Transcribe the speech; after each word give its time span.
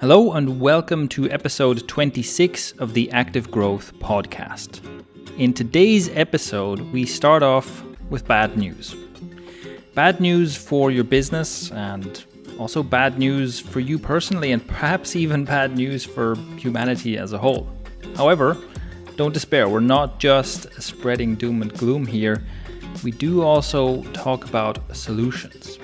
Hello, 0.00 0.30
and 0.34 0.60
welcome 0.60 1.08
to 1.08 1.28
episode 1.28 1.88
26 1.88 2.70
of 2.78 2.94
the 2.94 3.10
Active 3.10 3.50
Growth 3.50 3.92
Podcast. 3.98 4.80
In 5.38 5.52
today's 5.52 6.08
episode, 6.10 6.78
we 6.92 7.04
start 7.04 7.42
off 7.42 7.82
with 8.08 8.24
bad 8.28 8.56
news. 8.56 8.94
Bad 9.96 10.20
news 10.20 10.56
for 10.56 10.92
your 10.92 11.02
business, 11.02 11.72
and 11.72 12.24
also 12.60 12.84
bad 12.84 13.18
news 13.18 13.58
for 13.58 13.80
you 13.80 13.98
personally, 13.98 14.52
and 14.52 14.64
perhaps 14.68 15.16
even 15.16 15.44
bad 15.44 15.76
news 15.76 16.04
for 16.04 16.36
humanity 16.56 17.18
as 17.18 17.32
a 17.32 17.38
whole. 17.38 17.68
However, 18.14 18.56
don't 19.16 19.34
despair, 19.34 19.68
we're 19.68 19.80
not 19.80 20.20
just 20.20 20.80
spreading 20.80 21.34
doom 21.34 21.60
and 21.60 21.74
gloom 21.76 22.06
here, 22.06 22.44
we 23.02 23.10
do 23.10 23.42
also 23.42 24.04
talk 24.12 24.44
about 24.44 24.78
solutions. 24.96 25.80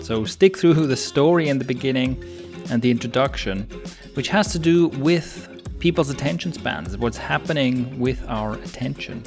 So 0.00 0.24
stick 0.24 0.56
through 0.56 0.86
the 0.86 0.96
story 0.96 1.50
in 1.50 1.58
the 1.58 1.66
beginning 1.66 2.24
and 2.70 2.82
the 2.82 2.90
introduction, 2.90 3.68
which 4.14 4.28
has 4.28 4.52
to 4.52 4.58
do 4.58 4.88
with 4.88 5.48
people's 5.78 6.10
attention 6.10 6.52
spans, 6.52 6.96
what's 6.96 7.16
happening 7.16 7.98
with 7.98 8.24
our 8.28 8.54
attention, 8.54 9.22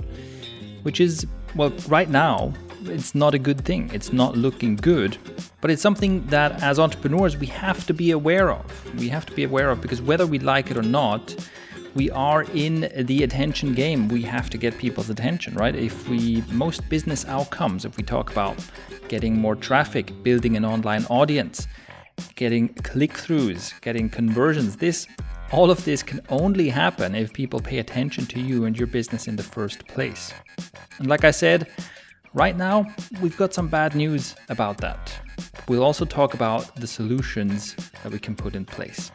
which 0.84 1.00
is, 1.00 1.26
well, 1.56 1.72
right 1.88 2.10
now, 2.10 2.54
it's 2.86 3.14
not 3.14 3.34
a 3.34 3.40
good 3.40 3.64
thing. 3.64 3.92
It's 3.94 4.12
not 4.12 4.36
looking 4.36 4.76
good, 4.76 5.18
but 5.62 5.70
it's 5.70 5.82
something 5.82 6.26
that 6.28 6.62
as 6.64 6.80
entrepreneurs 6.80 7.38
we 7.38 7.46
have 7.48 7.86
to 7.88 7.94
be 7.94 8.12
aware 8.12 8.52
of. 8.52 8.96
We 8.96 9.08
have 9.10 9.26
to 9.28 9.34
be 9.34 9.44
aware 9.44 9.70
of 9.70 9.82
because 9.82 10.02
whether 10.02 10.26
we 10.26 10.40
like 10.40 10.72
it 10.72 10.78
or 10.78 10.82
not, 10.82 11.36
we 11.94 12.10
are 12.12 12.44
in 12.54 12.92
the 13.06 13.24
attention 13.24 13.74
game. 13.74 14.08
We 14.08 14.22
have 14.24 14.50
to 14.52 14.58
get 14.58 14.78
people's 14.78 15.10
attention, 15.10 15.56
right? 15.56 15.76
If 15.76 16.08
we, 16.08 16.42
most 16.52 16.88
business 16.90 17.26
outcomes, 17.26 17.86
if 17.86 17.98
we 17.98 18.04
talk 18.04 18.32
about 18.32 18.58
getting 19.10 19.38
more 19.38 19.56
traffic, 19.56 20.12
building 20.24 20.56
an 20.56 20.64
online 20.64 21.06
audience, 21.06 21.68
getting 22.36 22.70
click 22.70 23.14
throughs, 23.14 23.80
getting 23.82 24.10
conversions. 24.10 24.78
This, 24.78 25.08
all 25.52 25.70
of 25.72 25.84
this 25.86 26.04
can 26.04 26.22
only 26.30 26.70
happen 26.70 27.16
if 27.16 27.34
people 27.34 27.60
pay 27.60 27.80
attention 27.80 28.26
to 28.28 28.40
you 28.40 28.66
and 28.66 28.78
your 28.78 28.88
business 28.88 29.28
in 29.28 29.36
the 29.36 29.44
first 29.44 29.88
place. 29.88 30.34
And 30.98 31.08
like 31.08 31.24
I 31.24 31.32
said, 31.32 31.68
right 32.34 32.56
now 32.56 32.86
we've 33.22 33.38
got 33.38 33.54
some 33.54 33.68
bad 33.68 33.96
news 33.96 34.36
about 34.50 34.78
that. 34.80 35.14
We'll 35.68 35.84
also 35.84 36.06
talk 36.06 36.34
about 36.34 36.76
the 36.76 36.88
solutions 36.88 37.76
that 38.04 38.12
we 38.12 38.20
can 38.20 38.36
put 38.36 38.56
in 38.56 38.66
place. 38.66 39.12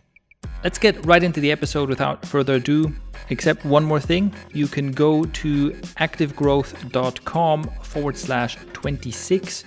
Let's 0.67 0.81
get 0.81 1.07
right 1.07 1.23
into 1.23 1.39
the 1.39 1.53
episode 1.53 1.89
without 1.89 2.27
further 2.27 2.55
ado. 2.55 2.93
Except 3.31 3.65
one 3.65 3.85
more 3.85 4.01
thing, 4.01 4.35
you 4.53 4.67
can 4.67 4.91
go 4.91 5.25
to 5.25 5.71
activegrowth.com 5.71 7.71
forward 7.83 8.17
slash 8.17 8.57
26 8.73 9.63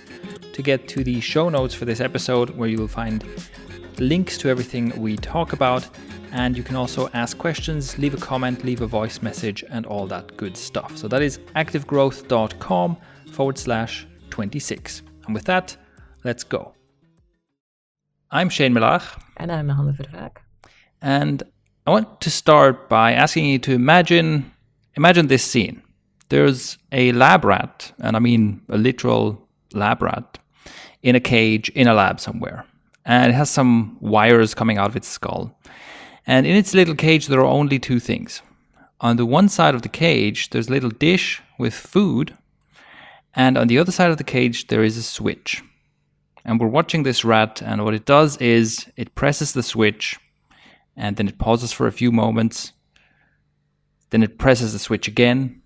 to 0.52 0.62
get 0.62 0.88
to 0.88 1.02
the 1.02 1.18
show 1.22 1.48
notes 1.48 1.72
for 1.72 1.86
this 1.86 2.02
episode, 2.02 2.50
where 2.50 2.68
you'll 2.68 2.86
find 2.86 3.24
links 3.98 4.36
to 4.36 4.50
everything 4.50 4.92
we 5.00 5.16
talk 5.16 5.54
about. 5.54 5.88
And 6.32 6.54
you 6.54 6.62
can 6.62 6.76
also 6.76 7.08
ask 7.14 7.38
questions, 7.38 7.96
leave 7.96 8.12
a 8.12 8.18
comment, 8.18 8.62
leave 8.62 8.82
a 8.82 8.86
voice 8.86 9.22
message, 9.22 9.64
and 9.70 9.86
all 9.86 10.06
that 10.08 10.36
good 10.36 10.54
stuff. 10.54 10.98
So 10.98 11.08
that 11.08 11.22
is 11.22 11.38
activegrowth.com 11.56 12.98
forward 13.32 13.56
slash 13.56 14.06
26. 14.28 15.00
And 15.24 15.34
with 15.34 15.46
that, 15.46 15.74
let's 16.24 16.44
go. 16.44 16.74
I'm 18.30 18.50
Shane 18.50 18.74
Melaugh. 18.74 19.18
And 19.38 19.50
I'm 19.50 19.70
Hanne 19.70 19.94
Vervaeck. 19.94 20.42
And 21.02 21.42
I 21.86 21.90
want 21.90 22.20
to 22.20 22.30
start 22.30 22.88
by 22.88 23.12
asking 23.12 23.46
you 23.46 23.58
to 23.60 23.72
imagine 23.72 24.52
imagine 24.94 25.28
this 25.28 25.44
scene. 25.44 25.82
There's 26.28 26.78
a 26.92 27.12
lab 27.12 27.44
rat, 27.44 27.92
and 27.98 28.16
I 28.16 28.20
mean 28.20 28.62
a 28.68 28.78
literal 28.78 29.48
lab 29.72 30.02
rat, 30.02 30.38
in 31.02 31.16
a 31.16 31.20
cage 31.20 31.68
in 31.70 31.88
a 31.88 31.94
lab 31.94 32.20
somewhere. 32.20 32.64
And 33.04 33.32
it 33.32 33.34
has 33.34 33.50
some 33.50 33.96
wires 34.00 34.54
coming 34.54 34.78
out 34.78 34.90
of 34.90 34.96
its 34.96 35.08
skull. 35.08 35.56
And 36.26 36.46
in 36.46 36.54
its 36.54 36.74
little 36.74 36.94
cage, 36.94 37.26
there 37.26 37.40
are 37.40 37.44
only 37.44 37.78
two 37.78 37.98
things. 37.98 38.42
On 39.00 39.16
the 39.16 39.26
one 39.26 39.48
side 39.48 39.74
of 39.74 39.82
the 39.82 39.88
cage, 39.88 40.50
there's 40.50 40.68
a 40.68 40.72
little 40.72 40.90
dish 40.90 41.42
with 41.58 41.74
food. 41.74 42.36
And 43.34 43.56
on 43.56 43.68
the 43.68 43.78
other 43.78 43.92
side 43.92 44.10
of 44.10 44.18
the 44.18 44.24
cage, 44.24 44.66
there 44.66 44.84
is 44.84 44.96
a 44.96 45.02
switch. 45.02 45.62
And 46.44 46.60
we're 46.60 46.66
watching 46.66 47.02
this 47.02 47.24
rat, 47.24 47.62
and 47.62 47.84
what 47.84 47.94
it 47.94 48.04
does 48.04 48.36
is 48.36 48.86
it 48.96 49.14
presses 49.14 49.52
the 49.52 49.62
switch, 49.62 50.18
and 51.00 51.16
then 51.16 51.26
it 51.26 51.38
pauses 51.38 51.72
for 51.72 51.86
a 51.86 51.92
few 51.92 52.12
moments. 52.12 52.72
Then 54.10 54.22
it 54.22 54.38
presses 54.38 54.74
the 54.74 54.78
switch 54.78 55.08
again. 55.08 55.62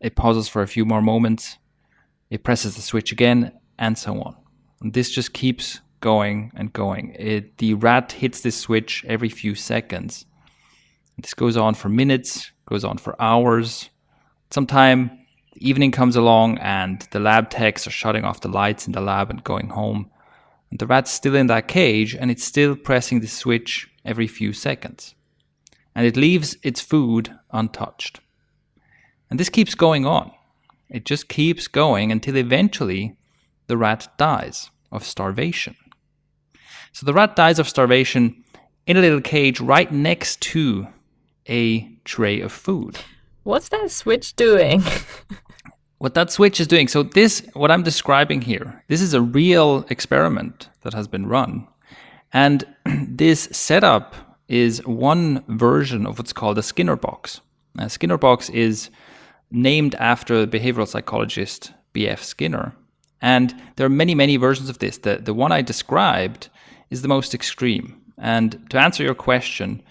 It 0.00 0.16
pauses 0.16 0.48
for 0.48 0.60
a 0.60 0.68
few 0.68 0.84
more 0.84 1.00
moments. 1.00 1.56
It 2.28 2.44
presses 2.44 2.76
the 2.76 2.82
switch 2.82 3.10
again, 3.10 3.52
and 3.78 3.96
so 3.96 4.20
on. 4.20 4.36
And 4.82 4.92
this 4.92 5.10
just 5.10 5.32
keeps 5.32 5.80
going 6.00 6.52
and 6.54 6.72
going. 6.74 7.14
It, 7.18 7.56
the 7.56 7.74
rat 7.74 8.12
hits 8.12 8.42
this 8.42 8.56
switch 8.56 9.02
every 9.08 9.30
few 9.30 9.54
seconds. 9.54 10.26
This 11.16 11.34
goes 11.34 11.56
on 11.56 11.74
for 11.74 11.88
minutes, 11.88 12.52
goes 12.66 12.84
on 12.84 12.98
for 12.98 13.20
hours. 13.20 13.88
Sometime 14.50 15.10
the 15.54 15.68
evening 15.68 15.90
comes 15.90 16.16
along 16.16 16.58
and 16.58 17.00
the 17.12 17.20
lab 17.20 17.48
techs 17.50 17.86
are 17.86 17.90
shutting 17.90 18.24
off 18.24 18.42
the 18.42 18.48
lights 18.48 18.86
in 18.86 18.92
the 18.92 19.00
lab 19.00 19.30
and 19.30 19.42
going 19.42 19.70
home. 19.70 20.10
And 20.70 20.78
the 20.78 20.86
rat's 20.86 21.10
still 21.10 21.34
in 21.34 21.46
that 21.48 21.68
cage 21.68 22.14
and 22.14 22.30
it's 22.30 22.44
still 22.44 22.76
pressing 22.76 23.20
the 23.20 23.26
switch 23.26 23.89
every 24.04 24.26
few 24.26 24.52
seconds. 24.52 25.14
And 25.94 26.06
it 26.06 26.16
leaves 26.16 26.56
its 26.62 26.80
food 26.80 27.34
untouched. 27.50 28.20
And 29.28 29.38
this 29.38 29.48
keeps 29.48 29.74
going 29.74 30.06
on. 30.06 30.32
It 30.88 31.04
just 31.04 31.28
keeps 31.28 31.68
going 31.68 32.10
until 32.10 32.36
eventually 32.36 33.16
the 33.68 33.76
rat 33.76 34.08
dies 34.18 34.70
of 34.90 35.04
starvation. 35.04 35.76
So 36.92 37.06
the 37.06 37.14
rat 37.14 37.36
dies 37.36 37.58
of 37.58 37.68
starvation 37.68 38.44
in 38.86 38.96
a 38.96 39.00
little 39.00 39.20
cage 39.20 39.60
right 39.60 39.90
next 39.92 40.40
to 40.40 40.88
a 41.48 41.88
tray 42.04 42.40
of 42.40 42.52
food. 42.52 42.98
What's 43.44 43.68
that 43.68 43.90
switch 43.90 44.34
doing? 44.34 44.82
what 45.98 46.14
that 46.14 46.32
switch 46.32 46.60
is 46.60 46.66
doing, 46.66 46.88
so 46.88 47.02
this, 47.02 47.46
what 47.52 47.70
I'm 47.70 47.82
describing 47.82 48.42
here, 48.42 48.82
this 48.88 49.00
is 49.00 49.14
a 49.14 49.22
real 49.22 49.86
experiment 49.90 50.68
that 50.82 50.94
has 50.94 51.06
been 51.06 51.26
run. 51.26 51.68
And 52.32 52.64
this 52.84 53.48
setup 53.52 54.14
is 54.48 54.84
one 54.86 55.44
version 55.48 56.06
of 56.06 56.18
what's 56.18 56.32
called 56.32 56.58
a 56.58 56.62
Skinner 56.62 56.96
box. 56.96 57.40
A 57.78 57.88
Skinner 57.88 58.18
box 58.18 58.50
is 58.50 58.90
named 59.50 59.94
after 59.96 60.46
behavioral 60.46 60.88
psychologist 60.88 61.72
B.F. 61.92 62.22
Skinner. 62.22 62.74
And 63.20 63.54
there 63.76 63.86
are 63.86 63.90
many, 63.90 64.14
many 64.14 64.36
versions 64.36 64.68
of 64.68 64.78
this. 64.78 64.98
The, 64.98 65.16
the 65.16 65.34
one 65.34 65.52
I 65.52 65.62
described 65.62 66.48
is 66.88 67.02
the 67.02 67.08
most 67.08 67.34
extreme. 67.34 68.00
And 68.16 68.66
to 68.70 68.78
answer 68.78 69.02
your 69.02 69.14
question, 69.14 69.82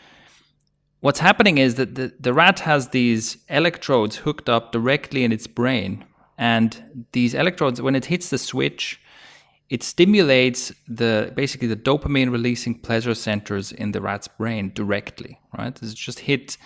what's 1.00 1.19
happening 1.19 1.57
is 1.57 1.75
that 1.75 1.95
the, 1.95 2.13
the 2.19 2.33
rat 2.33 2.61
has 2.61 2.89
these 2.89 3.38
electrodes 3.50 4.17
hooked 4.17 4.50
up 4.50 4.71
directly 4.71 5.23
in 5.23 5.31
its 5.31 5.47
brain. 5.47 6.06
And 6.38 7.07
these 7.11 7.33
electrodes, 7.33 7.81
when 7.81 7.95
it 7.95 8.06
hits 8.06 8.29
the 8.29 8.38
switch, 8.38 9.00
it 9.69 9.84
stimulates 9.84 10.74
the 10.88 11.31
basically 11.35 11.68
the 11.68 11.75
dopamine 11.75 12.31
releasing 12.31 12.80
pleasure 12.80 13.13
centers 13.13 13.72
in 13.72 13.91
the 13.91 14.02
rat's 14.02 14.28
brain 14.28 14.72
directly, 14.74 15.40
right? 15.57 15.78
It's 15.81 15.94
just 15.94 16.19
hit 16.19 16.57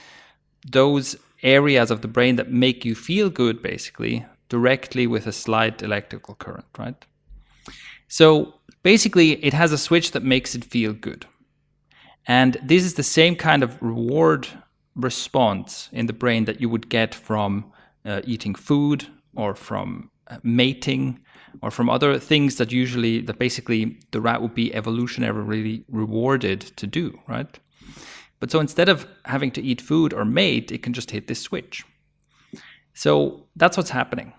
those 0.72 1.18
areas 1.42 1.92
of 1.92 2.02
the 2.02 2.08
brain 2.08 2.38
that 2.38 2.52
make 2.52 2.86
you 2.86 2.96
feel 2.96 3.30
good 3.30 3.62
basically 3.62 4.26
directly 4.48 5.08
with 5.08 5.28
a 5.28 5.32
slight 5.32 5.82
electrical 5.82 6.36
current, 6.36 6.66
right? 6.78 7.06
So 8.08 8.54
basically, 8.84 9.44
it 9.44 9.54
has 9.54 9.72
a 9.72 9.78
switch 9.78 10.12
that 10.12 10.24
makes 10.24 10.56
it 10.56 10.64
feel 10.64 10.94
good. 10.94 11.26
And 12.26 12.58
this 12.64 12.84
is 12.86 12.94
the 12.94 13.04
same 13.04 13.36
kind 13.36 13.64
of 13.64 13.82
reward 13.82 14.48
response 14.96 15.90
in 15.92 16.06
the 16.06 16.14
brain 16.14 16.46
that 16.46 16.62
you 16.62 16.70
would 16.70 16.88
get 16.90 17.14
from 17.16 17.72
uh, 18.06 18.22
eating 18.24 18.56
food 18.56 19.08
or 19.36 19.56
from 19.56 20.12
uh, 20.28 20.38
mating 20.44 21.20
or 21.62 21.72
from 21.72 21.90
other 21.90 22.18
things 22.20 22.56
that 22.56 22.72
usually 22.72 23.22
that 23.22 23.40
basically 23.40 23.98
the 24.12 24.22
rat 24.22 24.42
would 24.42 24.56
be 24.56 24.70
evolutionarily 24.72 25.84
rewarded 25.90 26.62
to 26.62 26.88
do 26.88 27.20
right 27.28 27.60
but 28.40 28.52
so 28.52 28.60
instead 28.60 28.90
of 28.90 29.08
having 29.26 29.52
to 29.52 29.62
eat 29.62 29.82
food 29.82 30.14
or 30.14 30.26
mate 30.26 30.72
it 30.72 30.84
can 30.84 30.94
just 30.94 31.12
hit 31.12 31.28
this 31.28 31.42
switch 31.42 31.84
so 32.94 33.46
that's 33.56 33.78
what's 33.78 33.90
happening 33.90 34.34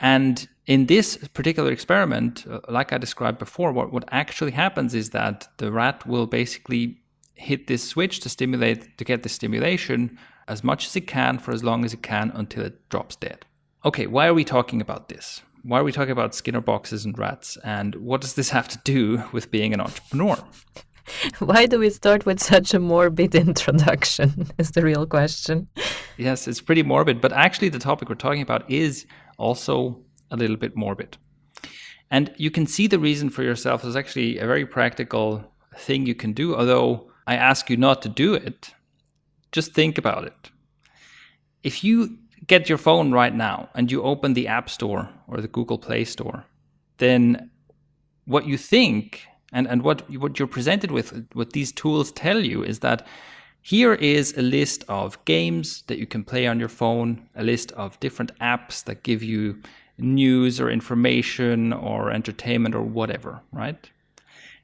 and 0.00 0.48
in 0.66 0.86
this 0.86 1.16
particular 1.34 1.70
experiment, 1.70 2.46
uh, 2.48 2.60
like 2.68 2.92
I 2.92 2.98
described 2.98 3.38
before, 3.38 3.72
what, 3.72 3.92
what 3.92 4.04
actually 4.10 4.52
happens 4.52 4.94
is 4.94 5.10
that 5.10 5.48
the 5.58 5.70
rat 5.70 6.06
will 6.06 6.26
basically 6.26 6.98
hit 7.34 7.66
this 7.66 7.82
switch 7.82 8.20
to 8.20 8.28
stimulate, 8.28 8.96
to 8.98 9.04
get 9.04 9.22
the 9.22 9.28
stimulation 9.28 10.18
as 10.48 10.64
much 10.64 10.86
as 10.86 10.96
it 10.96 11.06
can 11.06 11.38
for 11.38 11.52
as 11.52 11.62
long 11.62 11.84
as 11.84 11.92
it 11.92 12.02
can 12.02 12.30
until 12.34 12.64
it 12.64 12.88
drops 12.88 13.16
dead. 13.16 13.44
Okay, 13.84 14.06
why 14.06 14.26
are 14.26 14.34
we 14.34 14.44
talking 14.44 14.80
about 14.80 15.08
this? 15.08 15.42
Why 15.62 15.80
are 15.80 15.84
we 15.84 15.92
talking 15.92 16.12
about 16.12 16.34
Skinner 16.34 16.60
boxes 16.60 17.04
and 17.04 17.18
rats? 17.18 17.58
And 17.64 17.94
what 17.96 18.20
does 18.20 18.34
this 18.34 18.50
have 18.50 18.68
to 18.68 18.78
do 18.84 19.22
with 19.32 19.50
being 19.50 19.74
an 19.74 19.80
entrepreneur? 19.80 20.38
Why 21.38 21.66
do 21.66 21.78
we 21.78 21.90
start 21.90 22.24
with 22.24 22.40
such 22.40 22.72
a 22.72 22.78
morbid 22.78 23.34
introduction? 23.46 24.46
Is 24.58 24.70
the 24.70 24.82
real 24.82 25.06
question. 25.06 25.68
Yes, 26.16 26.48
it's 26.48 26.60
pretty 26.60 26.82
morbid, 26.82 27.20
but 27.20 27.32
actually, 27.32 27.68
the 27.68 27.78
topic 27.78 28.08
we're 28.08 28.14
talking 28.14 28.42
about 28.42 28.70
is 28.70 29.06
also 29.38 30.00
a 30.30 30.36
little 30.36 30.56
bit 30.56 30.76
morbid. 30.76 31.18
And 32.10 32.32
you 32.36 32.50
can 32.50 32.66
see 32.66 32.86
the 32.86 32.98
reason 32.98 33.28
for 33.30 33.42
yourself. 33.42 33.82
There's 33.82 33.96
actually 33.96 34.38
a 34.38 34.46
very 34.46 34.66
practical 34.66 35.44
thing 35.76 36.06
you 36.06 36.14
can 36.14 36.32
do, 36.32 36.56
although 36.56 37.10
I 37.26 37.36
ask 37.36 37.70
you 37.70 37.76
not 37.76 38.02
to 38.02 38.08
do 38.08 38.34
it, 38.34 38.72
just 39.52 39.72
think 39.72 39.98
about 39.98 40.24
it. 40.24 40.50
If 41.62 41.84
you 41.84 42.18
get 42.50 42.68
your 42.68 42.78
phone 42.78 43.12
right 43.12 43.36
now 43.36 43.68
and 43.76 43.92
you 43.92 44.02
open 44.02 44.34
the 44.34 44.48
App 44.48 44.68
Store 44.68 45.08
or 45.28 45.40
the 45.40 45.46
Google 45.46 45.78
Play 45.78 46.04
Store, 46.04 46.44
then 46.98 47.48
what 48.24 48.44
you 48.44 48.58
think 48.58 49.22
and, 49.52 49.68
and 49.68 49.82
what, 49.82 50.10
what 50.10 50.36
you're 50.36 50.48
presented 50.48 50.90
with, 50.90 51.28
what 51.32 51.52
these 51.52 51.70
tools 51.70 52.10
tell 52.10 52.44
you 52.44 52.64
is 52.64 52.80
that 52.80 53.06
here 53.62 53.94
is 53.94 54.36
a 54.36 54.42
list 54.42 54.84
of 54.88 55.24
games 55.26 55.84
that 55.86 55.98
you 55.98 56.06
can 56.06 56.24
play 56.24 56.48
on 56.48 56.58
your 56.58 56.68
phone, 56.68 57.28
a 57.36 57.44
list 57.44 57.70
of 57.72 58.00
different 58.00 58.36
apps 58.40 58.82
that 58.84 59.04
give 59.04 59.22
you 59.22 59.62
news 59.96 60.60
or 60.60 60.70
information 60.70 61.72
or 61.72 62.10
entertainment 62.10 62.74
or 62.74 62.82
whatever, 62.82 63.40
right? 63.52 63.88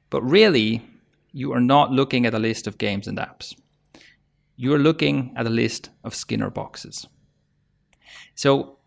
But 0.09 0.23
really, 0.23 0.85
you 1.31 1.53
are 1.53 1.61
not 1.61 1.91
looking 1.91 2.25
at 2.25 2.33
a 2.33 2.39
list 2.39 2.67
of 2.67 2.77
games 2.77 3.07
and 3.07 3.17
apps. 3.17 3.55
You 4.57 4.73
are 4.73 4.79
looking 4.79 5.31
at 5.37 5.47
a 5.47 5.57
list 5.63 5.89
of 6.03 6.13
Skinner 6.13 6.49
boxes. 6.49 7.07
So, 8.37 8.77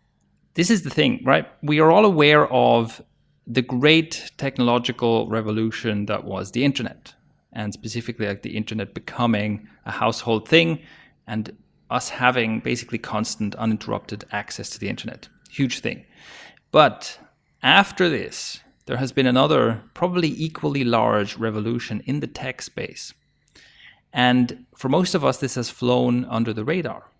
this 0.53 0.69
is 0.69 0.83
the 0.83 0.89
thing, 0.89 1.21
right? 1.25 1.45
We 1.61 1.81
are 1.81 1.91
all 1.91 2.05
aware 2.05 2.47
of 2.47 3.01
the 3.45 3.61
great 3.61 4.31
technological 4.37 5.27
revolution 5.27 6.05
that 6.05 6.23
was 6.23 6.51
the 6.51 6.63
internet, 6.63 7.13
and 7.51 7.73
specifically 7.73 8.27
like 8.27 8.43
the 8.43 8.55
internet 8.55 8.93
becoming 8.93 9.67
a 9.85 9.91
household 9.91 10.47
thing 10.47 10.79
and 11.27 11.51
us 11.89 12.07
having 12.07 12.61
basically 12.61 12.97
constant 12.97 13.53
uninterrupted 13.55 14.23
access 14.31 14.69
to 14.69 14.79
the 14.79 14.87
internet. 14.87 15.27
Huge 15.49 15.81
thing. 15.81 16.05
But 16.71 17.19
after 17.61 18.07
this, 18.07 18.61
there 18.85 18.97
has 18.97 19.11
been 19.11 19.27
another, 19.27 19.83
probably 19.93 20.29
equally 20.29 20.85
large 20.85 21.35
revolution 21.35 22.01
in 22.05 22.21
the 22.21 22.27
tech 22.27 22.61
space. 22.61 23.13
And 24.13 24.65
for 24.77 24.87
most 24.87 25.13
of 25.13 25.25
us, 25.25 25.39
this 25.39 25.55
has 25.55 25.69
flown 25.69 26.23
under 26.25 26.53
the 26.53 26.63
radar. 26.63 27.10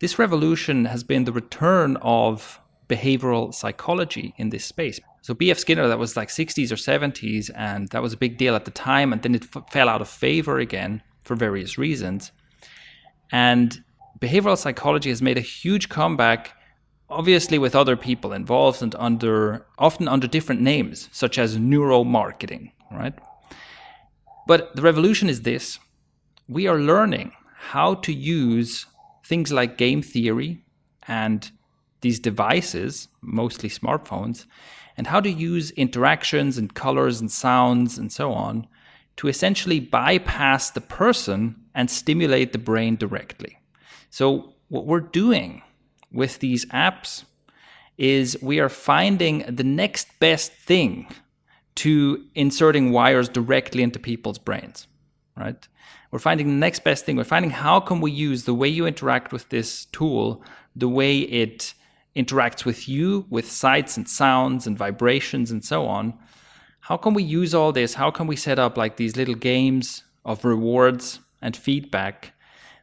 This 0.00 0.18
revolution 0.18 0.86
has 0.86 1.04
been 1.04 1.24
the 1.24 1.32
return 1.32 1.96
of 2.02 2.60
behavioral 2.88 3.54
psychology 3.54 4.34
in 4.36 4.50
this 4.50 4.64
space. 4.64 5.00
So 5.22 5.32
B.F. 5.32 5.58
Skinner, 5.58 5.88
that 5.88 5.98
was 5.98 6.16
like 6.16 6.28
60s 6.28 6.70
or 6.70 6.76
70s, 6.76 7.50
and 7.54 7.88
that 7.88 8.02
was 8.02 8.12
a 8.12 8.16
big 8.16 8.36
deal 8.36 8.54
at 8.54 8.66
the 8.66 8.70
time, 8.70 9.12
and 9.12 9.22
then 9.22 9.34
it 9.34 9.46
f- 9.54 9.70
fell 9.70 9.88
out 9.88 10.02
of 10.02 10.08
favor 10.08 10.58
again 10.58 11.02
for 11.22 11.34
various 11.34 11.78
reasons. 11.78 12.32
And 13.32 13.82
behavioral 14.20 14.58
psychology 14.58 15.08
has 15.08 15.22
made 15.22 15.38
a 15.38 15.42
huge 15.42 15.88
comeback, 15.88 16.52
obviously 17.08 17.58
with 17.58 17.74
other 17.74 17.96
people 17.96 18.32
involved 18.32 18.82
and 18.82 18.94
under 18.96 19.66
often 19.78 20.08
under 20.08 20.26
different 20.26 20.60
names, 20.60 21.08
such 21.12 21.38
as 21.38 21.56
neuromarketing, 21.56 22.72
right? 22.90 23.14
But 24.46 24.76
the 24.76 24.82
revolution 24.82 25.30
is 25.30 25.42
this: 25.42 25.78
we 26.48 26.66
are 26.66 26.78
learning 26.78 27.32
how 27.56 27.94
to 27.94 28.12
use 28.12 28.86
things 29.24 29.52
like 29.52 29.78
game 29.78 30.02
theory 30.02 30.62
and 31.08 31.50
these 32.00 32.20
devices, 32.20 33.08
mostly 33.22 33.68
smartphones, 33.68 34.46
and 34.96 35.06
how 35.06 35.20
to 35.20 35.30
use 35.30 35.70
interactions 35.72 36.58
and 36.58 36.74
colors 36.74 37.20
and 37.20 37.30
sounds 37.30 37.98
and 37.98 38.12
so 38.12 38.32
on 38.32 38.66
to 39.16 39.28
essentially 39.28 39.80
bypass 39.80 40.70
the 40.70 40.80
person 40.80 41.56
and 41.74 41.90
stimulate 41.90 42.52
the 42.52 42.58
brain 42.58 42.96
directly. 42.96 43.58
So, 44.10 44.54
what 44.68 44.86
we're 44.86 45.00
doing 45.00 45.62
with 46.12 46.38
these 46.38 46.66
apps 46.66 47.24
is 47.96 48.36
we 48.42 48.60
are 48.60 48.68
finding 48.68 49.44
the 49.48 49.64
next 49.64 50.08
best 50.20 50.52
thing 50.52 51.06
to 51.76 52.24
inserting 52.34 52.92
wires 52.92 53.28
directly 53.28 53.82
into 53.82 53.98
people's 53.98 54.38
brains, 54.38 54.86
right? 55.36 55.66
We're 56.14 56.20
finding 56.20 56.46
the 56.46 56.52
next 56.52 56.84
best 56.84 57.04
thing. 57.04 57.16
We're 57.16 57.24
finding 57.24 57.50
how 57.50 57.80
can 57.80 58.00
we 58.00 58.12
use 58.12 58.44
the 58.44 58.54
way 58.54 58.68
you 58.68 58.86
interact 58.86 59.32
with 59.32 59.48
this 59.48 59.86
tool, 59.86 60.44
the 60.76 60.88
way 60.88 61.18
it 61.18 61.74
interacts 62.14 62.64
with 62.64 62.88
you 62.88 63.26
with 63.30 63.50
sights 63.50 63.96
and 63.96 64.08
sounds 64.08 64.68
and 64.68 64.78
vibrations 64.78 65.50
and 65.50 65.64
so 65.64 65.86
on. 65.86 66.16
How 66.78 66.96
can 66.96 67.14
we 67.14 67.24
use 67.24 67.52
all 67.52 67.72
this? 67.72 67.94
How 67.94 68.12
can 68.12 68.28
we 68.28 68.36
set 68.36 68.60
up 68.60 68.76
like 68.76 68.96
these 68.96 69.16
little 69.16 69.34
games 69.34 70.04
of 70.24 70.44
rewards 70.44 71.18
and 71.42 71.56
feedback 71.56 72.32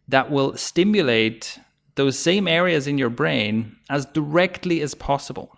that 0.09 0.29
will 0.29 0.57
stimulate 0.57 1.57
those 1.95 2.19
same 2.19 2.49
areas 2.49 2.85
in 2.85 2.97
your 2.97 3.09
brain 3.09 3.77
as 3.89 4.05
directly 4.07 4.81
as 4.81 4.93
possible? 4.93 5.57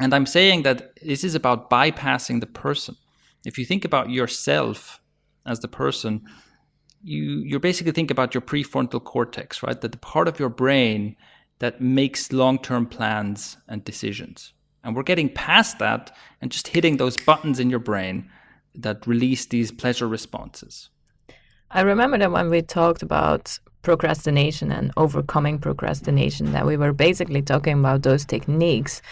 And 0.00 0.12
I'm 0.12 0.26
saying 0.26 0.64
that 0.64 0.98
this 1.00 1.22
is 1.22 1.36
about 1.36 1.70
bypassing 1.70 2.40
the 2.40 2.46
person. 2.46 2.96
If 3.44 3.58
you 3.58 3.64
think 3.64 3.84
about 3.84 4.10
yourself 4.10 5.00
as 5.46 5.60
the 5.60 5.68
person, 5.68 6.26
you 7.02 7.40
you 7.40 7.58
basically 7.58 7.92
think 7.92 8.10
about 8.10 8.34
your 8.34 8.42
prefrontal 8.42 9.02
cortex, 9.02 9.62
right? 9.62 9.80
That 9.80 9.92
the 9.92 9.98
part 9.98 10.28
of 10.28 10.38
your 10.38 10.48
brain 10.48 11.16
that 11.58 11.80
makes 11.80 12.32
long 12.32 12.58
term 12.58 12.86
plans 12.86 13.56
and 13.68 13.84
decisions. 13.84 14.52
And 14.82 14.96
we're 14.96 15.02
getting 15.02 15.28
past 15.28 15.78
that 15.78 16.14
and 16.40 16.50
just 16.50 16.68
hitting 16.68 16.96
those 16.96 17.16
buttons 17.16 17.60
in 17.60 17.70
your 17.70 17.78
brain 17.78 18.30
that 18.74 19.06
release 19.06 19.46
these 19.46 19.70
pleasure 19.70 20.08
responses. 20.08 20.88
I 21.70 21.82
remember 21.82 22.18
that 22.18 22.32
when 22.32 22.50
we 22.50 22.62
talked 22.62 23.02
about 23.02 23.58
procrastination 23.82 24.72
and 24.72 24.90
overcoming 24.96 25.58
procrastination, 25.58 26.52
that 26.52 26.66
we 26.66 26.76
were 26.76 26.92
basically 26.92 27.42
talking 27.42 27.78
about 27.78 28.02
those 28.02 28.24
techniques 28.24 29.02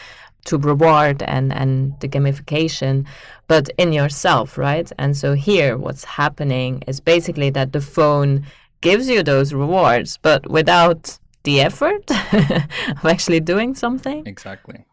to 0.44 0.58
reward 0.58 1.22
and, 1.22 1.52
and 1.52 1.98
the 2.00 2.08
gamification, 2.08 3.06
but 3.48 3.68
in 3.78 3.92
yourself, 3.92 4.56
right? 4.56 4.90
And 4.98 5.16
so 5.16 5.34
here, 5.34 5.76
what's 5.76 6.04
happening 6.04 6.82
is 6.86 7.00
basically 7.00 7.50
that 7.50 7.72
the 7.72 7.80
phone 7.80 8.46
gives 8.80 9.08
you 9.08 9.22
those 9.22 9.52
rewards, 9.52 10.18
but 10.18 10.48
without 10.50 11.18
the 11.42 11.60
effort 11.60 12.10
of 12.32 13.04
actually 13.04 13.40
doing 13.40 13.74
something. 13.74 14.26
Exactly. 14.26 14.84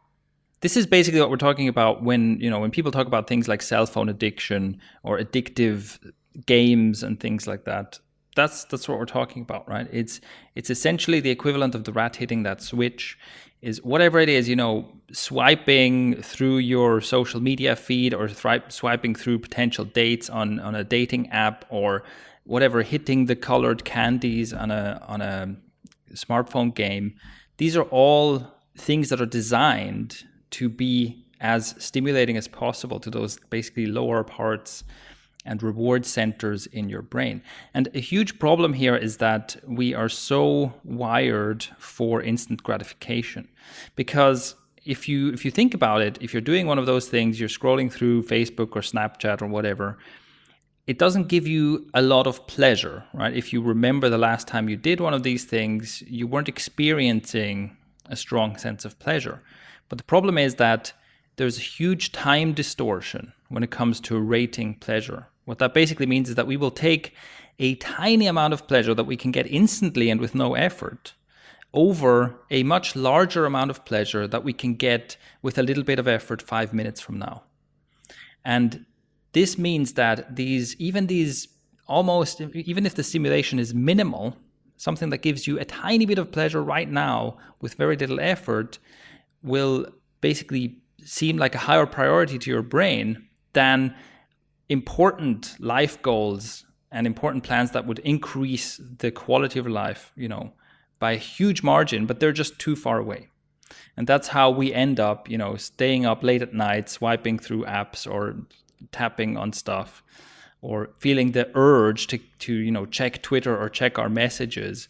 This 0.61 0.77
is 0.77 0.87
basically 0.87 1.19
what 1.19 1.29
we're 1.29 1.37
talking 1.37 1.67
about 1.67 2.03
when, 2.03 2.39
you 2.39 2.49
know, 2.49 2.59
when 2.59 2.71
people 2.71 2.91
talk 2.91 3.07
about 3.07 3.27
things 3.27 3.47
like 3.47 3.61
cell 3.61 3.85
phone 3.85 4.09
addiction 4.09 4.79
or 5.03 5.19
addictive 5.19 5.99
games 6.45 7.03
and 7.03 7.19
things 7.19 7.47
like 7.47 7.65
that. 7.65 7.99
That's 8.35 8.65
that's 8.65 8.89
what 8.89 8.97
we're 8.99 9.05
talking 9.05 9.43
about, 9.43 9.67
right? 9.69 9.87
It's 9.91 10.19
it's 10.55 10.69
essentially 10.69 11.21
the 11.21 11.29
equivalent 11.29 11.73
of 11.75 11.85
the 11.85 11.93
rat 11.93 12.17
hitting 12.17 12.43
that 12.43 12.61
switch 12.61 13.17
is 13.65 13.83
whatever 13.83 14.19
it 14.19 14.29
is, 14.29 14.47
you 14.47 14.55
know, 14.55 14.87
swiping 15.11 16.21
through 16.21 16.57
your 16.57 17.01
social 17.01 17.41
media 17.41 17.75
feed 17.75 18.13
or 18.13 18.29
thri- 18.29 18.61
swiping 18.69 19.15
through 19.15 19.39
potential 19.39 19.83
dates 19.83 20.29
on 20.29 20.59
on 20.59 20.75
a 20.75 20.83
dating 20.83 21.27
app 21.31 21.65
or 21.69 22.03
whatever 22.43 22.83
hitting 22.83 23.25
the 23.25 23.35
colored 23.35 23.83
candies 23.83 24.53
on 24.53 24.69
a 24.69 25.01
on 25.07 25.19
a 25.21 25.55
smartphone 26.13 26.73
game, 26.73 27.15
these 27.57 27.75
are 27.75 27.87
all 27.89 28.45
things 28.77 29.09
that 29.09 29.19
are 29.19 29.25
designed 29.41 30.23
to 30.51 30.69
be 30.69 31.25
as 31.41 31.73
stimulating 31.79 32.37
as 32.37 32.47
possible 32.47 32.99
to 32.99 33.09
those 33.09 33.39
basically 33.49 33.87
lower 33.87 34.23
parts 34.23 34.83
and 35.45 35.61
reward 35.61 36.05
centers 36.05 36.65
in 36.67 36.89
your 36.89 37.01
brain. 37.01 37.41
And 37.73 37.87
a 37.93 37.99
huge 37.99 38.39
problem 38.39 38.73
here 38.73 38.95
is 38.95 39.17
that 39.17 39.55
we 39.67 39.93
are 39.93 40.09
so 40.09 40.73
wired 40.83 41.63
for 41.77 42.21
instant 42.21 42.63
gratification 42.63 43.47
because 43.95 44.55
if 44.85 45.09
you 45.09 45.31
if 45.33 45.43
you 45.43 45.51
think 45.51 45.73
about 45.73 46.01
it, 46.01 46.17
if 46.21 46.33
you're 46.33 46.41
doing 46.41 46.67
one 46.67 46.77
of 46.77 46.85
those 46.85 47.07
things, 47.07 47.39
you're 47.39 47.49
scrolling 47.49 47.91
through 47.91 48.23
Facebook 48.23 48.75
or 48.75 48.81
Snapchat 48.81 49.41
or 49.41 49.47
whatever, 49.47 49.97
it 50.87 50.99
doesn't 50.99 51.27
give 51.27 51.47
you 51.47 51.89
a 51.93 52.01
lot 52.01 52.27
of 52.27 52.45
pleasure, 52.47 53.03
right? 53.13 53.35
If 53.35 53.51
you 53.51 53.61
remember 53.61 54.09
the 54.09 54.19
last 54.19 54.47
time 54.47 54.69
you 54.69 54.77
did 54.77 54.99
one 54.99 55.13
of 55.13 55.23
these 55.23 55.43
things, 55.43 56.03
you 56.03 56.27
weren't 56.27 56.49
experiencing 56.49 57.75
a 58.07 58.15
strong 58.15 58.57
sense 58.57 58.85
of 58.85 58.99
pleasure. 58.99 59.41
But 59.89 59.97
the 59.97 60.03
problem 60.03 60.37
is 60.37 60.55
that 60.55 60.93
there's 61.37 61.57
a 61.57 61.61
huge 61.61 62.11
time 62.11 62.53
distortion 62.53 63.33
when 63.49 63.63
it 63.63 63.71
comes 63.71 63.99
to 64.01 64.19
rating 64.19 64.75
pleasure. 64.75 65.27
What 65.45 65.59
that 65.59 65.73
basically 65.73 66.05
means 66.05 66.29
is 66.29 66.35
that 66.35 66.47
we 66.47 66.57
will 66.57 66.71
take 66.71 67.13
a 67.59 67.75
tiny 67.75 68.27
amount 68.27 68.53
of 68.53 68.67
pleasure 68.67 68.93
that 68.93 69.05
we 69.05 69.15
can 69.15 69.31
get 69.31 69.47
instantly 69.47 70.09
and 70.09 70.19
with 70.19 70.35
no 70.35 70.55
effort 70.55 71.13
over 71.73 72.35
a 72.49 72.63
much 72.63 72.95
larger 72.95 73.45
amount 73.45 73.69
of 73.69 73.85
pleasure 73.85 74.27
that 74.27 74.43
we 74.43 74.53
can 74.53 74.75
get 74.75 75.17
with 75.41 75.57
a 75.57 75.63
little 75.63 75.83
bit 75.83 75.99
of 75.99 76.07
effort 76.07 76.41
five 76.41 76.73
minutes 76.73 77.01
from 77.01 77.19
now. 77.19 77.43
And 78.43 78.85
this 79.33 79.57
means 79.57 79.93
that 79.93 80.35
these, 80.35 80.75
even 80.77 81.07
these 81.07 81.49
almost, 81.87 82.41
even 82.41 82.85
if 82.85 82.95
the 82.95 83.03
stimulation 83.03 83.59
is 83.59 83.73
minimal, 83.73 84.37
something 84.77 85.09
that 85.09 85.19
gives 85.19 85.47
you 85.47 85.59
a 85.59 85.65
tiny 85.65 86.05
bit 86.05 86.17
of 86.17 86.31
pleasure 86.31 86.63
right 86.63 86.89
now 86.89 87.37
with 87.61 87.75
very 87.75 87.97
little 87.97 88.19
effort 88.19 88.79
will 89.43 89.85
basically 90.21 90.77
seem 91.03 91.37
like 91.37 91.55
a 91.55 91.59
higher 91.59 91.85
priority 91.85 92.39
to 92.39 92.49
your 92.49 92.61
brain 92.61 93.27
than 93.53 93.93
important 94.69 95.55
life 95.59 96.01
goals 96.01 96.65
and 96.91 97.05
important 97.05 97.43
plans 97.43 97.71
that 97.71 97.85
would 97.85 97.99
increase 97.99 98.79
the 98.99 99.11
quality 99.11 99.59
of 99.59 99.67
life, 99.67 100.11
you 100.15 100.27
know, 100.27 100.53
by 100.99 101.11
a 101.13 101.17
huge 101.17 101.61
margin, 101.61 102.05
but 102.05 102.19
they're 102.19 102.31
just 102.31 102.57
too 102.57 102.75
far 102.75 102.99
away. 102.99 103.27
And 103.97 104.07
that's 104.07 104.29
how 104.29 104.49
we 104.49 104.73
end 104.73 104.99
up, 104.99 105.29
you 105.29 105.37
know, 105.37 105.55
staying 105.55 106.05
up 106.05 106.23
late 106.23 106.41
at 106.41 106.53
night, 106.53 106.89
swiping 106.89 107.39
through 107.39 107.65
apps 107.65 108.09
or 108.09 108.35
tapping 108.91 109.37
on 109.37 109.53
stuff 109.53 110.03
or 110.61 110.89
feeling 110.97 111.31
the 111.31 111.49
urge 111.53 112.07
to, 112.07 112.17
to 112.39 112.53
you 112.53 112.71
know 112.71 112.85
check 112.85 113.21
Twitter 113.21 113.55
or 113.55 113.69
check 113.69 113.99
our 113.99 114.09
messages, 114.09 114.87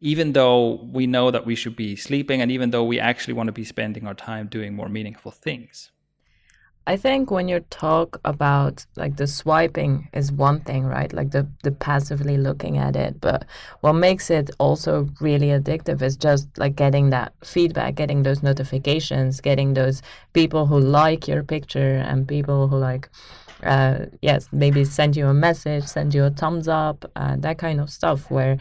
even 0.00 0.32
though 0.32 0.82
we 0.92 1.06
know 1.06 1.30
that 1.30 1.46
we 1.46 1.54
should 1.54 1.76
be 1.76 1.96
sleeping 1.96 2.40
and 2.40 2.50
even 2.50 2.70
though 2.70 2.84
we 2.84 3.00
actually 3.00 3.34
want 3.34 3.46
to 3.46 3.52
be 3.52 3.64
spending 3.64 4.06
our 4.06 4.14
time 4.14 4.46
doing 4.48 4.74
more 4.74 4.88
meaningful 4.88 5.30
things. 5.30 5.90
I 6.86 6.98
think 6.98 7.30
when 7.30 7.48
you 7.48 7.60
talk 7.70 8.20
about 8.26 8.84
like 8.96 9.16
the 9.16 9.26
swiping 9.26 10.08
is 10.12 10.30
one 10.30 10.60
thing, 10.60 10.84
right? 10.84 11.10
Like 11.12 11.30
the 11.30 11.48
the 11.62 11.72
passively 11.72 12.36
looking 12.36 12.76
at 12.76 12.94
it, 12.94 13.20
but 13.22 13.46
what 13.80 13.94
makes 13.94 14.30
it 14.30 14.50
also 14.58 15.08
really 15.18 15.48
addictive 15.48 16.02
is 16.02 16.16
just 16.16 16.46
like 16.58 16.76
getting 16.76 17.08
that 17.10 17.32
feedback, 17.42 17.94
getting 17.94 18.22
those 18.22 18.42
notifications, 18.42 19.40
getting 19.40 19.72
those 19.72 20.02
people 20.34 20.66
who 20.66 20.78
like 20.78 21.26
your 21.26 21.42
picture 21.42 21.96
and 22.06 22.28
people 22.28 22.68
who 22.68 22.76
like 22.76 23.08
uh, 23.62 24.06
yes, 24.20 24.48
maybe 24.52 24.84
send 24.84 25.16
you 25.16 25.26
a 25.28 25.34
message, 25.34 25.84
send 25.84 26.12
you 26.14 26.24
a 26.24 26.30
thumbs 26.30 26.68
up, 26.68 27.10
uh, 27.16 27.36
that 27.38 27.56
kind 27.56 27.80
of 27.80 27.88
stuff 27.88 28.30
where 28.30 28.58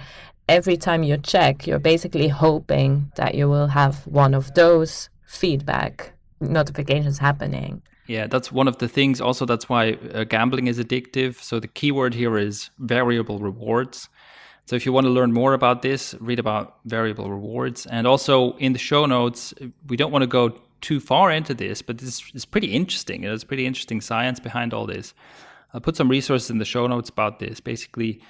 every 0.47 0.77
time 0.77 1.03
you 1.03 1.17
check, 1.17 1.67
you're 1.67 1.79
basically 1.79 2.29
hoping 2.29 3.11
that 3.15 3.35
you 3.35 3.49
will 3.49 3.67
have 3.67 4.07
one 4.07 4.33
of 4.33 4.53
those 4.53 5.09
feedback 5.25 6.13
notifications 6.39 7.17
happening. 7.17 7.81
Yeah, 8.07 8.27
that's 8.27 8.51
one 8.51 8.67
of 8.67 8.77
the 8.79 8.87
things. 8.87 9.21
Also, 9.21 9.45
that's 9.45 9.69
why 9.69 9.93
uh, 10.13 10.25
gambling 10.25 10.67
is 10.67 10.77
addictive. 10.77 11.41
So 11.41 11.59
the 11.59 11.67
keyword 11.67 12.13
here 12.13 12.37
is 12.37 12.69
variable 12.79 13.39
rewards. 13.39 14.09
So 14.65 14.75
if 14.75 14.85
you 14.85 14.93
want 14.93 15.05
to 15.05 15.09
learn 15.09 15.33
more 15.33 15.53
about 15.53 15.81
this, 15.81 16.15
read 16.19 16.39
about 16.39 16.77
variable 16.85 17.29
rewards. 17.29 17.85
And 17.85 18.07
also 18.07 18.55
in 18.57 18.73
the 18.73 18.79
show 18.79 19.05
notes, 19.05 19.53
we 19.87 19.97
don't 19.97 20.11
want 20.11 20.23
to 20.23 20.27
go 20.27 20.59
too 20.81 20.99
far 20.99 21.31
into 21.31 21.53
this, 21.53 21.81
but 21.81 21.97
this 21.97 22.21
is 22.33 22.45
pretty 22.45 22.67
interesting. 22.67 23.23
It's 23.23 23.43
pretty 23.43 23.65
interesting 23.65 24.01
science 24.01 24.39
behind 24.39 24.73
all 24.73 24.85
this. 24.85 25.13
I'll 25.73 25.81
put 25.81 25.95
some 25.95 26.09
resources 26.09 26.49
in 26.49 26.59
the 26.59 26.65
show 26.65 26.87
notes 26.87 27.09
about 27.09 27.39
this. 27.39 27.59
Basically, 27.59 28.21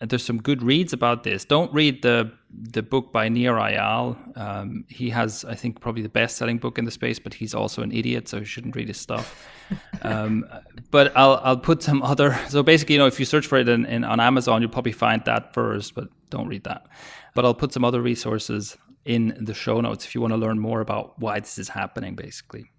there's 0.00 0.24
some 0.24 0.40
good 0.40 0.62
reads 0.62 0.92
about 0.92 1.24
this. 1.24 1.44
Don't 1.44 1.72
read 1.72 2.02
the 2.02 2.32
the 2.50 2.82
book 2.82 3.12
by 3.12 3.28
Nir 3.28 3.54
Eyal. 3.54 4.16
Um, 4.38 4.84
he 4.88 5.10
has, 5.10 5.44
I 5.44 5.54
think, 5.54 5.80
probably 5.80 6.02
the 6.02 6.08
best 6.08 6.36
selling 6.36 6.58
book 6.58 6.78
in 6.78 6.84
the 6.84 6.90
space, 6.90 7.18
but 7.18 7.34
he's 7.34 7.54
also 7.54 7.82
an 7.82 7.92
idiot, 7.92 8.28
so 8.28 8.38
you 8.38 8.44
shouldn't 8.44 8.76
read 8.76 8.88
his 8.88 8.98
stuff. 8.98 9.46
um, 10.02 10.46
but 10.90 11.12
I'll 11.16 11.40
I'll 11.42 11.58
put 11.58 11.82
some 11.82 12.02
other. 12.12 12.38
So 12.48 12.62
basically, 12.62 12.94
you 12.94 12.98
know, 12.98 13.06
if 13.06 13.18
you 13.18 13.26
search 13.26 13.46
for 13.46 13.58
it 13.58 13.68
in, 13.68 13.84
in, 13.86 14.04
on 14.04 14.20
Amazon, 14.20 14.62
you'll 14.62 14.70
probably 14.70 14.92
find 14.92 15.22
that 15.24 15.52
first, 15.52 15.94
but 15.94 16.08
don't 16.30 16.48
read 16.48 16.64
that. 16.64 16.86
But 17.34 17.44
I'll 17.44 17.54
put 17.54 17.72
some 17.72 17.84
other 17.84 18.00
resources 18.00 18.76
in 19.04 19.36
the 19.40 19.54
show 19.54 19.80
notes 19.80 20.06
if 20.06 20.14
you 20.14 20.20
want 20.20 20.32
to 20.32 20.38
learn 20.38 20.58
more 20.58 20.80
about 20.80 21.18
why 21.18 21.40
this 21.40 21.58
is 21.58 21.68
happening, 21.68 22.14
basically. 22.14 22.70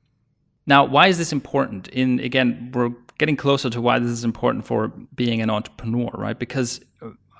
Now, 0.67 0.85
why 0.85 1.07
is 1.07 1.17
this 1.17 1.31
important? 1.31 1.87
In 1.89 2.19
again, 2.19 2.71
we're 2.73 2.91
getting 3.17 3.35
closer 3.35 3.69
to 3.69 3.81
why 3.81 3.99
this 3.99 4.11
is 4.11 4.23
important 4.23 4.65
for 4.65 4.89
being 5.15 5.41
an 5.41 5.49
entrepreneur, 5.49 6.09
right? 6.13 6.37
Because 6.37 6.81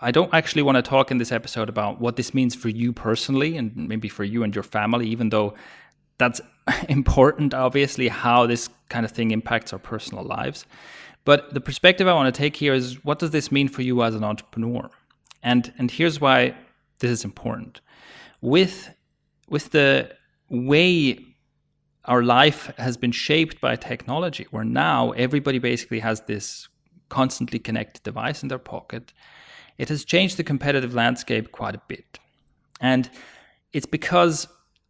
I 0.01 0.12
don't 0.12 0.34
actually 0.34 0.62
want 0.62 0.75
to 0.75 0.82
talk 0.82 1.12
in 1.12 1.17
this 1.17 1.32
episode 1.32 1.70
about 1.70 2.00
what 2.00 2.15
this 2.15 2.34
means 2.34 2.55
for 2.55 2.70
you 2.70 2.94
personally 2.94 3.58
and 3.58 3.75
maybe 3.75 4.08
for 4.08 4.24
you 4.24 4.44
and 4.44 4.53
your 4.53 4.63
family, 4.63 5.08
even 5.08 5.29
though 5.29 5.53
that's 6.17 6.41
important, 6.89 7.53
obviously, 7.53 8.08
how 8.08 8.46
this 8.46 8.70
kind 8.89 9.05
of 9.05 9.12
thing 9.12 9.32
impacts 9.32 9.74
our 9.74 9.79
personal 9.79 10.24
lives. 10.24 10.65
But 11.24 11.53
the 11.53 11.62
perspective 11.62 12.08
I 12.08 12.13
want 12.13 12.34
to 12.34 12.38
take 12.38 12.55
here 12.55 12.74
is 12.74 13.03
what 13.03 13.20
does 13.20 13.32
this 13.32 13.51
mean 13.51 13.67
for 13.67 13.82
you 13.82 14.03
as 14.03 14.15
an 14.15 14.24
entrepreneur? 14.24 14.89
And 15.41 15.74
and 15.77 15.89
here's 15.89 16.22
why 16.22 16.55
this 17.00 17.12
is 17.12 17.24
important. 17.24 17.82
With 18.41 18.94
with 19.50 19.72
the 19.72 20.12
way 20.50 21.35
our 22.06 22.24
life 22.24 22.72
has 22.78 22.98
been 22.98 23.12
shaped 23.12 23.60
by 23.62 23.76
technology, 23.76 24.48
where 24.52 24.64
now 24.64 25.12
everybody 25.12 25.60
basically 25.60 26.00
has 26.00 26.22
this 26.22 26.68
constantly 27.10 27.60
connected 27.60 28.04
device 28.04 28.42
in 28.42 28.50
their 28.50 28.60
pocket, 28.60 29.14
it 29.78 29.90
has 29.90 30.06
changed 30.06 30.38
the 30.38 30.44
competitive 30.44 30.94
landscape 30.94 31.52
quite 31.52 31.76
a 31.76 31.82
bit. 31.88 32.20
And 32.82 33.10
it's 33.74 33.86
because 33.86 34.48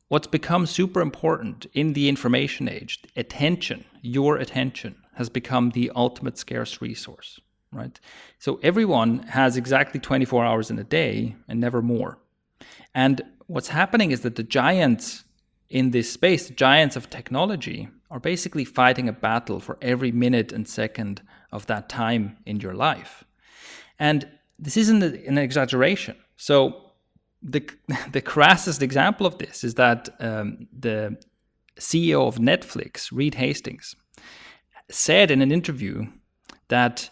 what's 0.08 0.28
become 0.28 0.66
super 0.66 1.02
important 1.02 1.66
in 1.74 1.94
the 1.94 2.08
information 2.08 2.70
age, 2.70 3.02
attention, 3.16 3.86
your 4.02 4.38
attention, 4.38 4.96
has 5.16 5.30
become 5.30 5.72
the 5.72 5.92
ultimate 5.96 6.38
scarce 6.38 6.82
resource, 6.82 7.40
right? 7.72 8.00
So 8.40 8.60
everyone 8.62 9.20
has 9.24 9.58
exactly 9.58 10.00
24 10.00 10.46
hours 10.46 10.70
in 10.70 10.80
a 10.80 10.84
day 10.84 11.36
and 11.48 11.60
never 11.60 11.82
more. 11.82 12.18
And 12.94 13.22
what's 13.48 13.70
happening 13.70 14.12
is 14.12 14.22
that 14.22 14.36
the 14.36 14.44
giants 14.44 15.25
in 15.70 15.92
this 15.92 16.12
space, 16.12 16.48
the 16.48 16.54
giants 16.54 16.96
of 16.96 17.10
technology, 17.10 17.90
are 18.12 18.20
basically 18.20 18.66
fighting 18.66 19.10
a 19.10 19.14
battle 19.14 19.60
for 19.60 19.78
every 19.82 20.12
minute 20.12 20.52
and 20.52 20.68
second 20.68 21.22
of 21.52 21.66
that 21.66 21.90
time 21.90 22.38
in 22.46 22.60
your 22.60 22.74
life. 22.74 23.24
And 24.00 24.28
this 24.60 24.78
isn't 24.78 25.04
an 25.04 25.38
exaggeration. 25.38 26.16
So 26.38 26.92
the 27.42 27.68
the 28.12 28.22
crassest 28.22 28.82
example 28.82 29.26
of 29.26 29.38
this 29.38 29.64
is 29.64 29.76
that 29.76 30.10
um, 30.20 30.68
the 30.78 31.18
CEO 31.80 32.28
of 32.28 32.38
Netflix, 32.38 33.10
Reed 33.12 33.36
Hastings, 33.36 33.96
said 34.90 35.32
in 35.32 35.42
an 35.42 35.52
interview 35.52 36.06
that 36.70 37.10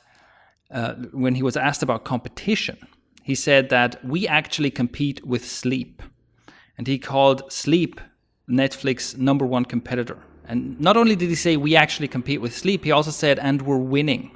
uh, 0.71 0.93
when 1.11 1.35
he 1.35 1.43
was 1.43 1.57
asked 1.57 1.83
about 1.83 2.03
competition, 2.03 2.77
he 3.23 3.35
said 3.35 3.69
that 3.69 4.03
we 4.03 4.27
actually 4.27 4.71
compete 4.71 5.25
with 5.25 5.45
sleep, 5.45 6.01
and 6.77 6.87
he 6.87 6.97
called 6.97 7.51
sleep 7.51 8.01
Netflix 8.49 9.17
number 9.17 9.45
one 9.45 9.65
competitor. 9.65 10.17
And 10.45 10.79
not 10.79 10.97
only 10.97 11.15
did 11.15 11.29
he 11.29 11.35
say 11.35 11.55
we 11.57 11.75
actually 11.75 12.07
compete 12.07 12.41
with 12.41 12.55
sleep, 12.55 12.83
he 12.83 12.91
also 12.91 13.11
said 13.11 13.39
and 13.39 13.61
we're 13.61 13.77
winning. 13.77 14.31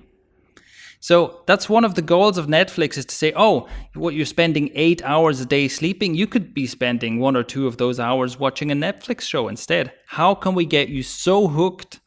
So 1.00 1.44
that's 1.46 1.70
one 1.70 1.86
of 1.86 1.96
the 1.96 2.02
goals 2.02 2.38
of 2.38 2.48
Netflix 2.48 2.98
is 2.98 3.06
to 3.06 3.16
say, 3.16 3.32
oh, 3.36 3.68
what 3.94 4.16
you're 4.16 4.26
spending 4.26 4.72
eight 4.74 5.04
hours 5.04 5.40
a 5.40 5.46
day 5.46 5.68
sleeping, 5.68 6.16
you 6.16 6.26
could 6.26 6.54
be 6.54 6.66
spending 6.66 7.20
one 7.20 7.36
or 7.36 7.44
two 7.44 7.68
of 7.68 7.78
those 7.78 8.00
hours 8.00 8.40
watching 8.40 8.72
a 8.72 8.76
Netflix 8.76 9.22
show 9.22 9.48
instead. 9.48 9.94
How 10.08 10.34
can 10.34 10.56
we 10.56 10.66
get 10.66 10.90
you 10.90 11.04
so 11.04 11.48
hooked 11.48 12.00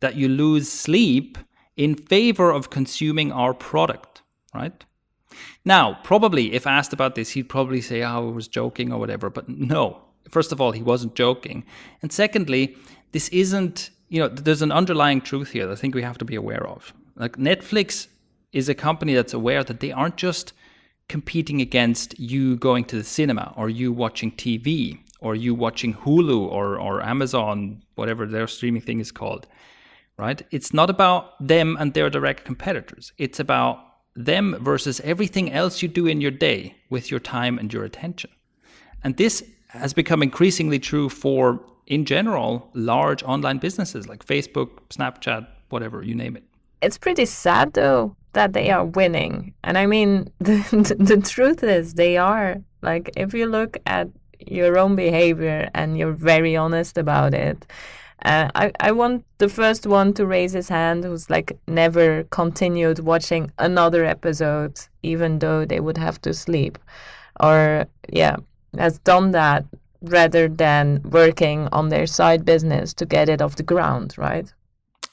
that 0.00 0.14
you 0.14 0.28
lose 0.28 0.70
sleep 0.70 1.38
in 1.76 1.94
favor 1.96 2.50
of 2.50 2.70
consuming 2.70 3.32
our 3.32 3.52
product, 3.52 4.22
right? 4.54 4.84
Now, 5.64 5.98
probably 6.04 6.54
if 6.54 6.66
asked 6.66 6.92
about 6.92 7.16
this, 7.16 7.30
he'd 7.30 7.48
probably 7.48 7.80
say, 7.80 8.02
oh, 8.02 8.28
I 8.28 8.30
was 8.30 8.46
joking 8.46 8.92
or 8.92 9.00
whatever. 9.00 9.28
But 9.28 9.48
no, 9.48 10.05
first 10.30 10.52
of 10.52 10.60
all, 10.60 10.72
he 10.72 10.82
wasn't 10.82 11.14
joking. 11.14 11.64
And 12.02 12.12
secondly, 12.12 12.76
this 13.12 13.28
isn't, 13.28 13.90
you 14.08 14.20
know, 14.20 14.28
there's 14.28 14.62
an 14.62 14.72
underlying 14.72 15.20
truth 15.20 15.50
here 15.50 15.66
that 15.66 15.72
I 15.72 15.76
think 15.76 15.94
we 15.94 16.02
have 16.02 16.18
to 16.18 16.24
be 16.24 16.34
aware 16.34 16.66
of. 16.66 16.92
Like 17.16 17.36
Netflix 17.36 18.08
is 18.52 18.68
a 18.68 18.74
company 18.74 19.14
that's 19.14 19.34
aware 19.34 19.64
that 19.64 19.80
they 19.80 19.92
aren't 19.92 20.16
just 20.16 20.52
competing 21.08 21.60
against 21.60 22.18
you 22.18 22.56
going 22.56 22.84
to 22.84 22.96
the 22.96 23.04
cinema 23.04 23.52
or 23.56 23.68
you 23.68 23.92
watching 23.92 24.32
TV 24.32 24.98
or 25.20 25.34
you 25.34 25.54
watching 25.54 25.94
Hulu 25.94 26.40
or, 26.40 26.78
or 26.78 27.02
Amazon, 27.02 27.82
whatever 27.94 28.26
their 28.26 28.46
streaming 28.46 28.82
thing 28.82 29.00
is 29.00 29.12
called, 29.12 29.46
right? 30.16 30.42
It's 30.50 30.74
not 30.74 30.90
about 30.90 31.46
them 31.46 31.76
and 31.78 31.94
their 31.94 32.10
direct 32.10 32.44
competitors. 32.44 33.12
It's 33.18 33.40
about 33.40 33.80
them 34.14 34.56
versus 34.60 35.00
everything 35.00 35.52
else 35.52 35.82
you 35.82 35.88
do 35.88 36.06
in 36.06 36.20
your 36.20 36.30
day 36.30 36.76
with 36.90 37.10
your 37.10 37.20
time 37.20 37.58
and 37.58 37.72
your 37.72 37.84
attention. 37.84 38.30
And 39.04 39.16
this 39.16 39.44
has 39.78 39.92
become 39.92 40.22
increasingly 40.22 40.78
true 40.78 41.08
for, 41.08 41.60
in 41.86 42.04
general, 42.04 42.70
large 42.74 43.22
online 43.22 43.58
businesses 43.58 44.08
like 44.08 44.24
Facebook, 44.24 44.70
Snapchat, 44.90 45.46
whatever, 45.68 46.02
you 46.02 46.14
name 46.14 46.36
it. 46.36 46.44
It's 46.82 46.98
pretty 46.98 47.24
sad 47.24 47.72
though 47.72 48.16
that 48.36 48.52
they 48.52 48.70
are 48.70 48.84
winning. 48.84 49.54
And 49.64 49.76
I 49.76 49.86
mean, 49.86 50.30
the, 50.38 50.96
the, 50.98 51.16
truth 51.16 51.64
is, 51.64 51.94
they 51.94 52.16
are. 52.16 52.58
Like, 52.82 53.10
if 53.16 53.34
you 53.34 53.46
look 53.46 53.78
at 53.86 54.08
your 54.38 54.78
own 54.78 54.94
behavior 54.94 55.68
and 55.74 55.98
you're 55.98 56.12
very 56.12 56.54
honest 56.54 56.98
about 56.98 57.34
it, 57.34 57.66
uh, 58.24 58.48
I, 58.54 58.72
I 58.80 58.92
want 58.92 59.24
the 59.38 59.48
first 59.48 59.86
one 59.86 60.12
to 60.14 60.26
raise 60.26 60.52
his 60.52 60.68
hand 60.68 61.04
who's 61.04 61.28
like 61.28 61.58
never 61.66 62.24
continued 62.24 62.98
watching 63.00 63.50
another 63.58 64.04
episode, 64.04 64.80
even 65.02 65.38
though 65.38 65.64
they 65.64 65.80
would 65.80 65.98
have 65.98 66.20
to 66.22 66.34
sleep. 66.34 66.78
Or, 67.40 67.86
yeah, 68.12 68.36
has 68.78 68.98
done 69.00 69.32
that 69.32 69.64
rather 70.02 70.48
than 70.48 71.00
working 71.04 71.68
on 71.72 71.88
their 71.88 72.06
side 72.06 72.44
business 72.44 72.92
to 72.94 73.06
get 73.06 73.28
it 73.28 73.42
off 73.42 73.56
the 73.56 73.62
ground, 73.62 74.14
right? 74.16 74.52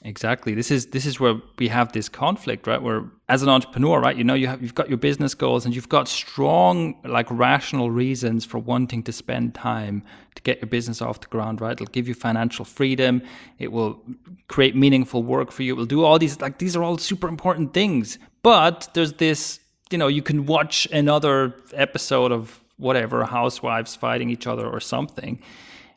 Exactly. 0.06 0.52
This 0.52 0.70
is 0.70 0.88
this 0.88 1.06
is 1.06 1.18
where 1.18 1.40
we 1.58 1.68
have 1.68 1.92
this 1.92 2.10
conflict, 2.10 2.66
right? 2.66 2.80
Where 2.80 3.04
as 3.30 3.42
an 3.42 3.48
entrepreneur, 3.48 4.00
right, 4.00 4.14
you 4.14 4.22
know, 4.22 4.34
you 4.34 4.48
have 4.48 4.60
you've 4.60 4.74
got 4.74 4.90
your 4.90 4.98
business 4.98 5.34
goals 5.34 5.64
and 5.64 5.74
you've 5.74 5.88
got 5.88 6.08
strong, 6.08 7.00
like 7.04 7.26
rational 7.30 7.90
reasons 7.90 8.44
for 8.44 8.58
wanting 8.58 9.02
to 9.04 9.12
spend 9.12 9.54
time 9.54 10.02
to 10.34 10.42
get 10.42 10.60
your 10.60 10.68
business 10.68 11.00
off 11.00 11.20
the 11.20 11.28
ground, 11.28 11.62
right? 11.62 11.72
It'll 11.72 11.86
give 11.86 12.06
you 12.06 12.12
financial 12.12 12.66
freedom. 12.66 13.22
It 13.58 13.72
will 13.72 14.02
create 14.48 14.76
meaningful 14.76 15.22
work 15.22 15.50
for 15.50 15.62
you. 15.62 15.72
It 15.72 15.78
will 15.78 15.86
do 15.86 16.04
all 16.04 16.18
these 16.18 16.38
like 16.38 16.58
these 16.58 16.76
are 16.76 16.82
all 16.82 16.98
super 16.98 17.26
important 17.26 17.72
things. 17.72 18.18
But 18.42 18.90
there's 18.92 19.14
this, 19.14 19.58
you 19.90 19.96
know, 19.96 20.08
you 20.08 20.20
can 20.20 20.44
watch 20.44 20.86
another 20.92 21.54
episode 21.72 22.30
of 22.30 22.62
whatever 22.76 23.24
housewives 23.24 23.94
fighting 23.96 24.30
each 24.30 24.46
other 24.46 24.66
or 24.66 24.80
something 24.80 25.40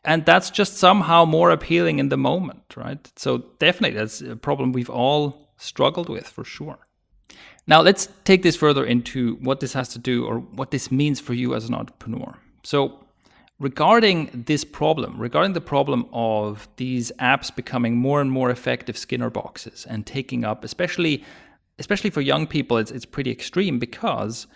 and 0.04 0.24
that's 0.24 0.50
just 0.50 0.76
somehow 0.76 1.24
more 1.24 1.50
appealing 1.50 1.98
in 1.98 2.08
the 2.08 2.16
moment, 2.16 2.74
right? 2.76 2.98
So 3.16 3.44
definitely 3.58 3.98
that's 3.98 4.20
a 4.20 4.36
problem 4.36 4.72
we've 4.72 4.90
all 4.90 5.50
struggled 5.56 6.08
with 6.08 6.26
for 6.26 6.44
sure. 6.44 6.78
Now, 7.66 7.82
let's 7.82 8.08
take 8.24 8.42
this 8.42 8.56
further 8.56 8.86
into 8.86 9.34
what 9.42 9.60
this 9.60 9.74
has 9.74 9.90
to 9.90 9.98
do 9.98 10.24
or 10.24 10.38
what 10.38 10.70
this 10.70 10.90
means 10.90 11.20
for 11.20 11.34
you 11.34 11.54
as 11.54 11.68
an 11.68 11.74
entrepreneur. 11.74 12.38
So, 12.62 13.04
regarding 13.58 14.44
this 14.46 14.64
problem, 14.64 15.20
regarding 15.20 15.52
the 15.52 15.60
problem 15.60 16.06
of 16.12 16.66
these 16.76 17.12
apps 17.18 17.54
becoming 17.54 17.96
more 17.96 18.22
and 18.22 18.30
more 18.30 18.50
effective 18.50 18.96
Skinner 18.96 19.28
boxes 19.28 19.86
and 19.90 20.06
taking 20.06 20.44
up, 20.44 20.64
especially 20.64 21.22
especially 21.78 22.10
for 22.10 22.20
young 22.20 22.46
people, 22.46 22.76
it's, 22.78 22.90
it's 22.90 23.04
pretty 23.04 23.30
extreme 23.30 23.78
because 23.78 24.46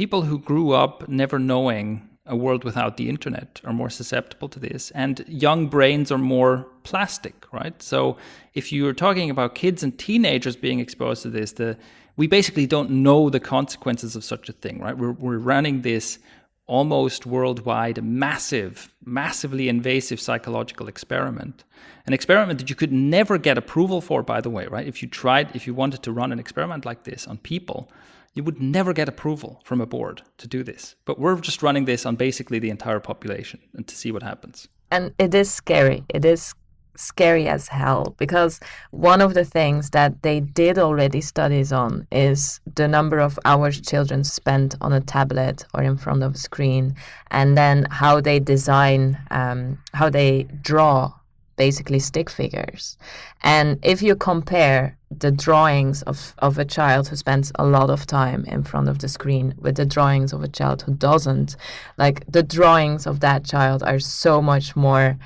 people 0.00 0.22
who 0.22 0.38
grew 0.38 0.72
up 0.72 1.06
never 1.10 1.38
knowing 1.38 2.08
a 2.24 2.34
world 2.34 2.64
without 2.64 2.96
the 2.96 3.06
internet 3.10 3.60
are 3.64 3.74
more 3.74 3.90
susceptible 3.90 4.48
to 4.48 4.58
this 4.58 4.90
and 4.92 5.22
young 5.28 5.66
brains 5.66 6.10
are 6.10 6.24
more 6.36 6.66
plastic 6.84 7.36
right? 7.52 7.82
So 7.82 8.16
if 8.54 8.72
you're 8.72 8.94
talking 8.94 9.28
about 9.28 9.54
kids 9.54 9.82
and 9.82 9.92
teenagers 9.98 10.56
being 10.56 10.80
exposed 10.80 11.20
to 11.24 11.28
this 11.28 11.52
the 11.52 11.76
we 12.16 12.26
basically 12.26 12.66
don't 12.66 12.90
know 12.90 13.28
the 13.28 13.40
consequences 13.40 14.16
of 14.16 14.24
such 14.24 14.48
a 14.48 14.54
thing 14.54 14.80
right? 14.80 14.96
We're, 14.96 15.12
we're 15.12 15.36
running 15.36 15.82
this 15.82 16.18
almost 16.66 17.26
worldwide 17.26 18.02
massive 18.02 18.94
massively 19.04 19.68
invasive 19.68 20.18
psychological 20.18 20.88
experiment. 20.88 21.64
An 22.06 22.14
experiment 22.14 22.58
that 22.58 22.70
you 22.70 22.76
could 22.76 22.90
never 23.16 23.36
get 23.36 23.58
approval 23.58 24.00
for 24.00 24.22
by 24.22 24.40
the 24.40 24.48
way 24.48 24.66
right? 24.66 24.86
If 24.86 25.02
you 25.02 25.08
tried 25.10 25.54
if 25.54 25.66
you 25.66 25.74
wanted 25.74 26.02
to 26.04 26.10
run 26.10 26.32
an 26.32 26.38
experiment 26.38 26.86
like 26.86 27.02
this 27.04 27.26
on 27.26 27.36
people 27.36 27.92
you 28.34 28.44
would 28.44 28.60
never 28.60 28.92
get 28.92 29.08
approval 29.08 29.60
from 29.64 29.80
a 29.80 29.86
board 29.86 30.22
to 30.38 30.46
do 30.46 30.62
this. 30.62 30.94
But 31.04 31.18
we're 31.18 31.40
just 31.40 31.62
running 31.62 31.84
this 31.84 32.06
on 32.06 32.16
basically 32.16 32.58
the 32.58 32.70
entire 32.70 33.00
population 33.00 33.60
and 33.74 33.86
to 33.88 33.96
see 33.96 34.12
what 34.12 34.22
happens. 34.22 34.68
And 34.90 35.12
it 35.18 35.34
is 35.34 35.52
scary. 35.52 36.04
It 36.08 36.24
is 36.24 36.54
scary 36.96 37.48
as 37.48 37.68
hell 37.68 38.14
because 38.18 38.60
one 38.90 39.20
of 39.20 39.34
the 39.34 39.44
things 39.44 39.90
that 39.90 40.22
they 40.22 40.40
did 40.40 40.78
already 40.78 41.20
studies 41.20 41.72
on 41.72 42.06
is 42.12 42.60
the 42.74 42.86
number 42.86 43.18
of 43.18 43.38
hours 43.44 43.80
children 43.80 44.24
spend 44.24 44.74
on 44.80 44.92
a 44.92 45.00
tablet 45.00 45.64
or 45.74 45.82
in 45.82 45.96
front 45.96 46.22
of 46.22 46.34
a 46.34 46.38
screen 46.38 46.94
and 47.30 47.56
then 47.56 47.86
how 47.90 48.20
they 48.20 48.38
design 48.38 49.18
um, 49.30 49.78
how 49.94 50.10
they 50.10 50.42
draw 50.62 51.12
basically 51.66 51.98
stick 51.98 52.30
figures. 52.30 52.96
And 53.42 53.78
if 53.82 54.00
you 54.00 54.16
compare 54.16 54.96
the 55.24 55.30
drawings 55.30 56.02
of, 56.04 56.34
of 56.38 56.58
a 56.58 56.64
child 56.64 57.08
who 57.08 57.16
spends 57.16 57.52
a 57.56 57.66
lot 57.66 57.90
of 57.90 58.06
time 58.06 58.46
in 58.46 58.62
front 58.62 58.88
of 58.88 59.00
the 59.00 59.08
screen 59.08 59.52
with 59.58 59.74
the 59.76 59.84
drawings 59.84 60.32
of 60.32 60.42
a 60.42 60.48
child 60.48 60.80
who 60.82 60.94
doesn't, 60.94 61.56
like 61.98 62.24
the 62.26 62.42
drawings 62.42 63.06
of 63.06 63.20
that 63.20 63.44
child 63.44 63.82
are 63.82 63.98
so 63.98 64.40
much 64.40 64.74
more 64.74 65.18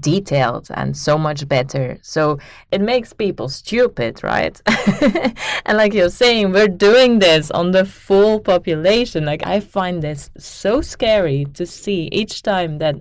detailed 0.00 0.68
and 0.74 0.96
so 0.96 1.18
much 1.18 1.48
better. 1.48 1.98
So 2.02 2.38
it 2.70 2.80
makes 2.80 3.12
people 3.12 3.48
stupid, 3.48 4.22
right? 4.22 4.60
and 5.66 5.76
like 5.76 5.94
you're 5.94 6.10
saying, 6.10 6.52
we're 6.52 6.68
doing 6.68 7.18
this 7.18 7.50
on 7.50 7.72
the 7.72 7.84
full 7.84 8.40
population. 8.40 9.24
Like 9.24 9.46
I 9.46 9.60
find 9.60 10.02
this 10.02 10.30
so 10.38 10.80
scary 10.80 11.46
to 11.54 11.66
see 11.66 12.08
each 12.12 12.42
time 12.42 12.78
that 12.78 12.96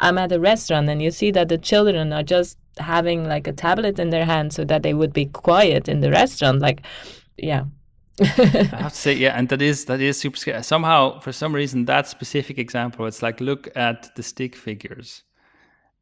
I'm 0.00 0.18
at 0.18 0.32
a 0.32 0.40
restaurant 0.40 0.88
and 0.88 1.02
you 1.02 1.10
see 1.10 1.30
that 1.32 1.48
the 1.48 1.58
children 1.58 2.12
are 2.12 2.22
just 2.22 2.58
having 2.78 3.24
like 3.24 3.46
a 3.46 3.52
tablet 3.52 3.98
in 3.98 4.10
their 4.10 4.24
hand 4.24 4.52
so 4.52 4.64
that 4.64 4.82
they 4.82 4.94
would 4.94 5.12
be 5.12 5.26
quiet 5.26 5.88
in 5.88 6.00
the 6.00 6.10
restaurant. 6.10 6.60
Like, 6.60 6.82
yeah. 7.36 7.64
I 8.20 8.24
have 8.24 8.92
to 8.92 8.98
say, 8.98 9.12
yeah, 9.14 9.36
and 9.36 9.48
that 9.48 9.60
is 9.60 9.86
that 9.86 10.00
is 10.00 10.20
super 10.20 10.36
scary. 10.36 10.62
Somehow, 10.62 11.18
for 11.18 11.32
some 11.32 11.52
reason, 11.52 11.86
that 11.86 12.06
specific 12.06 12.58
example, 12.58 13.06
it's 13.06 13.22
like 13.22 13.40
look 13.40 13.68
at 13.74 14.14
the 14.14 14.22
stick 14.22 14.54
figures 14.54 15.23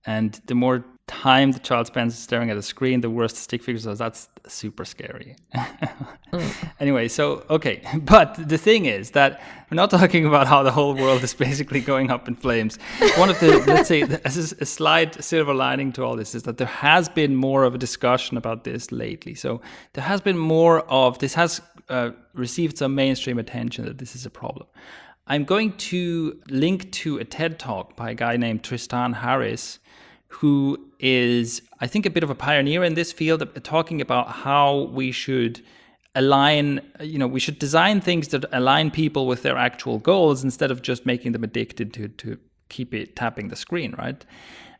and 0.06 0.40
the 0.46 0.54
more 0.54 0.84
time 1.06 1.52
the 1.52 1.58
child 1.58 1.86
spends 1.86 2.18
staring 2.18 2.50
at 2.50 2.56
a 2.56 2.62
screen, 2.62 3.00
the 3.00 3.10
worse 3.10 3.32
the 3.32 3.40
stick 3.40 3.62
figures 3.62 3.86
are. 3.86 3.94
That's 3.94 4.28
super 4.46 4.84
scary. 4.84 5.36
mm. 5.54 6.68
Anyway, 6.80 7.06
so 7.06 7.44
okay, 7.50 7.82
but 8.00 8.48
the 8.48 8.58
thing 8.58 8.86
is 8.86 9.10
that 9.12 9.40
we're 9.70 9.76
not 9.76 9.90
talking 9.90 10.26
about 10.26 10.46
how 10.46 10.62
the 10.62 10.72
whole 10.72 10.94
world 10.94 11.22
is 11.22 11.34
basically 11.34 11.80
going 11.80 12.10
up 12.10 12.26
in 12.28 12.34
flames. 12.34 12.78
One 13.16 13.30
of 13.30 13.38
the 13.40 13.62
let's 13.66 13.88
say 13.88 14.02
a 14.02 14.66
slight 14.66 15.22
silver 15.22 15.54
lining 15.54 15.92
to 15.92 16.02
all 16.02 16.16
this 16.16 16.34
is 16.34 16.42
that 16.44 16.56
there 16.56 16.66
has 16.66 17.08
been 17.08 17.36
more 17.36 17.64
of 17.64 17.74
a 17.74 17.78
discussion 17.78 18.36
about 18.36 18.64
this 18.64 18.90
lately. 18.90 19.34
So 19.34 19.60
there 19.92 20.04
has 20.04 20.20
been 20.20 20.38
more 20.38 20.80
of 20.90 21.18
this 21.18 21.34
has 21.34 21.60
uh, 21.88 22.10
received 22.34 22.78
some 22.78 22.94
mainstream 22.94 23.38
attention 23.38 23.84
that 23.84 23.98
this 23.98 24.16
is 24.16 24.26
a 24.26 24.30
problem. 24.30 24.66
I'm 25.26 25.44
going 25.44 25.76
to 25.92 26.40
link 26.48 26.90
to 26.92 27.18
a 27.18 27.24
TED 27.24 27.58
talk 27.58 27.96
by 27.96 28.10
a 28.10 28.14
guy 28.14 28.36
named 28.36 28.64
Tristan 28.64 29.12
Harris 29.12 29.78
who 30.32 30.78
is, 30.98 31.62
I 31.80 31.86
think, 31.86 32.06
a 32.06 32.10
bit 32.10 32.22
of 32.22 32.30
a 32.30 32.34
pioneer 32.34 32.82
in 32.82 32.94
this 32.94 33.12
field, 33.12 33.46
talking 33.62 34.00
about 34.00 34.28
how 34.28 34.90
we 34.92 35.12
should 35.12 35.62
align, 36.14 36.80
you 37.00 37.18
know, 37.18 37.26
we 37.26 37.40
should 37.40 37.58
design 37.58 38.00
things 38.00 38.28
that 38.28 38.44
align 38.52 38.90
people 38.90 39.26
with 39.26 39.42
their 39.42 39.56
actual 39.56 39.98
goals 39.98 40.42
instead 40.42 40.70
of 40.70 40.82
just 40.82 41.06
making 41.06 41.32
them 41.32 41.44
addicted 41.44 41.92
to, 41.94 42.08
to 42.08 42.38
keep 42.68 42.94
it 42.94 43.14
tapping 43.14 43.48
the 43.48 43.56
screen, 43.56 43.94
right? 43.98 44.24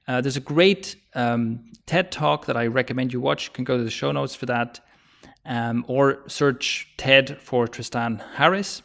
Uh, 0.08 0.20
there's 0.20 0.36
a 0.36 0.40
great 0.40 0.96
um, 1.14 1.64
TED 1.86 2.10
talk 2.10 2.46
that 2.46 2.56
I 2.56 2.66
recommend 2.66 3.12
you 3.12 3.20
watch. 3.20 3.46
You 3.46 3.52
can 3.52 3.64
go 3.64 3.76
to 3.76 3.84
the 3.84 3.90
show 3.90 4.10
notes 4.10 4.34
for 4.34 4.46
that 4.46 4.80
um, 5.44 5.84
or 5.86 6.28
search 6.28 6.88
TED 6.96 7.38
for 7.40 7.68
Tristan 7.68 8.22
Harris. 8.34 8.82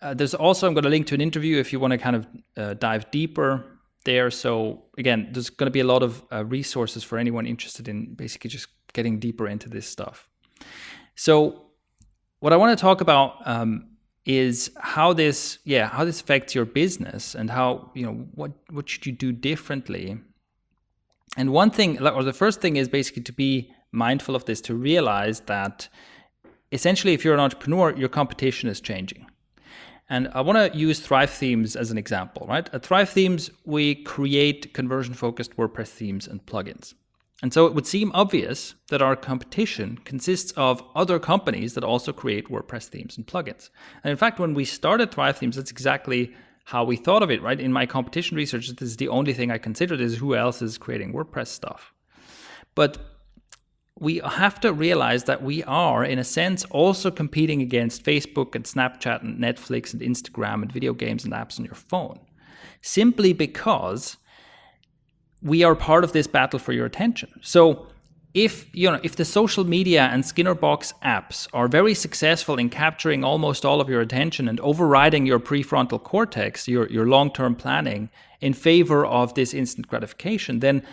Uh, 0.00 0.14
there's 0.14 0.34
also, 0.34 0.66
I'm 0.66 0.74
going 0.74 0.84
to 0.84 0.90
link 0.90 1.08
to 1.08 1.14
an 1.14 1.20
interview 1.20 1.58
if 1.58 1.72
you 1.72 1.80
want 1.80 1.90
to 1.90 1.98
kind 1.98 2.16
of 2.16 2.26
uh, 2.56 2.74
dive 2.74 3.10
deeper 3.10 3.64
there. 4.08 4.30
So 4.30 4.82
again, 4.96 5.28
there's 5.32 5.50
going 5.50 5.70
to 5.72 5.76
be 5.80 5.84
a 5.88 5.90
lot 5.94 6.02
of 6.02 6.22
uh, 6.32 6.44
resources 6.44 7.04
for 7.04 7.18
anyone 7.18 7.46
interested 7.46 7.88
in 7.88 8.14
basically 8.14 8.50
just 8.50 8.68
getting 8.94 9.20
deeper 9.20 9.46
into 9.46 9.68
this 9.68 9.86
stuff. 9.86 10.28
So 11.14 11.66
what 12.40 12.52
I 12.54 12.56
want 12.56 12.78
to 12.78 12.80
talk 12.80 13.00
about 13.02 13.28
um, 13.44 13.70
is 14.24 14.70
how 14.94 15.12
this, 15.12 15.58
yeah, 15.64 15.88
how 15.88 16.04
this 16.04 16.20
affects 16.22 16.54
your 16.54 16.64
business 16.64 17.34
and 17.34 17.50
how 17.50 17.90
you 17.94 18.04
know 18.06 18.14
what 18.34 18.52
what 18.70 18.88
should 18.88 19.04
you 19.06 19.12
do 19.12 19.30
differently. 19.32 20.18
And 21.36 21.52
one 21.52 21.70
thing, 21.70 22.00
or 22.02 22.24
the 22.24 22.38
first 22.44 22.60
thing, 22.62 22.76
is 22.76 22.88
basically 22.88 23.24
to 23.24 23.32
be 23.32 23.70
mindful 23.92 24.34
of 24.34 24.44
this, 24.44 24.60
to 24.62 24.74
realize 24.74 25.40
that 25.40 25.88
essentially, 26.72 27.12
if 27.12 27.24
you're 27.24 27.34
an 27.34 27.44
entrepreneur, 27.48 27.94
your 27.96 28.08
competition 28.08 28.70
is 28.70 28.80
changing. 28.80 29.26
And 30.10 30.28
I 30.32 30.40
want 30.40 30.72
to 30.72 30.78
use 30.78 31.00
Thrive 31.00 31.30
Themes 31.30 31.76
as 31.76 31.90
an 31.90 31.98
example, 31.98 32.46
right? 32.48 32.68
At 32.72 32.82
Thrive 32.82 33.10
Themes, 33.10 33.50
we 33.64 33.94
create 33.94 34.72
conversion 34.72 35.14
focused 35.14 35.56
WordPress 35.56 35.88
themes 35.88 36.26
and 36.26 36.44
plugins. 36.46 36.94
And 37.42 37.52
so 37.52 37.66
it 37.66 37.74
would 37.74 37.86
seem 37.86 38.10
obvious 38.14 38.74
that 38.88 39.02
our 39.02 39.14
competition 39.14 39.98
consists 40.04 40.50
of 40.52 40.82
other 40.96 41.18
companies 41.20 41.74
that 41.74 41.84
also 41.84 42.12
create 42.12 42.48
WordPress 42.48 42.86
themes 42.86 43.16
and 43.16 43.26
plugins. 43.26 43.70
And 44.02 44.10
in 44.10 44.16
fact, 44.16 44.40
when 44.40 44.54
we 44.54 44.64
started 44.64 45.12
Thrive 45.12 45.38
Themes, 45.38 45.56
that's 45.56 45.70
exactly 45.70 46.34
how 46.64 46.84
we 46.84 46.96
thought 46.96 47.22
of 47.22 47.30
it, 47.30 47.40
right? 47.40 47.60
In 47.60 47.72
my 47.72 47.86
competition 47.86 48.36
research, 48.36 48.68
this 48.68 48.88
is 48.88 48.96
the 48.96 49.08
only 49.08 49.32
thing 49.34 49.50
I 49.50 49.58
considered 49.58 50.00
is 50.00 50.16
who 50.16 50.34
else 50.34 50.60
is 50.62 50.78
creating 50.78 51.12
WordPress 51.12 51.46
stuff. 51.46 51.92
But 52.74 52.98
we 54.00 54.20
have 54.24 54.60
to 54.60 54.72
realize 54.72 55.24
that 55.24 55.42
we 55.42 55.64
are, 55.64 56.04
in 56.04 56.18
a 56.18 56.24
sense, 56.24 56.64
also 56.66 57.10
competing 57.10 57.60
against 57.62 58.04
Facebook 58.04 58.54
and 58.54 58.64
Snapchat 58.64 59.22
and 59.22 59.38
Netflix 59.38 59.92
and 59.92 60.00
Instagram 60.00 60.62
and 60.62 60.70
video 60.70 60.92
games 60.92 61.24
and 61.24 61.34
apps 61.34 61.58
on 61.58 61.64
your 61.64 61.74
phone, 61.74 62.20
simply 62.80 63.32
because 63.32 64.16
we 65.42 65.64
are 65.64 65.74
part 65.74 66.04
of 66.04 66.12
this 66.12 66.28
battle 66.28 66.60
for 66.60 66.72
your 66.72 66.86
attention. 66.86 67.28
So, 67.42 67.88
if 68.34 68.72
you 68.74 68.88
know 68.90 69.00
if 69.02 69.16
the 69.16 69.24
social 69.24 69.64
media 69.64 70.02
and 70.12 70.22
Skinnerbox 70.22 70.92
apps 71.02 71.48
are 71.52 71.66
very 71.66 71.94
successful 71.94 72.56
in 72.56 72.68
capturing 72.68 73.24
almost 73.24 73.64
all 73.64 73.80
of 73.80 73.88
your 73.88 74.02
attention 74.02 74.48
and 74.48 74.60
overriding 74.60 75.26
your 75.26 75.40
prefrontal 75.40 76.00
cortex, 76.00 76.68
your 76.68 76.86
your 76.88 77.06
long-term 77.06 77.56
planning 77.56 78.10
in 78.40 78.52
favor 78.52 79.04
of 79.04 79.34
this 79.34 79.54
instant 79.54 79.88
gratification, 79.88 80.60
then 80.60 80.84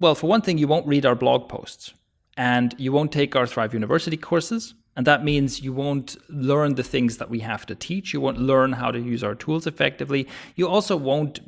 well, 0.00 0.14
for 0.14 0.26
one 0.26 0.40
thing, 0.40 0.56
you 0.56 0.66
won't 0.66 0.86
read 0.86 1.04
our 1.04 1.14
blog 1.14 1.48
posts 1.48 1.92
and 2.40 2.74
you 2.78 2.90
won't 2.90 3.12
take 3.12 3.36
our 3.36 3.46
Thrive 3.46 3.74
University 3.74 4.16
courses. 4.16 4.72
And 4.96 5.06
that 5.06 5.22
means 5.22 5.60
you 5.60 5.74
won't 5.74 6.16
learn 6.30 6.74
the 6.74 6.82
things 6.82 7.18
that 7.18 7.28
we 7.28 7.40
have 7.40 7.66
to 7.66 7.74
teach. 7.74 8.14
You 8.14 8.22
won't 8.22 8.38
learn 8.38 8.72
how 8.72 8.90
to 8.90 8.98
use 8.98 9.22
our 9.22 9.34
tools 9.34 9.66
effectively. 9.66 10.26
You 10.56 10.66
also 10.66 10.96
won't 10.96 11.40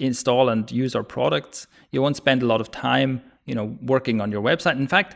install 0.00 0.48
and 0.48 0.68
use 0.72 0.96
our 0.96 1.04
products. 1.04 1.68
You 1.92 2.02
won't 2.02 2.16
spend 2.16 2.42
a 2.42 2.46
lot 2.46 2.60
of 2.60 2.72
time, 2.72 3.22
you 3.46 3.54
know, 3.54 3.78
working 3.82 4.20
on 4.20 4.32
your 4.32 4.42
website. 4.42 4.76
In 4.78 4.88
fact, 4.88 5.14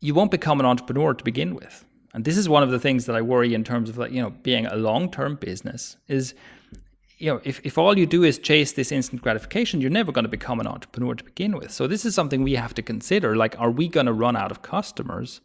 you 0.00 0.14
won't 0.14 0.30
become 0.30 0.60
an 0.60 0.66
entrepreneur 0.66 1.14
to 1.14 1.24
begin 1.24 1.56
with. 1.56 1.84
And 2.12 2.24
this 2.24 2.36
is 2.36 2.48
one 2.48 2.62
of 2.62 2.70
the 2.70 2.78
things 2.78 3.06
that 3.06 3.16
I 3.16 3.22
worry 3.22 3.54
in 3.54 3.64
terms 3.64 3.90
of 3.90 3.98
like, 3.98 4.12
you 4.12 4.22
know, 4.22 4.30
being 4.30 4.66
a 4.66 4.76
long-term 4.76 5.34
business 5.36 5.96
is 6.06 6.32
you 7.24 7.30
know, 7.30 7.40
if, 7.42 7.58
if 7.64 7.78
all 7.78 7.96
you 7.96 8.04
do 8.04 8.22
is 8.22 8.38
chase 8.38 8.72
this 8.72 8.92
instant 8.92 9.22
gratification, 9.22 9.80
you're 9.80 9.88
never 9.88 10.12
going 10.12 10.26
to 10.26 10.28
become 10.28 10.60
an 10.60 10.66
entrepreneur 10.66 11.14
to 11.14 11.24
begin 11.24 11.56
with. 11.56 11.70
So 11.70 11.86
this 11.86 12.04
is 12.04 12.14
something 12.14 12.42
we 12.42 12.54
have 12.54 12.74
to 12.74 12.82
consider. 12.82 13.34
Like, 13.34 13.58
are 13.58 13.70
we 13.70 13.88
going 13.88 14.04
to 14.04 14.12
run 14.12 14.36
out 14.36 14.50
of 14.50 14.60
customers? 14.60 15.40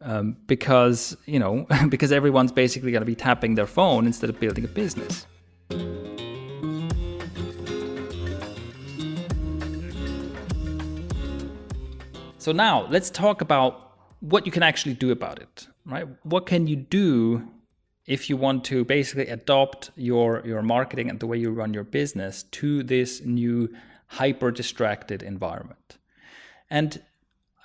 Um, 0.00 0.36
because 0.48 1.16
you 1.26 1.38
know, 1.38 1.68
because 1.88 2.10
everyone's 2.10 2.50
basically 2.50 2.90
going 2.90 3.02
to 3.02 3.06
be 3.06 3.14
tapping 3.14 3.54
their 3.54 3.68
phone 3.68 4.06
instead 4.06 4.28
of 4.28 4.40
building 4.40 4.64
a 4.64 4.68
business. 4.68 5.28
So 12.38 12.50
now 12.50 12.88
let's 12.90 13.08
talk 13.08 13.40
about 13.40 13.92
what 14.18 14.46
you 14.46 14.50
can 14.50 14.64
actually 14.64 14.94
do 14.94 15.12
about 15.12 15.38
it, 15.38 15.68
right? 15.86 16.08
What 16.24 16.46
can 16.46 16.66
you 16.66 16.74
do 16.74 17.48
if 18.06 18.28
you 18.28 18.36
want 18.36 18.64
to 18.64 18.84
basically 18.84 19.28
adopt 19.28 19.90
your 19.96 20.42
your 20.44 20.62
marketing 20.62 21.10
and 21.10 21.20
the 21.20 21.26
way 21.26 21.38
you 21.38 21.50
run 21.50 21.74
your 21.74 21.84
business 21.84 22.42
to 22.44 22.82
this 22.82 23.22
new 23.24 23.74
hyper 24.06 24.50
distracted 24.50 25.22
environment. 25.22 25.98
And 26.70 27.02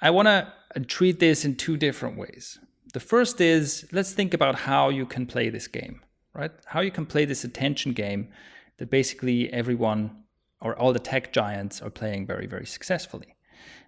I 0.01 0.09
want 0.11 0.27
to 0.27 0.53
treat 0.87 1.19
this 1.19 1.45
in 1.45 1.55
two 1.55 1.77
different 1.77 2.17
ways. 2.17 2.59
The 2.93 2.99
first 2.99 3.41
is 3.41 3.87
let's 3.91 4.13
think 4.13 4.33
about 4.33 4.55
how 4.55 4.89
you 4.89 5.05
can 5.05 5.25
play 5.25 5.49
this 5.49 5.67
game, 5.67 6.01
right? 6.33 6.51
How 6.65 6.79
you 6.81 6.91
can 6.91 7.05
play 7.05 7.25
this 7.25 7.43
attention 7.43 7.93
game 7.93 8.29
that 8.77 8.89
basically 8.89 9.51
everyone 9.51 10.23
or 10.61 10.75
all 10.75 10.93
the 10.93 10.99
tech 10.99 11.31
giants 11.31 11.81
are 11.81 11.89
playing 11.89 12.25
very, 12.25 12.47
very 12.47 12.65
successfully. 12.65 13.35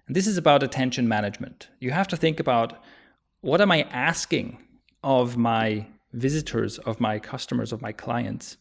And 0.08 0.16
this 0.16 0.28
is 0.28 0.38
about 0.38 0.64
attention 0.64 1.08
management. 1.08 1.70
You 1.80 1.92
have 1.92 2.08
to 2.10 2.18
think 2.18 2.40
about 2.40 2.84
what 3.42 3.62
am 3.62 3.72
I 3.72 3.84
asking 3.92 4.58
of 5.04 5.38
my 5.38 5.86
visitors, 6.14 6.78
of 6.80 7.00
my 7.00 7.20
customers, 7.20 7.72
of 7.72 7.82
my 7.82 7.92
clients 7.92 8.58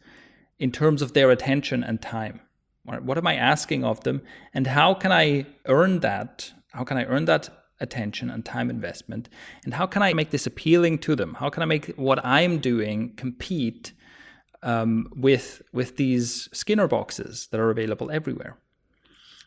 in 0.59 0.71
terms 0.71 1.03
of 1.03 1.13
their 1.13 1.31
attention 1.31 1.83
and 1.83 2.01
time? 2.01 2.41
What 2.85 3.19
am 3.19 3.27
I 3.27 3.35
asking 3.35 3.85
of 3.85 4.01
them? 4.01 4.23
And 4.55 4.67
how 4.67 4.95
can 4.95 5.13
I 5.13 5.47
earn 5.67 6.01
that? 6.01 6.53
How 6.73 6.85
can 6.85 6.97
I 6.97 7.05
earn 7.05 7.27
that 7.27 7.49
attention 7.79 8.31
and 8.31 8.45
time 8.45 8.71
investment? 8.71 9.29
And 9.65 9.75
how 9.75 9.87
can 9.87 10.03
I 10.03 10.13
make 10.13 10.31
this 10.31 10.47
appealing 10.47 10.99
to 10.99 11.15
them? 11.15 11.35
How 11.35 11.51
can 11.51 11.63
I 11.63 11.67
make 11.67 11.87
what 11.97 12.25
I'm 12.25 12.59
doing 12.59 13.15
compete 13.17 13.93
um, 14.63 15.09
with 15.15 15.63
with 15.73 15.97
these 15.97 16.49
Skinner 16.53 16.89
boxes 16.89 17.49
that 17.51 17.61
are 17.61 17.71
available 17.71 18.11
everywhere? 18.11 18.57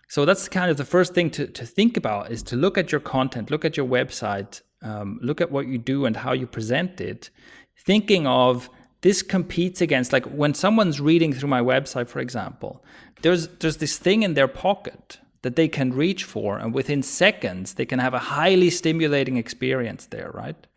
So 0.08 0.26
that's 0.26 0.48
kind 0.48 0.70
of 0.70 0.78
the 0.78 0.86
first 0.86 1.14
thing 1.14 1.32
to, 1.32 1.48
to 1.48 1.66
think 1.66 1.98
about 1.98 2.32
is 2.32 2.44
to 2.44 2.56
look 2.56 2.78
at 2.78 2.92
your 2.92 3.02
content, 3.02 3.50
look 3.50 3.66
at 3.66 3.76
your 3.76 3.88
website, 3.88 4.62
um, 4.84 5.18
look 5.24 5.42
at 5.42 5.52
what 5.52 5.68
you 5.68 5.78
do 5.78 6.06
and 6.06 6.16
how 6.16 6.34
you 6.34 6.46
present 6.46 7.02
it, 7.02 7.30
thinking 7.86 8.28
of 8.28 8.70
this 9.02 9.22
competes 9.22 9.82
against 9.82 10.14
like 10.14 10.26
when 10.26 10.54
someone's 10.54 11.02
reading 11.02 11.34
through 11.34 11.50
my 11.50 11.62
website 11.62 12.08
for 12.08 12.20
example 12.20 12.84
there's 13.22 13.48
there's 13.60 13.78
this 13.78 13.98
thing 13.98 14.24
in 14.24 14.34
their 14.34 14.48
pocket 14.48 15.20
that 15.44 15.56
they 15.56 15.68
can 15.68 15.94
reach 15.94 16.24
for 16.24 16.58
and 16.58 16.74
within 16.74 17.04
seconds 17.04 17.76
they 17.76 17.86
can 17.86 18.00
have 18.00 18.14
a 18.14 18.20
highly 18.20 18.70
stimulating 18.70 19.38
experience 19.38 20.08
there 20.08 20.32
right? 20.34 20.68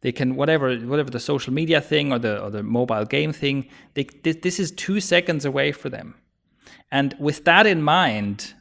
They 0.00 0.12
can 0.12 0.36
whatever 0.36 0.76
whatever 0.76 1.10
the 1.10 1.20
social 1.20 1.52
media 1.52 1.80
thing 1.80 2.12
or 2.12 2.18
the 2.18 2.42
or 2.42 2.50
the 2.50 2.62
mobile 2.62 3.04
game 3.04 3.32
thing 3.32 3.68
they, 3.94 4.04
this, 4.22 4.60
is 4.60 4.70
2 4.72 5.00
seconds 5.00 5.44
away 5.44 5.72
for 5.72 5.88
them. 5.88 6.14
And 6.90 7.14
with 7.18 7.44
that 7.44 7.66
in 7.66 7.82
mind 7.82 8.54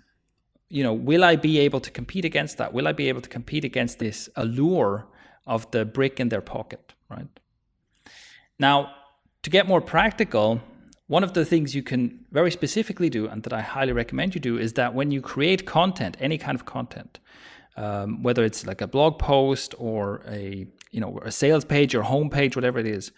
you 0.70 0.84
know 0.84 0.94
will 0.94 1.24
i 1.24 1.36
be 1.36 1.60
able 1.60 1.80
to 1.82 1.92
compete 1.92 2.26
against 2.26 2.58
that? 2.58 2.74
Will 2.74 2.88
i 2.88 2.92
be 2.92 3.10
able 3.10 3.22
to 3.22 3.30
compete 3.30 3.66
against 3.66 4.00
this 4.00 4.30
allure 4.36 5.06
of 5.46 5.70
the 5.72 5.86
brick 5.86 6.20
in 6.20 6.30
their 6.30 6.42
pocket 6.42 6.94
right 7.10 7.40
now 8.60 8.94
to 9.44 9.50
get 9.50 9.68
more 9.68 9.82
practical, 9.82 10.62
one 11.08 11.24
of 11.24 11.34
the 11.34 11.46
things 11.46 11.76
you 11.76 11.84
can 11.84 12.26
very 12.32 12.50
specifically 12.50 13.10
do, 13.10 13.28
and 13.28 13.44
that 13.44 13.54
I 13.54 13.62
highly 13.62 13.92
recommend 13.92 14.36
you 14.36 14.42
do, 14.42 14.58
is 14.58 14.74
that 14.74 14.94
when 14.94 15.12
you 15.12 15.22
create 15.22 15.66
content, 15.66 16.18
any 16.20 16.38
kind 16.38 16.56
of 16.56 16.66
content, 16.66 17.20
um, 17.76 18.24
whether 18.24 18.44
it's 18.44 18.66
like 18.66 18.82
a 18.82 18.88
blog 18.88 19.20
post 19.20 19.76
or 19.78 20.24
a 20.28 20.68
you 20.92 21.02
know 21.02 21.20
a 21.24 21.32
sales 21.32 21.66
page 21.66 21.96
or 21.96 22.04
homepage, 22.04 22.56
whatever 22.56 22.80
it 22.80 22.88
is, 22.88 23.12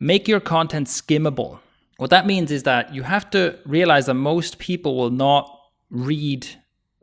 make 0.00 0.28
your 0.28 0.40
content 0.40 0.88
skimmable. 0.88 1.60
What 1.96 2.10
that 2.10 2.26
means 2.26 2.50
is 2.50 2.64
that 2.64 2.94
you 2.94 3.02
have 3.02 3.30
to 3.30 3.58
realize 3.64 4.06
that 4.06 4.14
most 4.14 4.58
people 4.58 4.96
will 4.96 5.10
not 5.10 5.50
read 5.88 6.46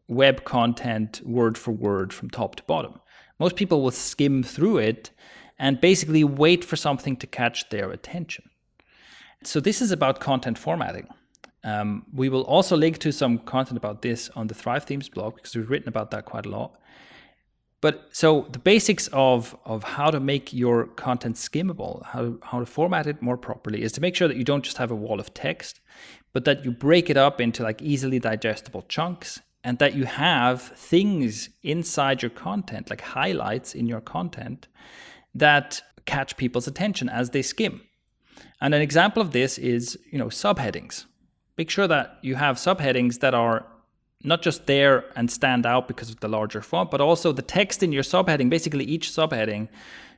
web 0.07 0.43
content 0.43 1.21
word 1.25 1.57
for 1.57 1.71
word 1.71 2.13
from 2.13 2.29
top 2.29 2.55
to 2.57 2.63
bottom. 2.63 2.99
Most 3.39 3.55
people 3.55 3.81
will 3.81 3.91
skim 3.91 4.43
through 4.43 4.77
it 4.77 5.09
and 5.59 5.79
basically 5.79 6.23
wait 6.23 6.63
for 6.63 6.75
something 6.75 7.15
to 7.17 7.27
catch 7.27 7.69
their 7.69 7.91
attention. 7.91 8.49
So, 9.43 9.59
this 9.59 9.81
is 9.81 9.91
about 9.91 10.19
content 10.19 10.57
formatting. 10.57 11.07
Um, 11.63 12.05
we 12.13 12.29
will 12.29 12.43
also 12.43 12.75
link 12.75 12.97
to 12.99 13.11
some 13.11 13.37
content 13.39 13.77
about 13.77 14.01
this 14.01 14.29
on 14.35 14.47
the 14.47 14.53
Thrive 14.53 14.83
Themes 14.83 15.09
blog 15.09 15.35
because 15.35 15.55
we've 15.55 15.69
written 15.69 15.89
about 15.89 16.11
that 16.11 16.25
quite 16.25 16.45
a 16.45 16.49
lot. 16.49 16.77
But 17.83 18.07
so 18.13 18.47
the 18.49 18.59
basics 18.59 19.09
of, 19.11 19.57
of 19.65 19.83
how 19.83 20.09
to 20.09 20.21
make 20.21 20.53
your 20.53 20.85
content 20.87 21.35
skimmable, 21.35 22.05
how, 22.05 22.35
how 22.41 22.59
to 22.59 22.65
format 22.65 23.07
it 23.07 23.21
more 23.21 23.35
properly, 23.35 23.81
is 23.81 23.91
to 23.93 24.01
make 24.01 24.15
sure 24.15 24.29
that 24.29 24.37
you 24.37 24.45
don't 24.45 24.63
just 24.63 24.77
have 24.77 24.89
a 24.89 24.95
wall 24.95 25.19
of 25.19 25.33
text, 25.33 25.81
but 26.31 26.45
that 26.45 26.63
you 26.63 26.71
break 26.71 27.09
it 27.09 27.17
up 27.17 27.41
into 27.41 27.61
like 27.61 27.81
easily 27.81 28.19
digestible 28.19 28.83
chunks 28.83 29.41
and 29.65 29.79
that 29.79 29.95
you 29.95 30.05
have 30.05 30.61
things 30.61 31.49
inside 31.61 32.21
your 32.21 32.29
content, 32.29 32.89
like 32.89 33.01
highlights 33.01 33.75
in 33.75 33.85
your 33.85 33.99
content, 33.99 34.69
that 35.35 35.81
catch 36.05 36.37
people's 36.37 36.67
attention 36.67 37.09
as 37.09 37.29
they 37.29 37.41
skim. 37.41 37.81
And 38.61 38.73
an 38.73 38.81
example 38.81 39.21
of 39.21 39.31
this 39.31 39.57
is, 39.57 39.97
you 40.11 40.17
know, 40.17 40.27
subheadings. 40.27 41.05
Make 41.57 41.69
sure 41.69 41.87
that 41.87 42.17
you 42.21 42.35
have 42.35 42.57
subheadings 42.57 43.19
that 43.19 43.33
are 43.33 43.65
not 44.23 44.41
just 44.41 44.67
there 44.67 45.05
and 45.15 45.29
stand 45.29 45.65
out 45.65 45.87
because 45.87 46.09
of 46.09 46.19
the 46.19 46.27
larger 46.27 46.61
font, 46.61 46.89
but 46.89 47.01
also 47.01 47.31
the 47.31 47.41
text 47.41 47.83
in 47.83 47.91
your 47.91 48.03
subheading, 48.03 48.49
basically 48.49 48.85
each 48.85 49.09
subheading 49.09 49.67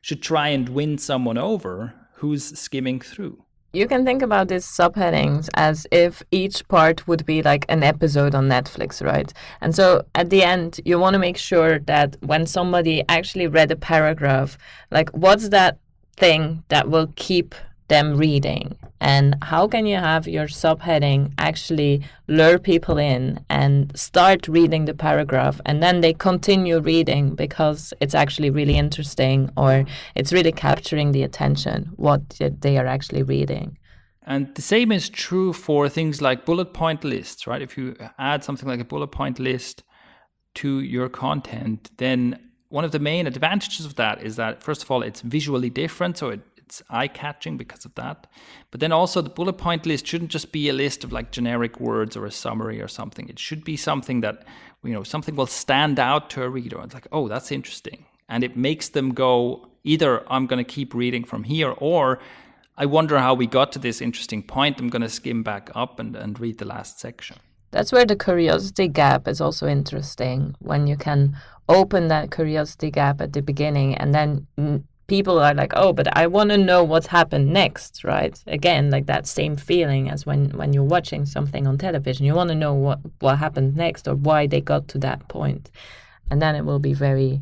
should 0.01 0.21
try 0.21 0.49
and 0.49 0.69
win 0.69 0.97
someone 0.97 1.38
over 1.38 1.93
who's 2.13 2.58
skimming 2.58 2.99
through 2.99 3.44
you 3.76 3.88
can 3.88 4.06
think 4.06 4.22
about 4.22 4.48
these 4.48 4.66
subheadings 4.66 5.50
as 5.56 5.86
if 5.92 6.24
each 6.32 6.68
part 6.68 7.08
would 7.08 7.26
be 7.26 7.42
like 7.42 7.66
an 7.68 7.84
episode 7.84 8.34
on 8.34 8.48
Netflix, 8.48 9.06
right? 9.06 9.32
And 9.62 9.76
so 9.76 10.06
at 10.16 10.30
the 10.30 10.44
end, 10.44 10.80
you 10.86 10.98
want 10.98 11.14
to 11.14 11.20
make 11.20 11.38
sure 11.38 11.80
that 11.80 12.16
when 12.22 12.46
somebody 12.46 13.04
actually 13.10 13.48
read 13.48 13.72
a 13.72 13.76
paragraph, 13.76 14.58
like 14.92 15.10
what's 15.10 15.50
that 15.50 15.80
thing 16.16 16.64
that 16.70 16.90
will 16.90 17.12
keep 17.16 17.54
them 17.88 18.17
reading? 18.17 18.78
And 19.02 19.36
how 19.43 19.67
can 19.67 19.86
you 19.86 19.98
have 19.98 20.28
your 20.28 20.48
subheading 20.48 21.34
actually 21.38 22.02
lure 22.28 22.58
people 22.58 22.98
in 22.98 23.43
and 23.50 23.98
start 23.98 24.48
reading 24.48 24.86
the 24.86 24.93
paragraph 24.93 25.62
and 25.65 25.84
then 25.84 26.02
they 26.02 26.13
continue 26.13 26.80
reading 26.80 27.36
because 27.36 27.93
it's 28.00 28.15
actually 28.15 28.50
really 28.50 28.78
interesting 28.78 29.52
or 29.58 29.86
it's 30.15 30.34
really 30.34 30.52
capturing 30.52 31.12
the 31.12 31.24
attention 31.24 31.91
what 31.98 32.21
they 32.62 32.78
are 32.78 32.88
actually 32.88 33.24
reading? 33.24 33.78
And 34.24 34.56
the 34.56 34.63
same 34.63 34.91
is 34.91 35.08
true 35.08 35.54
for 35.54 35.88
things 35.88 36.19
like 36.21 36.45
bullet 36.45 36.74
point 36.74 37.04
lists 37.04 37.45
right? 37.45 37.62
If 37.62 37.78
you 37.78 37.95
add 38.17 38.43
something 38.43 38.67
like 38.67 38.80
a 38.80 38.86
bullet 38.86 39.10
point 39.10 39.39
list 39.39 39.84
to 40.56 40.80
your 40.80 41.10
content 41.10 41.91
then 41.98 42.39
one 42.69 42.84
of 42.84 42.91
the 42.91 43.00
main 43.00 43.28
advantages 43.28 43.86
of 43.86 43.95
that 43.95 44.24
is 44.24 44.36
that 44.38 44.63
first 44.63 44.82
of 44.84 44.89
all 44.89 45.04
it's 45.04 45.21
visually 45.21 45.69
different 45.69 46.17
so 46.17 46.30
it 46.30 46.41
it's 46.65 46.82
eye 46.89 47.08
catching 47.08 47.58
because 47.58 47.86
of 47.86 47.93
that. 47.95 48.28
But 48.71 48.80
then 48.80 48.91
also 48.91 49.21
the 49.21 49.30
bullet 49.30 49.54
point 49.54 49.86
list 49.86 50.08
shouldn't 50.08 50.32
just 50.32 50.51
be 50.51 50.67
a 50.67 50.73
list 50.73 51.04
of 51.04 51.12
like 51.12 51.32
generic 51.32 51.80
words 51.80 52.17
or 52.17 52.25
a 52.25 52.32
summary 52.32 52.82
or 52.82 52.88
something. 52.88 53.30
It 53.30 53.39
should 53.39 53.63
be 53.63 53.78
something 53.78 54.21
that, 54.21 54.45
you 54.84 54.93
know, 54.93 55.04
something 55.04 55.36
will 55.36 55.47
stand 55.47 55.99
out 55.99 56.30
to 56.32 56.43
a 56.43 56.49
reader. 56.49 56.82
It's 56.82 56.93
like, 56.93 57.08
oh, 57.12 57.28
that's 57.28 57.51
interesting. 57.51 58.06
And 58.28 58.43
it 58.43 58.58
makes 58.58 58.89
them 58.89 59.13
go, 59.13 59.69
either 59.84 60.30
I'm 60.32 60.47
going 60.47 60.63
to 60.63 60.69
keep 60.69 60.93
reading 60.93 61.23
from 61.23 61.43
here 61.43 61.71
or 61.78 62.19
I 62.78 62.88
wonder 62.88 63.19
how 63.19 63.36
we 63.36 63.47
got 63.47 63.71
to 63.73 63.80
this 63.80 64.01
interesting 64.01 64.41
point. 64.43 64.80
I'm 64.80 64.89
going 64.89 65.04
to 65.04 65.10
skim 65.10 65.43
back 65.43 65.69
up 65.75 65.99
and, 65.99 66.15
and 66.15 66.39
read 66.39 66.58
the 66.58 66.65
last 66.65 66.99
section. 66.99 67.38
That's 67.71 67.91
where 67.91 68.06
the 68.06 68.15
curiosity 68.15 68.88
gap 68.88 69.28
is 69.28 69.39
also 69.39 69.67
interesting 69.67 70.56
when 70.60 70.88
you 70.88 70.97
can 70.97 71.38
open 71.69 72.08
that 72.08 72.32
curiosity 72.32 72.89
gap 72.89 73.21
at 73.21 73.34
the 73.34 73.41
beginning 73.41 73.95
and 73.95 74.13
then 74.13 74.47
people 75.08 75.39
are 75.39 75.54
like 75.54 75.74
oh 75.76 75.94
but 75.94 76.08
i 76.18 76.26
want 76.26 76.50
to 76.50 76.58
know 76.58 76.84
what's 76.84 77.08
happened 77.08 77.54
next 77.54 77.96
right? 78.06 78.41
Again 78.48 78.89
like 78.89 79.08
that 79.08 79.28
same 79.28 79.56
feeling 79.56 80.10
as 80.10 80.26
when 80.26 80.50
when 80.52 80.74
you're 80.74 80.84
watching 80.84 81.26
something 81.26 81.68
on 81.68 81.78
television. 81.78 82.26
You 82.26 82.36
want 82.36 82.50
to 82.50 82.56
know 82.56 82.74
what 82.74 83.00
what 83.20 83.38
happened 83.38 83.76
next 83.76 84.08
or 84.08 84.15
why 84.15 84.48
they 84.48 84.62
got 84.62 84.88
to 84.89 85.00
that 85.00 85.28
point. 85.28 85.72
And 86.30 86.41
then 86.41 86.56
it 86.56 86.65
will 86.65 86.80
be 86.80 86.94
very 86.94 87.41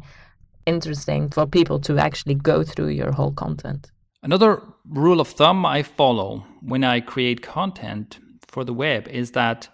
interesting 0.66 1.30
for 1.30 1.46
people 1.46 1.80
to 1.82 1.98
actually 1.98 2.36
go 2.36 2.64
through 2.64 2.90
your 2.90 3.12
whole 3.12 3.32
content. 3.32 3.92
Another 4.22 4.62
rule 4.90 5.20
of 5.20 5.28
thumb 5.28 5.66
i 5.66 5.84
follow 5.84 6.46
when 6.62 6.84
i 6.84 7.00
create 7.00 7.42
content 7.42 8.20
for 8.48 8.64
the 8.64 8.74
web 8.74 9.08
is 9.08 9.32
that 9.32 9.70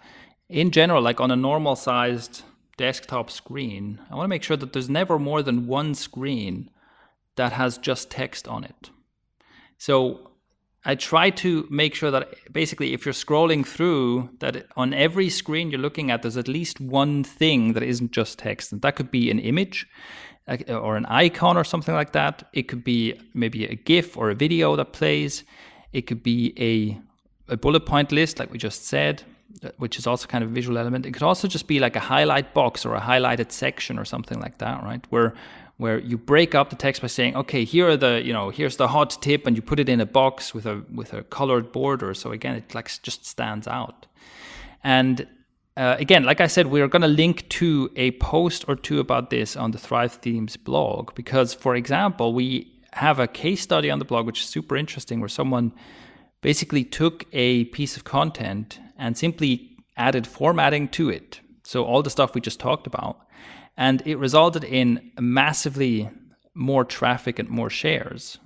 in 0.48 0.70
general 0.70 1.02
like 1.02 1.20
on 1.20 1.30
a 1.30 1.36
normal 1.36 1.76
sized 1.76 2.42
desktop 2.76 3.28
screen 3.30 4.00
i 4.10 4.14
want 4.14 4.24
to 4.24 4.28
make 4.28 4.44
sure 4.44 4.56
that 4.56 4.72
there's 4.72 4.88
never 4.88 5.18
more 5.18 5.42
than 5.42 5.66
one 5.66 5.94
screen 5.94 6.70
that 7.36 7.52
has 7.52 7.78
just 7.78 8.10
text 8.10 8.48
on 8.48 8.64
it. 8.64 8.90
So 9.78 10.30
I 10.84 10.94
try 10.94 11.30
to 11.30 11.66
make 11.70 11.94
sure 11.94 12.10
that 12.10 12.34
basically, 12.52 12.94
if 12.94 13.04
you're 13.04 13.12
scrolling 13.12 13.66
through, 13.66 14.30
that 14.40 14.66
on 14.76 14.94
every 14.94 15.28
screen 15.28 15.70
you're 15.70 15.80
looking 15.80 16.10
at, 16.10 16.22
there's 16.22 16.38
at 16.38 16.48
least 16.48 16.80
one 16.80 17.22
thing 17.22 17.74
that 17.74 17.82
isn't 17.82 18.12
just 18.12 18.38
text. 18.38 18.72
And 18.72 18.80
that 18.82 18.96
could 18.96 19.10
be 19.10 19.30
an 19.30 19.38
image 19.38 19.86
or 20.68 20.96
an 20.96 21.06
icon 21.06 21.56
or 21.56 21.64
something 21.64 21.94
like 21.94 22.12
that. 22.12 22.48
It 22.52 22.62
could 22.62 22.82
be 22.82 23.20
maybe 23.34 23.66
a 23.66 23.74
GIF 23.74 24.16
or 24.16 24.30
a 24.30 24.34
video 24.34 24.74
that 24.76 24.92
plays. 24.92 25.44
It 25.92 26.02
could 26.02 26.22
be 26.22 26.54
a, 26.58 27.52
a 27.52 27.56
bullet 27.56 27.84
point 27.84 28.10
list, 28.10 28.38
like 28.38 28.50
we 28.50 28.58
just 28.58 28.86
said, 28.86 29.22
which 29.76 29.98
is 29.98 30.06
also 30.06 30.26
kind 30.26 30.42
of 30.42 30.50
a 30.50 30.54
visual 30.54 30.78
element. 30.78 31.04
It 31.04 31.12
could 31.12 31.22
also 31.22 31.46
just 31.46 31.66
be 31.66 31.78
like 31.78 31.94
a 31.94 32.00
highlight 32.00 32.54
box 32.54 32.86
or 32.86 32.94
a 32.94 33.00
highlighted 33.00 33.52
section 33.52 33.98
or 33.98 34.06
something 34.06 34.40
like 34.40 34.58
that, 34.58 34.82
right? 34.82 35.04
Where 35.10 35.34
where 35.80 35.98
you 35.98 36.18
break 36.18 36.54
up 36.54 36.68
the 36.68 36.76
text 36.76 37.00
by 37.00 37.08
saying, 37.08 37.34
okay, 37.34 37.64
here 37.64 37.88
are 37.88 37.96
the, 37.96 38.22
you 38.22 38.34
know, 38.34 38.50
here's 38.50 38.76
the 38.76 38.88
hot 38.88 39.16
tip, 39.22 39.46
and 39.46 39.56
you 39.56 39.62
put 39.62 39.80
it 39.80 39.88
in 39.88 39.98
a 39.98 40.06
box 40.06 40.52
with 40.52 40.66
a 40.66 40.82
with 40.94 41.14
a 41.14 41.22
colored 41.22 41.72
border. 41.72 42.12
So 42.12 42.32
again, 42.32 42.54
it 42.54 42.74
like 42.74 42.90
just 43.02 43.24
stands 43.24 43.66
out. 43.66 44.06
And 44.84 45.26
uh, 45.78 45.96
again, 45.98 46.24
like 46.24 46.42
I 46.42 46.48
said, 46.48 46.66
we're 46.66 46.86
going 46.88 47.02
to 47.02 47.08
link 47.08 47.48
to 47.60 47.90
a 47.96 48.10
post 48.12 48.66
or 48.68 48.76
two 48.76 49.00
about 49.00 49.30
this 49.30 49.56
on 49.56 49.70
the 49.70 49.78
Thrive 49.78 50.12
Themes 50.12 50.58
blog 50.58 51.14
because, 51.14 51.54
for 51.54 51.74
example, 51.74 52.34
we 52.34 52.70
have 52.92 53.18
a 53.18 53.26
case 53.26 53.62
study 53.62 53.90
on 53.90 53.98
the 53.98 54.04
blog 54.04 54.26
which 54.26 54.40
is 54.40 54.46
super 54.46 54.76
interesting, 54.76 55.18
where 55.20 55.28
someone 55.30 55.72
basically 56.42 56.84
took 56.84 57.24
a 57.32 57.64
piece 57.66 57.96
of 57.96 58.04
content 58.04 58.78
and 58.98 59.16
simply 59.16 59.70
added 59.96 60.26
formatting 60.26 60.88
to 60.88 61.08
it. 61.08 61.40
So 61.62 61.84
all 61.84 62.02
the 62.02 62.10
stuff 62.10 62.34
we 62.34 62.42
just 62.42 62.60
talked 62.60 62.86
about, 62.86 63.20
and 63.80 64.02
it 64.04 64.16
resulted 64.18 64.62
in 64.62 65.10
massively 65.18 66.10
more 66.54 66.84
traffic 66.84 67.38
and 67.38 67.48
more 67.48 67.70
shares. 67.70 68.38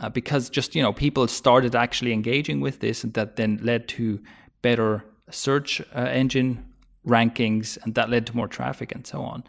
Uh, 0.00 0.08
because 0.08 0.50
just 0.50 0.74
you 0.76 0.82
know 0.82 0.92
people 0.92 1.26
started 1.26 1.74
actually 1.74 2.12
engaging 2.12 2.60
with 2.60 2.78
this 2.78 3.02
and 3.02 3.14
that 3.14 3.34
then 3.36 3.58
led 3.62 3.88
to 3.88 4.20
better 4.62 5.04
search 5.30 5.80
uh, 5.80 6.00
engine 6.22 6.64
rankings 7.06 7.78
and 7.82 7.94
that 7.96 8.08
led 8.08 8.24
to 8.26 8.36
more 8.36 8.46
traffic 8.46 8.92
and 8.94 9.04
so 9.08 9.22
on 9.22 9.42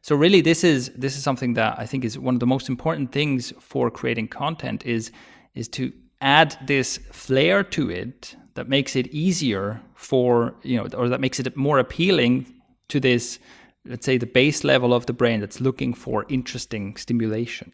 so 0.00 0.16
really 0.16 0.40
this 0.40 0.64
is 0.64 0.90
this 0.96 1.16
is 1.16 1.22
something 1.22 1.54
that 1.54 1.78
i 1.78 1.86
think 1.86 2.04
is 2.04 2.18
one 2.18 2.34
of 2.34 2.40
the 2.40 2.46
most 2.46 2.68
important 2.68 3.12
things 3.12 3.52
for 3.60 3.92
creating 3.92 4.26
content 4.26 4.84
is 4.84 5.12
is 5.54 5.68
to 5.68 5.92
add 6.20 6.58
this 6.66 6.98
flair 7.12 7.62
to 7.62 7.88
it 7.88 8.34
that 8.54 8.68
makes 8.68 8.96
it 8.96 9.06
easier 9.08 9.80
for 9.94 10.52
you 10.64 10.76
know 10.76 10.86
or 10.98 11.08
that 11.08 11.20
makes 11.20 11.38
it 11.38 11.56
more 11.56 11.78
appealing 11.78 12.52
to 12.88 12.98
this 12.98 13.38
let's 13.84 14.06
say 14.06 14.16
the 14.16 14.26
base 14.26 14.64
level 14.64 14.92
of 14.94 15.06
the 15.06 15.12
brain 15.12 15.40
that's 15.40 15.60
looking 15.60 15.94
for 15.94 16.24
interesting 16.28 16.96
stimulation 16.96 17.72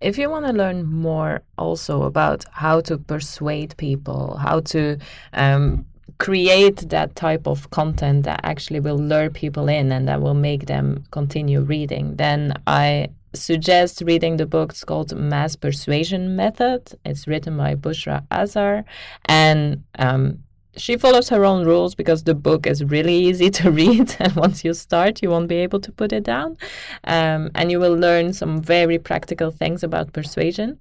if 0.00 0.18
you 0.18 0.28
want 0.28 0.46
to 0.46 0.52
learn 0.52 0.84
more 0.84 1.42
also 1.56 2.02
about 2.02 2.44
how 2.52 2.80
to 2.80 2.98
persuade 2.98 3.74
people 3.76 4.36
how 4.36 4.60
to 4.60 4.98
um, 5.32 5.84
create 6.18 6.88
that 6.90 7.14
type 7.16 7.46
of 7.46 7.70
content 7.70 8.24
that 8.24 8.40
actually 8.42 8.80
will 8.80 8.98
lure 8.98 9.30
people 9.30 9.68
in 9.68 9.92
and 9.92 10.08
that 10.08 10.20
will 10.20 10.34
make 10.34 10.66
them 10.66 11.04
continue 11.10 11.60
reading, 11.60 12.16
then 12.16 12.54
I 12.66 13.08
suggest 13.34 14.02
reading 14.04 14.36
the 14.36 14.46
book. 14.46 14.70
It's 14.70 14.84
called 14.84 15.16
Mass 15.16 15.56
Persuasion 15.56 16.36
Method. 16.36 16.98
It's 17.04 17.26
written 17.26 17.56
by 17.56 17.74
Bushra 17.74 18.24
Azhar 18.30 18.84
And 19.26 19.84
um, 19.98 20.38
she 20.76 20.96
follows 20.96 21.28
her 21.28 21.44
own 21.44 21.66
rules 21.66 21.94
because 21.94 22.24
the 22.24 22.34
book 22.34 22.66
is 22.66 22.84
really 22.84 23.14
easy 23.14 23.50
to 23.58 23.70
read 23.70 24.14
and 24.18 24.34
once 24.34 24.64
you 24.64 24.74
start 24.74 25.22
you 25.22 25.30
won't 25.30 25.48
be 25.48 25.56
able 25.56 25.80
to 25.80 25.92
put 25.92 26.12
it 26.12 26.24
down. 26.24 26.56
Um, 27.04 27.50
and 27.54 27.70
you 27.70 27.78
will 27.80 27.96
learn 27.96 28.32
some 28.32 28.60
very 28.60 28.98
practical 28.98 29.50
things 29.50 29.82
about 29.82 30.12
persuasion. 30.12 30.78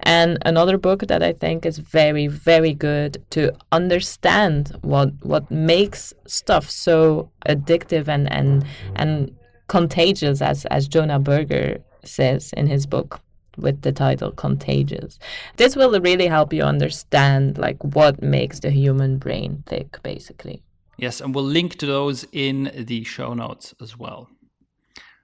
And 0.00 0.38
another 0.42 0.78
book 0.78 1.00
that 1.08 1.22
i 1.22 1.32
think 1.32 1.66
is 1.66 1.78
very 1.78 2.26
very 2.26 2.74
good 2.74 3.22
to 3.30 3.52
understand 3.72 4.76
what 4.82 5.10
what 5.22 5.50
makes 5.50 6.14
stuff 6.26 6.70
so 6.70 7.30
addictive 7.46 8.08
and 8.08 8.30
and 8.32 8.64
and 8.96 9.34
contagious 9.66 10.40
as 10.42 10.64
as 10.66 10.88
jonah 10.88 11.18
berger 11.18 11.78
says 12.04 12.52
in 12.54 12.66
his 12.66 12.86
book 12.86 13.20
with 13.56 13.82
the 13.82 13.92
title 13.92 14.32
Contagious. 14.32 15.18
This 15.56 15.76
will 15.76 16.00
really 16.00 16.26
help 16.26 16.52
you 16.52 16.62
understand 16.62 17.58
like 17.58 17.82
what 17.82 18.22
makes 18.22 18.60
the 18.60 18.70
human 18.70 19.18
brain 19.18 19.62
tick 19.66 20.02
basically. 20.02 20.62
Yes, 20.96 21.20
and 21.20 21.34
we'll 21.34 21.44
link 21.44 21.76
to 21.78 21.86
those 21.86 22.24
in 22.32 22.70
the 22.76 23.04
show 23.04 23.34
notes 23.34 23.74
as 23.80 23.98
well. 23.98 24.28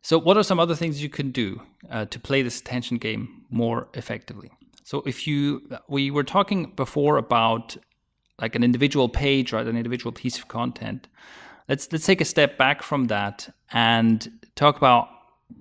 So, 0.02 0.18
what 0.18 0.36
are 0.36 0.42
some 0.42 0.58
other 0.58 0.74
things 0.74 1.02
you 1.02 1.10
can 1.10 1.30
do 1.30 1.62
uh, 1.90 2.06
to 2.06 2.18
play 2.18 2.42
this 2.42 2.60
attention 2.60 2.96
game 2.96 3.44
more 3.50 3.88
effectively? 3.94 4.50
So, 4.82 5.02
if 5.06 5.26
you, 5.26 5.68
we 5.88 6.10
were 6.10 6.24
talking 6.24 6.72
before 6.74 7.18
about 7.18 7.76
like 8.40 8.54
an 8.54 8.64
individual 8.64 9.08
page, 9.08 9.52
right, 9.52 9.66
an 9.66 9.76
individual 9.76 10.12
piece 10.12 10.38
of 10.38 10.48
content. 10.48 11.08
Let's 11.68 11.92
let's 11.92 12.06
take 12.06 12.20
a 12.20 12.24
step 12.24 12.58
back 12.58 12.82
from 12.82 13.06
that 13.08 13.54
and 13.72 14.46
talk 14.56 14.76
about 14.76 15.08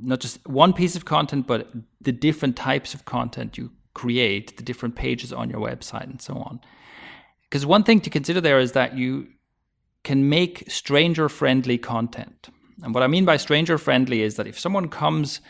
not 0.01 0.19
just 0.19 0.45
one 0.47 0.73
piece 0.73 0.95
of 0.95 1.05
content, 1.05 1.47
but 1.47 1.67
the 2.01 2.11
different 2.11 2.55
types 2.55 2.93
of 2.93 3.05
content 3.05 3.57
you 3.57 3.71
create, 3.93 4.57
the 4.57 4.63
different 4.63 4.95
pages 4.95 5.33
on 5.33 5.49
your 5.49 5.59
website, 5.59 6.03
and 6.03 6.21
so 6.21 6.35
on. 6.35 6.59
Because 7.43 7.65
one 7.65 7.83
thing 7.83 8.01
to 8.01 8.09
consider 8.09 8.41
there 8.41 8.59
is 8.59 8.73
that 8.73 8.97
you 8.97 9.27
can 10.03 10.29
make 10.29 10.69
stranger 10.69 11.27
friendly 11.29 11.77
content. 11.77 12.49
And 12.81 12.93
what 12.93 13.03
I 13.03 13.07
mean 13.07 13.25
by 13.25 13.37
stranger 13.37 13.77
friendly 13.77 14.21
is 14.21 14.35
that 14.35 14.47
if 14.47 14.57
someone 14.57 14.87
comes 14.87 15.41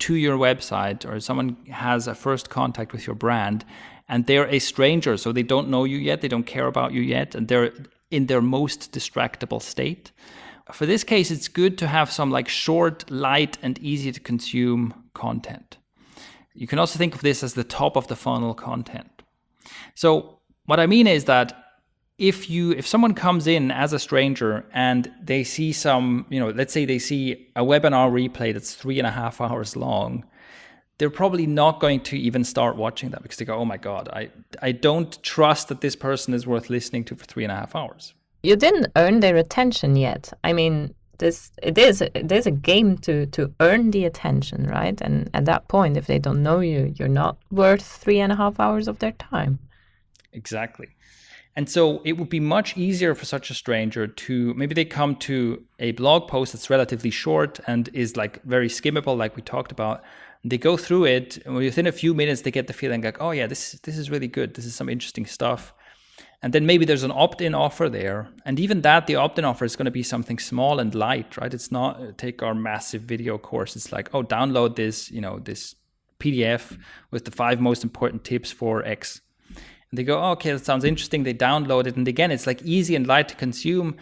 to 0.00 0.14
your 0.14 0.38
website 0.38 1.04
or 1.04 1.20
someone 1.20 1.56
has 1.70 2.06
a 2.06 2.14
first 2.14 2.48
contact 2.48 2.92
with 2.92 3.06
your 3.06 3.16
brand 3.16 3.64
and 4.08 4.26
they're 4.26 4.48
a 4.48 4.58
stranger, 4.58 5.16
so 5.16 5.32
they 5.32 5.42
don't 5.42 5.68
know 5.68 5.84
you 5.84 5.98
yet, 5.98 6.20
they 6.20 6.28
don't 6.28 6.46
care 6.46 6.66
about 6.66 6.92
you 6.92 7.02
yet, 7.02 7.34
and 7.34 7.48
they're 7.48 7.72
in 8.10 8.26
their 8.26 8.40
most 8.40 8.92
distractible 8.92 9.60
state, 9.60 10.12
for 10.72 10.86
this 10.86 11.04
case, 11.04 11.30
it's 11.30 11.48
good 11.48 11.78
to 11.78 11.86
have 11.86 12.10
some 12.10 12.30
like 12.30 12.48
short, 12.48 13.10
light, 13.10 13.58
and 13.62 13.78
easy 13.78 14.12
to 14.12 14.20
consume 14.20 14.94
content. 15.14 15.78
You 16.54 16.66
can 16.66 16.78
also 16.78 16.98
think 16.98 17.14
of 17.14 17.22
this 17.22 17.42
as 17.42 17.54
the 17.54 17.64
top 17.64 17.96
of 17.96 18.08
the 18.08 18.16
funnel 18.16 18.54
content. 18.54 19.22
So 19.94 20.40
what 20.66 20.80
I 20.80 20.86
mean 20.86 21.06
is 21.06 21.24
that 21.24 21.64
if 22.18 22.50
you 22.50 22.72
if 22.72 22.86
someone 22.86 23.14
comes 23.14 23.46
in 23.46 23.70
as 23.70 23.92
a 23.92 23.98
stranger 23.98 24.66
and 24.72 25.10
they 25.22 25.44
see 25.44 25.72
some, 25.72 26.26
you 26.28 26.40
know, 26.40 26.50
let's 26.50 26.72
say 26.72 26.84
they 26.84 26.98
see 26.98 27.48
a 27.54 27.62
webinar 27.62 28.10
replay 28.10 28.52
that's 28.52 28.74
three 28.74 28.98
and 28.98 29.06
a 29.06 29.10
half 29.10 29.40
hours 29.40 29.76
long, 29.76 30.24
they're 30.98 31.10
probably 31.10 31.46
not 31.46 31.80
going 31.80 32.00
to 32.00 32.18
even 32.18 32.42
start 32.42 32.76
watching 32.76 33.10
that 33.10 33.22
because 33.22 33.38
they 33.38 33.44
go, 33.44 33.56
oh 33.56 33.64
my 33.64 33.76
God, 33.76 34.08
I 34.12 34.30
I 34.60 34.72
don't 34.72 35.22
trust 35.22 35.68
that 35.68 35.80
this 35.80 35.94
person 35.94 36.34
is 36.34 36.46
worth 36.46 36.68
listening 36.68 37.04
to 37.04 37.14
for 37.14 37.24
three 37.24 37.44
and 37.44 37.52
a 37.52 37.56
half 37.56 37.76
hours 37.76 38.14
you 38.42 38.56
didn't 38.56 38.88
earn 38.96 39.20
their 39.20 39.36
attention 39.36 39.96
yet. 39.96 40.32
I 40.44 40.52
mean, 40.52 40.94
this 41.18 41.50
it 41.62 41.76
is 41.76 42.02
is 42.14 42.46
a 42.46 42.50
game 42.50 42.96
to 42.98 43.26
to 43.26 43.52
earn 43.60 43.90
the 43.90 44.04
attention, 44.04 44.66
right? 44.66 45.00
And 45.00 45.28
at 45.34 45.44
that 45.46 45.68
point, 45.68 45.96
if 45.96 46.06
they 46.06 46.18
don't 46.18 46.42
know 46.42 46.60
you, 46.60 46.94
you're 46.96 47.08
not 47.08 47.38
worth 47.50 47.82
three 47.82 48.20
and 48.20 48.32
a 48.32 48.36
half 48.36 48.60
hours 48.60 48.88
of 48.88 48.98
their 49.00 49.12
time. 49.12 49.58
Exactly. 50.32 50.88
And 51.56 51.68
so 51.68 52.00
it 52.04 52.12
would 52.12 52.28
be 52.28 52.38
much 52.38 52.76
easier 52.76 53.16
for 53.16 53.24
such 53.24 53.50
a 53.50 53.54
stranger 53.54 54.06
to 54.06 54.54
maybe 54.54 54.74
they 54.74 54.84
come 54.84 55.16
to 55.16 55.64
a 55.80 55.90
blog 55.92 56.28
post 56.28 56.52
that's 56.52 56.70
relatively 56.70 57.10
short 57.10 57.58
and 57.66 57.88
is 57.92 58.16
like 58.16 58.40
very 58.44 58.68
skimmable, 58.68 59.16
like 59.16 59.34
we 59.34 59.42
talked 59.42 59.72
about. 59.72 60.04
They 60.44 60.56
go 60.56 60.76
through 60.76 61.06
it, 61.06 61.38
and 61.44 61.56
within 61.56 61.88
a 61.88 61.92
few 61.92 62.14
minutes, 62.14 62.42
they 62.42 62.52
get 62.52 62.68
the 62.68 62.72
feeling 62.72 63.02
like, 63.02 63.20
oh 63.20 63.32
yeah, 63.32 63.48
this 63.48 63.72
this 63.82 63.98
is 63.98 64.08
really 64.08 64.28
good. 64.28 64.54
This 64.54 64.66
is 64.66 64.76
some 64.76 64.88
interesting 64.88 65.26
stuff. 65.26 65.74
And 66.40 66.52
then 66.52 66.66
maybe 66.66 66.84
there's 66.84 67.02
an 67.02 67.10
opt 67.10 67.40
in 67.40 67.54
offer 67.54 67.88
there. 67.88 68.28
And 68.44 68.60
even 68.60 68.82
that, 68.82 69.06
the 69.06 69.16
opt 69.16 69.38
in 69.38 69.44
offer 69.44 69.64
is 69.64 69.74
going 69.74 69.86
to 69.86 69.90
be 69.90 70.04
something 70.04 70.38
small 70.38 70.78
and 70.78 70.94
light, 70.94 71.36
right? 71.36 71.52
It's 71.52 71.72
not 71.72 72.00
uh, 72.00 72.12
take 72.16 72.42
our 72.42 72.54
massive 72.54 73.02
video 73.02 73.38
course. 73.38 73.74
It's 73.74 73.92
like, 73.92 74.14
oh, 74.14 74.22
download 74.22 74.76
this, 74.76 75.10
you 75.10 75.20
know, 75.20 75.40
this 75.40 75.74
PDF 76.20 76.78
with 77.10 77.24
the 77.24 77.32
five 77.32 77.60
most 77.60 77.82
important 77.82 78.22
tips 78.22 78.52
for 78.52 78.84
X. 78.84 79.20
And 79.48 79.98
they 79.98 80.04
go, 80.04 80.22
oh, 80.22 80.32
okay, 80.32 80.52
that 80.52 80.64
sounds 80.64 80.84
interesting. 80.84 81.24
They 81.24 81.34
download 81.34 81.86
it. 81.86 81.96
And 81.96 82.06
again, 82.06 82.30
it's 82.30 82.46
like 82.46 82.62
easy 82.62 82.94
and 82.94 83.06
light 83.06 83.28
to 83.30 83.34
consume. 83.34 83.96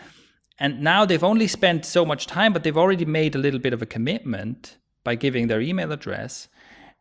And 0.58 0.82
now 0.82 1.06
they've 1.06 1.24
only 1.24 1.46
spent 1.46 1.86
so 1.86 2.04
much 2.04 2.26
time, 2.26 2.52
but 2.52 2.64
they've 2.64 2.76
already 2.76 3.04
made 3.06 3.34
a 3.34 3.38
little 3.38 3.60
bit 3.60 3.72
of 3.72 3.80
a 3.80 3.86
commitment 3.86 4.76
by 5.04 5.14
giving 5.14 5.46
their 5.46 5.60
email 5.62 5.92
address. 5.92 6.48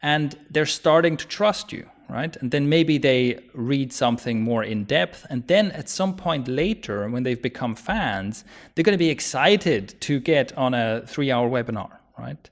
And 0.02 0.38
they're 0.50 0.66
starting 0.66 1.18
to 1.18 1.28
trust 1.28 1.74
you 1.74 1.90
right? 2.10 2.36
And 2.38 2.52
then 2.52 2.70
maybe 2.70 2.98
they 2.98 3.40
read 3.54 3.92
something 3.92 4.42
more 4.42 4.64
in 4.64 4.84
depth. 4.84 5.26
And 5.30 5.48
then 5.48 5.72
at 5.72 5.90
some 5.90 6.16
point 6.16 6.48
later, 6.48 7.10
when 7.10 7.24
they've 7.24 7.42
become 7.42 7.76
fans, 7.76 8.44
they're 8.74 8.84
going 8.84 8.98
to 8.98 8.98
be 8.98 9.10
excited 9.10 9.96
to 10.02 10.20
get 10.20 10.56
on 10.58 10.74
a 10.74 11.04
three 11.06 11.32
hour 11.32 11.50
webinar, 11.50 11.92
right? 12.18 12.50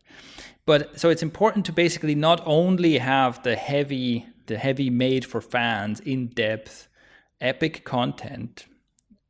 But 0.65 0.99
so 0.99 1.09
it's 1.09 1.23
important 1.23 1.65
to 1.65 1.71
basically 1.73 2.15
not 2.15 2.41
only 2.45 2.97
have 2.97 3.43
the 3.43 3.55
heavy, 3.55 4.25
the 4.47 4.57
heavy 4.57 4.89
made 4.89 5.25
for 5.25 5.41
fans, 5.41 5.99
in 5.99 6.27
depth, 6.27 6.87
epic 7.41 7.83
content. 7.83 8.65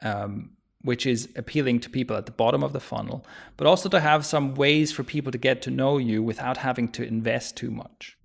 Um, 0.01 0.51
which 0.83 1.05
is 1.05 1.29
appealing 1.37 1.79
to 1.79 1.89
people 1.89 2.15
at 2.15 2.25
the 2.25 2.31
bottom 2.33 2.61
of 2.61 2.73
the 2.73 2.79
funnel, 2.79 3.25
but 3.55 3.65
also 3.65 3.87
to 3.87 4.01
have 4.01 4.25
some 4.25 4.53
ways 4.53 4.91
for 4.91 5.03
people 5.03 5.31
to 5.31 5.37
get 5.37 5.61
to 5.61 5.71
know 5.71 5.97
you 5.97 6.21
without 6.21 6.57
having 6.57 6.89
to 6.89 7.07
invest 7.07 7.55
too 7.55 7.71
much. 7.71 8.17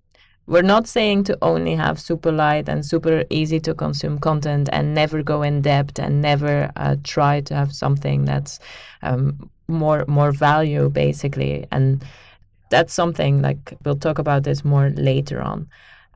We're 0.49 0.63
not 0.63 0.87
saying 0.87 1.25
to 1.25 1.37
only 1.43 1.75
have 1.75 1.99
super 1.99 2.31
light 2.31 2.67
and 2.67 2.83
super 2.83 3.23
easy 3.29 3.59
to 3.59 3.75
consume 3.75 4.17
content 4.17 4.67
and 4.73 4.95
never 4.95 5.21
go 5.21 5.43
in 5.43 5.61
depth 5.61 5.99
and 5.99 6.23
never 6.23 6.71
uh, 6.75 6.95
try 7.03 7.41
to 7.41 7.53
have 7.53 7.71
something 7.71 8.25
that's 8.25 8.59
um, 9.03 9.51
more 9.67 10.05
more 10.07 10.31
value 10.31 10.89
basically. 10.89 11.67
And 11.71 12.03
that's 12.71 12.95
something 12.95 13.43
like 13.43 13.77
we'll 13.85 13.95
talk 13.95 14.17
about 14.17 14.41
this 14.43 14.65
more 14.65 14.89
later 14.89 15.39
on. 15.39 15.69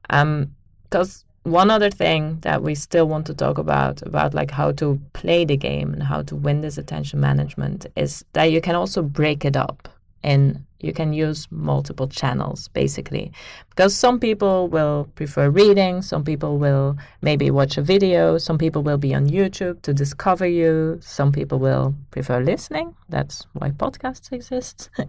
Because 0.09 1.25
um, 1.45 1.51
one 1.51 1.69
other 1.69 1.91
thing 1.91 2.39
that 2.41 2.63
we 2.63 2.73
still 2.73 3.07
want 3.07 3.27
to 3.27 3.35
talk 3.35 3.59
about 3.59 4.01
about 4.01 4.33
like 4.33 4.49
how 4.49 4.71
to 4.71 4.99
play 5.13 5.45
the 5.45 5.57
game 5.57 5.93
and 5.93 6.01
how 6.01 6.23
to 6.23 6.35
win 6.35 6.61
this 6.61 6.79
attention 6.79 7.19
management 7.19 7.85
is 7.95 8.25
that 8.33 8.45
you 8.45 8.61
can 8.61 8.73
also 8.73 9.03
break 9.03 9.45
it 9.45 9.55
up 9.55 9.89
in 10.23 10.65
you 10.83 10.93
can 10.93 11.13
use 11.13 11.47
multiple 11.51 12.07
channels 12.07 12.67
basically. 12.69 13.31
Because 13.69 13.95
some 13.95 14.19
people 14.19 14.67
will 14.67 15.07
prefer 15.15 15.49
reading 15.49 16.01
some 16.01 16.23
people 16.23 16.57
will 16.57 16.97
maybe 17.21 17.49
watch 17.49 17.77
a 17.77 17.81
video 17.81 18.37
some 18.37 18.57
people 18.57 18.83
will 18.83 18.97
be 18.97 19.15
on 19.15 19.27
youtube 19.27 19.81
to 19.81 19.93
discover 19.93 20.45
you 20.45 20.99
some 21.01 21.31
people 21.31 21.59
will 21.59 21.95
prefer 22.11 22.39
listening. 22.41 22.95
That's 23.09 23.45
why 23.53 23.71
podcasts 23.71 24.31
exist. 24.31 24.89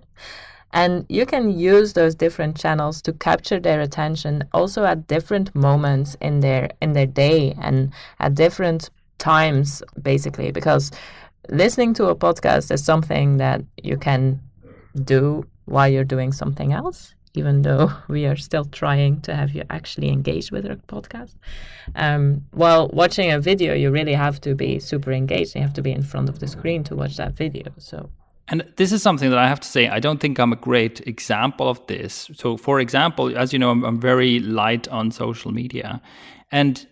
And 0.74 1.06
you 1.08 1.24
can 1.24 1.56
use 1.56 1.92
those 1.92 2.16
different 2.16 2.56
channels 2.56 3.00
to 3.02 3.12
capture 3.12 3.60
their 3.60 3.80
attention 3.80 4.42
also 4.52 4.84
at 4.84 5.06
different 5.06 5.54
moments 5.54 6.16
in 6.20 6.40
their 6.40 6.68
in 6.80 6.94
their 6.94 7.06
day 7.06 7.54
and 7.60 7.92
at 8.18 8.34
different 8.34 8.90
times 9.18 9.84
basically. 10.02 10.50
Because 10.50 10.90
listening 11.48 11.94
to 11.94 12.06
a 12.06 12.16
podcast 12.16 12.72
is 12.72 12.84
something 12.84 13.36
that 13.36 13.62
you 13.84 13.96
can 13.96 14.40
do 15.04 15.46
while 15.64 15.88
you're 15.88 16.04
doing 16.04 16.32
something 16.32 16.72
else, 16.72 17.14
even 17.34 17.62
though 17.62 17.92
we 18.08 18.26
are 18.26 18.36
still 18.36 18.64
trying 18.64 19.20
to 19.22 19.34
have 19.34 19.54
you 19.54 19.62
actually 19.70 20.08
engage 20.08 20.50
with 20.50 20.66
our 20.66 20.76
podcast. 20.76 21.34
Um, 21.94 22.44
while 22.52 22.88
watching 22.88 23.30
a 23.30 23.40
video, 23.40 23.74
you 23.74 23.90
really 23.90 24.14
have 24.14 24.40
to 24.42 24.54
be 24.54 24.78
super 24.78 25.12
engaged. 25.12 25.54
You 25.54 25.62
have 25.62 25.74
to 25.74 25.82
be 25.82 25.92
in 25.92 26.02
front 26.02 26.28
of 26.28 26.38
the 26.38 26.46
screen 26.46 26.84
to 26.84 26.96
watch 26.96 27.16
that 27.16 27.32
video. 27.32 27.72
So. 27.78 28.10
And 28.48 28.62
this 28.76 28.92
is 28.92 29.02
something 29.02 29.30
that 29.30 29.38
I 29.38 29.48
have 29.48 29.60
to 29.60 29.68
say, 29.68 29.88
I 29.88 30.00
don't 30.00 30.20
think 30.20 30.38
I'm 30.38 30.52
a 30.52 30.56
great 30.56 31.00
example 31.06 31.68
of 31.68 31.84
this. 31.86 32.30
So, 32.34 32.58
for 32.58 32.78
example, 32.78 33.36
as 33.36 33.52
you 33.52 33.58
know, 33.58 33.70
I'm, 33.70 33.84
I'm 33.84 33.98
very 33.98 34.38
light 34.38 34.86
on 34.88 35.10
social 35.10 35.50
media. 35.50 36.02
And 36.52 36.86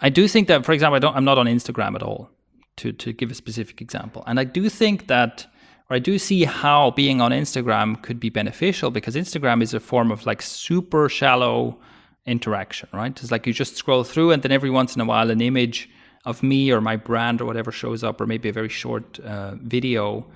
I 0.00 0.08
do 0.08 0.26
think 0.26 0.48
that, 0.48 0.64
for 0.64 0.72
example, 0.72 0.96
I 0.96 0.98
don't, 1.00 1.14
I'm 1.14 1.24
not 1.24 1.36
on 1.36 1.46
Instagram 1.46 1.94
at 1.94 2.02
all, 2.02 2.30
to, 2.76 2.92
to 2.92 3.12
give 3.12 3.30
a 3.30 3.34
specific 3.34 3.82
example. 3.82 4.24
And 4.26 4.40
I 4.40 4.44
do 4.44 4.68
think 4.70 5.08
that 5.08 5.46
or 5.90 5.96
I 5.96 5.98
do 5.98 6.18
see 6.18 6.44
how 6.44 6.92
being 6.92 7.20
on 7.20 7.30
Instagram 7.30 8.00
could 8.02 8.18
be 8.18 8.30
beneficial 8.30 8.90
because 8.90 9.16
Instagram 9.16 9.62
is 9.62 9.74
a 9.74 9.80
form 9.80 10.10
of 10.10 10.24
like 10.26 10.40
super 10.42 11.08
shallow 11.08 11.78
interaction, 12.26 12.88
right? 12.92 13.18
It's 13.20 13.30
like 13.30 13.46
you 13.46 13.52
just 13.52 13.76
scroll 13.76 14.04
through 14.04 14.30
and 14.30 14.42
then 14.42 14.52
every 14.52 14.70
once 14.70 14.94
in 14.94 15.00
a 15.00 15.04
while 15.04 15.30
an 15.30 15.40
image 15.40 15.90
of 16.24 16.42
me 16.42 16.70
or 16.70 16.80
my 16.80 16.96
brand 16.96 17.40
or 17.40 17.44
whatever 17.44 17.70
shows 17.70 18.02
up, 18.02 18.20
or 18.20 18.26
maybe 18.26 18.48
a 18.48 18.52
very 18.52 18.68
short 18.68 19.20
uh, 19.20 19.54
video. 19.56 20.26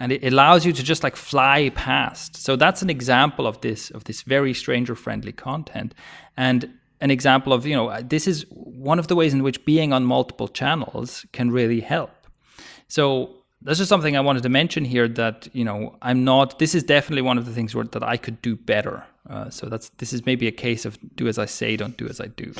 And 0.00 0.12
it 0.12 0.32
allows 0.32 0.64
you 0.64 0.72
to 0.72 0.82
just 0.82 1.02
like 1.02 1.14
fly 1.14 1.70
past. 1.70 2.36
So 2.36 2.56
that's 2.56 2.82
an 2.82 2.90
example 2.90 3.46
of 3.46 3.60
this 3.60 3.90
of 3.90 4.04
this 4.04 4.22
very 4.22 4.54
stranger 4.54 4.94
friendly 4.94 5.32
content, 5.32 5.94
and 6.36 6.70
an 7.00 7.10
example 7.10 7.52
of 7.52 7.66
you 7.66 7.76
know 7.76 8.00
this 8.00 8.26
is 8.26 8.46
one 8.50 8.98
of 8.98 9.08
the 9.08 9.14
ways 9.14 9.34
in 9.34 9.42
which 9.42 9.62
being 9.64 9.92
on 9.92 10.04
multiple 10.04 10.48
channels 10.48 11.26
can 11.32 11.50
really 11.50 11.80
help. 11.80 12.10
So 12.88 13.39
that's 13.62 13.80
is 13.80 13.88
something 13.88 14.16
I 14.16 14.20
wanted 14.20 14.42
to 14.44 14.48
mention 14.48 14.84
here 14.84 15.08
that 15.08 15.48
you 15.52 15.64
know 15.64 15.96
I'm 16.02 16.24
not. 16.24 16.58
This 16.58 16.74
is 16.74 16.82
definitely 16.82 17.22
one 17.22 17.38
of 17.38 17.46
the 17.46 17.52
things 17.52 17.74
where, 17.74 17.84
that 17.84 18.02
I 18.02 18.16
could 18.16 18.40
do 18.42 18.56
better. 18.56 19.04
Uh, 19.28 19.50
so 19.50 19.68
that's 19.68 19.90
this 19.98 20.12
is 20.12 20.24
maybe 20.26 20.46
a 20.46 20.52
case 20.52 20.84
of 20.84 20.98
do 21.16 21.28
as 21.28 21.38
I 21.38 21.46
say, 21.46 21.76
don't 21.76 21.96
do 21.96 22.08
as 22.08 22.20
I 22.20 22.28
do. 22.28 22.54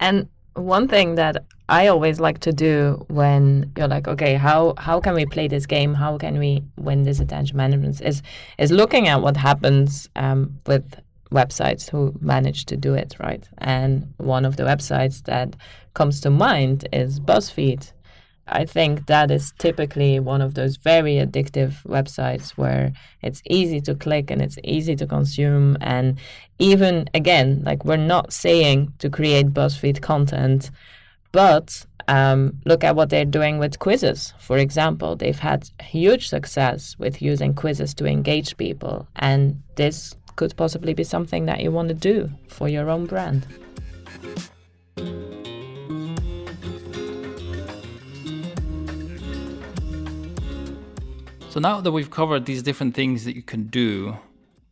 And 0.00 0.28
one 0.54 0.88
thing 0.88 1.14
that 1.14 1.44
I 1.68 1.86
always 1.86 2.20
like 2.20 2.40
to 2.40 2.52
do 2.52 3.04
when 3.08 3.72
you're 3.76 3.88
like, 3.88 4.06
okay, 4.08 4.34
how 4.34 4.74
how 4.76 5.00
can 5.00 5.14
we 5.14 5.24
play 5.24 5.48
this 5.48 5.66
game? 5.66 5.94
How 5.94 6.18
can 6.18 6.38
we 6.38 6.62
win 6.76 7.04
this 7.04 7.20
attention 7.20 7.56
management? 7.56 8.00
Is 8.00 8.22
is 8.58 8.70
looking 8.70 9.08
at 9.08 9.22
what 9.22 9.36
happens 9.36 10.08
um, 10.16 10.58
with 10.66 11.00
websites 11.30 11.90
who 11.90 12.14
manage 12.20 12.64
to 12.66 12.76
do 12.76 12.94
it 12.94 13.14
right. 13.20 13.46
And 13.58 14.12
one 14.16 14.44
of 14.44 14.56
the 14.56 14.62
websites 14.62 15.22
that 15.24 15.56
comes 15.94 16.20
to 16.22 16.30
mind 16.30 16.88
is 16.92 17.20
BuzzFeed 17.20 17.92
I 18.50 18.64
think 18.64 19.06
that 19.06 19.30
is 19.30 19.52
typically 19.58 20.20
one 20.20 20.40
of 20.40 20.54
those 20.54 20.76
very 20.76 21.14
addictive 21.14 21.82
websites 21.84 22.50
where 22.50 22.92
it's 23.22 23.42
easy 23.46 23.80
to 23.82 23.94
click 23.94 24.30
and 24.30 24.40
it's 24.40 24.58
easy 24.64 24.96
to 24.96 25.06
consume. 25.06 25.76
And 25.80 26.18
even 26.58 27.08
again, 27.14 27.62
like 27.64 27.84
we're 27.84 27.96
not 27.96 28.32
saying 28.32 28.92
to 28.98 29.10
create 29.10 29.52
BuzzFeed 29.54 30.00
content, 30.00 30.70
but 31.32 31.84
um, 32.08 32.58
look 32.64 32.84
at 32.84 32.96
what 32.96 33.10
they're 33.10 33.24
doing 33.24 33.58
with 33.58 33.78
quizzes. 33.78 34.32
For 34.38 34.58
example, 34.58 35.14
they've 35.14 35.38
had 35.38 35.68
huge 35.80 36.28
success 36.28 36.96
with 36.98 37.20
using 37.20 37.54
quizzes 37.54 37.94
to 37.94 38.06
engage 38.06 38.56
people. 38.56 39.06
And 39.16 39.62
this 39.76 40.14
could 40.36 40.56
possibly 40.56 40.94
be 40.94 41.04
something 41.04 41.46
that 41.46 41.60
you 41.60 41.70
want 41.70 41.88
to 41.88 41.94
do 41.94 42.30
for 42.48 42.68
your 42.68 42.88
own 42.88 43.06
brand. 43.06 43.46
So 51.58 51.62
now 51.62 51.80
that 51.80 51.90
we've 51.90 52.08
covered 52.08 52.46
these 52.46 52.62
different 52.62 52.94
things 52.94 53.24
that 53.24 53.34
you 53.34 53.42
can 53.42 53.64
do 53.64 54.18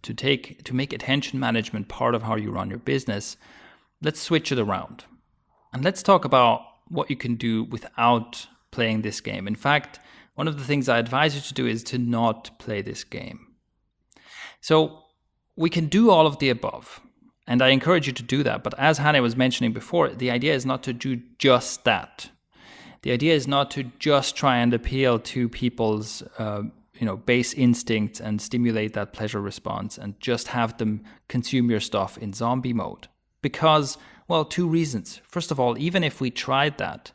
to 0.02 0.14
take 0.14 0.62
to 0.62 0.72
make 0.72 0.92
attention 0.92 1.40
management 1.40 1.88
part 1.88 2.14
of 2.14 2.22
how 2.22 2.36
you 2.36 2.52
run 2.52 2.70
your 2.70 2.78
business, 2.78 3.36
let's 4.00 4.20
switch 4.20 4.52
it 4.52 4.58
around. 4.60 5.02
And 5.72 5.82
let's 5.82 6.00
talk 6.00 6.24
about 6.24 6.60
what 6.86 7.10
you 7.10 7.16
can 7.16 7.34
do 7.34 7.64
without 7.64 8.46
playing 8.70 9.02
this 9.02 9.20
game. 9.20 9.48
In 9.48 9.56
fact, 9.56 9.98
one 10.36 10.46
of 10.46 10.58
the 10.58 10.64
things 10.64 10.88
I 10.88 10.98
advise 10.98 11.34
you 11.34 11.40
to 11.40 11.54
do 11.54 11.66
is 11.66 11.82
to 11.82 11.98
not 11.98 12.56
play 12.60 12.82
this 12.82 13.02
game. 13.02 13.48
So 14.60 15.00
we 15.56 15.70
can 15.70 15.86
do 15.86 16.10
all 16.10 16.28
of 16.28 16.38
the 16.38 16.50
above. 16.50 17.00
And 17.48 17.62
I 17.62 17.70
encourage 17.70 18.06
you 18.06 18.12
to 18.12 18.22
do 18.22 18.44
that. 18.44 18.62
But 18.62 18.78
as 18.78 18.98
Hannah 18.98 19.22
was 19.22 19.34
mentioning 19.34 19.72
before, 19.72 20.10
the 20.10 20.30
idea 20.30 20.54
is 20.54 20.64
not 20.64 20.84
to 20.84 20.92
do 20.92 21.20
just 21.40 21.82
that. 21.82 22.30
The 23.02 23.12
idea 23.12 23.34
is 23.34 23.46
not 23.46 23.70
to 23.72 23.84
just 24.00 24.34
try 24.34 24.58
and 24.58 24.74
appeal 24.74 25.18
to 25.20 25.48
people's 25.48 26.22
uh, 26.38 26.62
you 26.98 27.06
know 27.06 27.16
base 27.16 27.52
instincts 27.54 28.20
and 28.20 28.40
stimulate 28.40 28.92
that 28.94 29.12
pleasure 29.12 29.40
response 29.40 29.98
and 29.98 30.18
just 30.20 30.48
have 30.48 30.78
them 30.78 31.02
consume 31.28 31.70
your 31.70 31.80
stuff 31.80 32.18
in 32.18 32.32
zombie 32.32 32.72
mode. 32.72 33.08
Because 33.42 33.98
well 34.28 34.44
two 34.44 34.68
reasons. 34.68 35.20
First 35.28 35.50
of 35.50 35.60
all 35.60 35.78
even 35.78 36.04
if 36.04 36.20
we 36.20 36.30
tried 36.30 36.78
that 36.78 37.12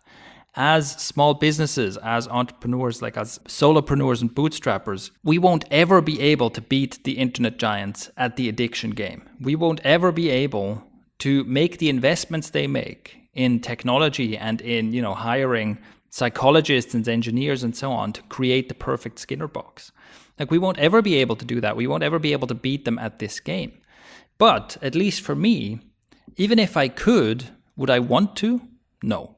as 0.55 0.91
small 0.91 1.33
businesses 1.33 1.97
as 1.97 2.27
entrepreneurs 2.27 3.01
like 3.01 3.15
as 3.17 3.39
solopreneurs 3.45 4.21
and 4.21 4.35
bootstrappers 4.35 5.11
we 5.23 5.37
won't 5.37 5.63
ever 5.71 6.01
be 6.01 6.19
able 6.19 6.49
to 6.49 6.59
beat 6.59 7.01
the 7.05 7.13
internet 7.13 7.57
giants 7.57 8.11
at 8.17 8.35
the 8.35 8.49
addiction 8.49 8.91
game. 8.91 9.23
We 9.39 9.55
won't 9.55 9.79
ever 9.83 10.11
be 10.11 10.29
able 10.29 10.83
to 11.19 11.43
make 11.45 11.77
the 11.77 11.89
investments 11.89 12.49
they 12.49 12.67
make 12.67 13.21
in 13.33 13.59
technology 13.59 14.37
and 14.37 14.59
in 14.61 14.91
you 14.91 15.01
know 15.01 15.13
hiring 15.13 15.77
psychologists 16.11 16.93
and 16.93 17.07
engineers 17.07 17.63
and 17.63 17.75
so 17.75 17.91
on 17.91 18.13
to 18.13 18.21
create 18.23 18.67
the 18.67 18.75
perfect 18.75 19.17
Skinner 19.17 19.47
box. 19.47 19.91
Like 20.37 20.51
we 20.51 20.59
won't 20.59 20.77
ever 20.77 21.01
be 21.01 21.15
able 21.15 21.37
to 21.37 21.45
do 21.45 21.59
that. 21.61 21.75
We 21.75 21.87
won't 21.87 22.03
ever 22.03 22.19
be 22.19 22.33
able 22.33 22.47
to 22.49 22.53
beat 22.53 22.85
them 22.85 22.99
at 22.99 23.19
this 23.19 23.39
game. 23.39 23.71
But 24.37 24.77
at 24.81 24.93
least 24.93 25.21
for 25.21 25.35
me, 25.35 25.79
even 26.35 26.59
if 26.59 26.75
I 26.75 26.89
could, 26.89 27.45
would 27.75 27.89
I 27.89 27.99
want 27.99 28.35
to? 28.37 28.61
No. 29.01 29.37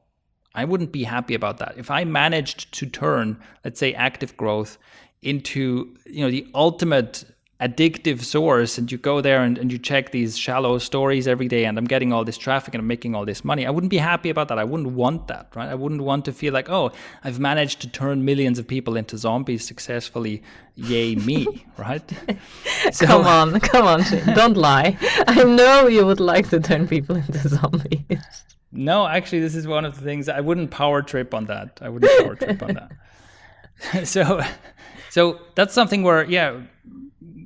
I 0.55 0.65
wouldn't 0.65 0.91
be 0.91 1.03
happy 1.03 1.36
about 1.36 1.57
that. 1.59 1.75
If 1.77 1.89
I 1.89 2.03
managed 2.03 2.73
to 2.73 2.86
turn, 2.86 3.41
let's 3.63 3.79
say, 3.79 3.93
active 3.93 4.36
growth 4.38 4.77
into, 5.21 5.95
you 6.05 6.23
know, 6.23 6.31
the 6.31 6.47
ultimate 6.53 7.23
addictive 7.63 8.21
source 8.21 8.78
and 8.78 8.91
you 8.91 8.97
go 8.97 9.21
there 9.21 9.41
and, 9.41 9.58
and 9.58 9.71
you 9.71 9.78
check 9.78 10.12
these 10.12 10.38
shallow 10.38 10.78
stories 10.78 11.28
every 11.28 11.47
day 11.47 11.63
and 11.63 11.78
I'm 11.78 11.86
getting 11.86 12.12
all 12.12 12.26
this 12.26 12.38
traffic 12.38 12.73
and 12.73 12.82
I'm 12.82 12.88
making 12.88 13.15
all 13.15 13.26
this 13.26 13.45
money, 13.45 13.65
I 13.65 13.69
wouldn't 13.69 13.89
be 13.89 13.97
happy 13.97 14.30
about 14.30 14.49
that. 14.49 14.60
I 14.60 14.65
wouldn't 14.65 14.91
want 14.91 15.28
that, 15.30 15.47
right? 15.56 15.69
I 15.69 15.76
wouldn't 15.76 16.02
want 16.02 16.26
to 16.26 16.34
feel 16.34 16.54
like, 16.54 16.69
oh, 16.69 16.91
I've 17.23 17.39
managed 17.39 17.80
to 17.82 17.88
turn 17.88 18.26
millions 18.26 18.60
of 18.60 18.67
people 18.67 18.97
into 18.97 19.17
zombies 19.17 19.65
successfully. 19.65 20.43
Yay, 20.76 21.15
me, 21.15 21.65
right? 21.78 22.04
So, 22.91 23.06
come 23.06 23.26
on, 23.26 23.60
come 23.62 23.86
on, 23.88 24.02
don't 24.36 24.58
lie. 24.58 24.97
I 25.28 25.43
know 25.43 25.88
you 25.88 26.06
would 26.06 26.19
like 26.19 26.49
to 26.49 26.60
turn 26.60 26.88
people 26.88 27.15
into 27.15 27.47
zombies. 27.47 28.43
No, 28.73 29.08
actually, 29.08 29.39
this 29.39 29.56
is 29.56 29.67
one 29.67 29.86
of 29.86 29.95
the 29.95 30.02
things 30.02 30.28
I 30.28 30.41
wouldn't 30.41 30.71
power 30.71 31.02
trip 31.02 31.34
on 31.34 31.45
that. 31.45 31.80
I 31.82 31.89
wouldn't 31.89 32.12
power 32.23 32.36
trip 32.36 32.62
on 32.62 32.73
that. 32.73 34.08
so, 34.08 34.41
so 35.10 35.39
that's 35.56 35.73
something 35.73 36.04
where, 36.04 36.23
yeah, 36.26 36.62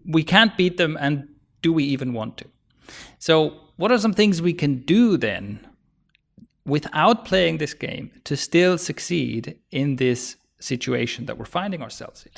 we 0.08 0.24
can't 0.24 0.56
beat 0.58 0.78
them, 0.78 0.98
and 1.00 1.28
do 1.62 1.74
we 1.74 1.84
even 1.84 2.14
want 2.14 2.38
to? 2.38 2.46
So, 3.20 3.60
what 3.76 3.92
are 3.92 4.00
some 4.00 4.14
things 4.14 4.42
we 4.42 4.54
can 4.54 4.80
do 4.82 5.18
then 5.18 5.66
without 6.66 7.26
playing 7.26 7.58
this 7.58 7.74
game 7.74 8.12
to 8.24 8.36
still 8.36 8.78
succeed 8.78 9.58
in 9.72 9.98
this 9.98 10.38
situation 10.60 11.26
that 11.26 11.38
we're 11.38 11.46
finding 11.46 11.82
ourselves 11.82 12.26
in? 12.26 12.32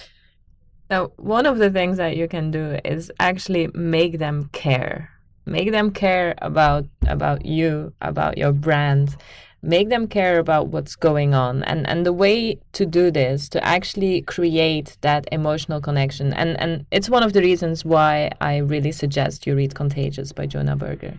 Now, 0.89 1.11
one 1.17 1.45
of 1.45 1.59
the 1.59 1.69
things 1.69 1.97
that 1.97 2.17
you 2.17 2.27
can 2.27 2.49
do 2.49 2.79
is 2.83 3.11
actually 3.19 3.69
make 3.73 4.17
them 4.17 4.49
care. 4.51 5.11
Make 5.45 5.71
them 5.71 5.91
care 5.91 6.35
about 6.41 6.85
about 7.07 7.45
you, 7.45 7.93
about 8.01 8.37
your 8.37 8.51
brand, 8.51 9.15
make 9.61 9.89
them 9.89 10.07
care 10.07 10.39
about 10.39 10.67
what's 10.67 10.95
going 10.95 11.33
on. 11.33 11.63
And 11.63 11.87
and 11.87 12.05
the 12.05 12.13
way 12.13 12.59
to 12.73 12.85
do 12.85 13.11
this 13.11 13.49
to 13.49 13.63
actually 13.63 14.21
create 14.21 14.97
that 15.01 15.27
emotional 15.31 15.81
connection 15.81 16.33
and 16.33 16.59
and 16.59 16.85
it's 16.91 17.09
one 17.09 17.23
of 17.23 17.33
the 17.33 17.41
reasons 17.41 17.83
why 17.83 18.31
i 18.41 18.57
really 18.57 18.91
suggest 18.91 19.45
you 19.47 19.55
read 19.55 19.75
contagious 19.75 20.31
by 20.31 20.45
jonah 20.45 20.75
berger 20.75 21.13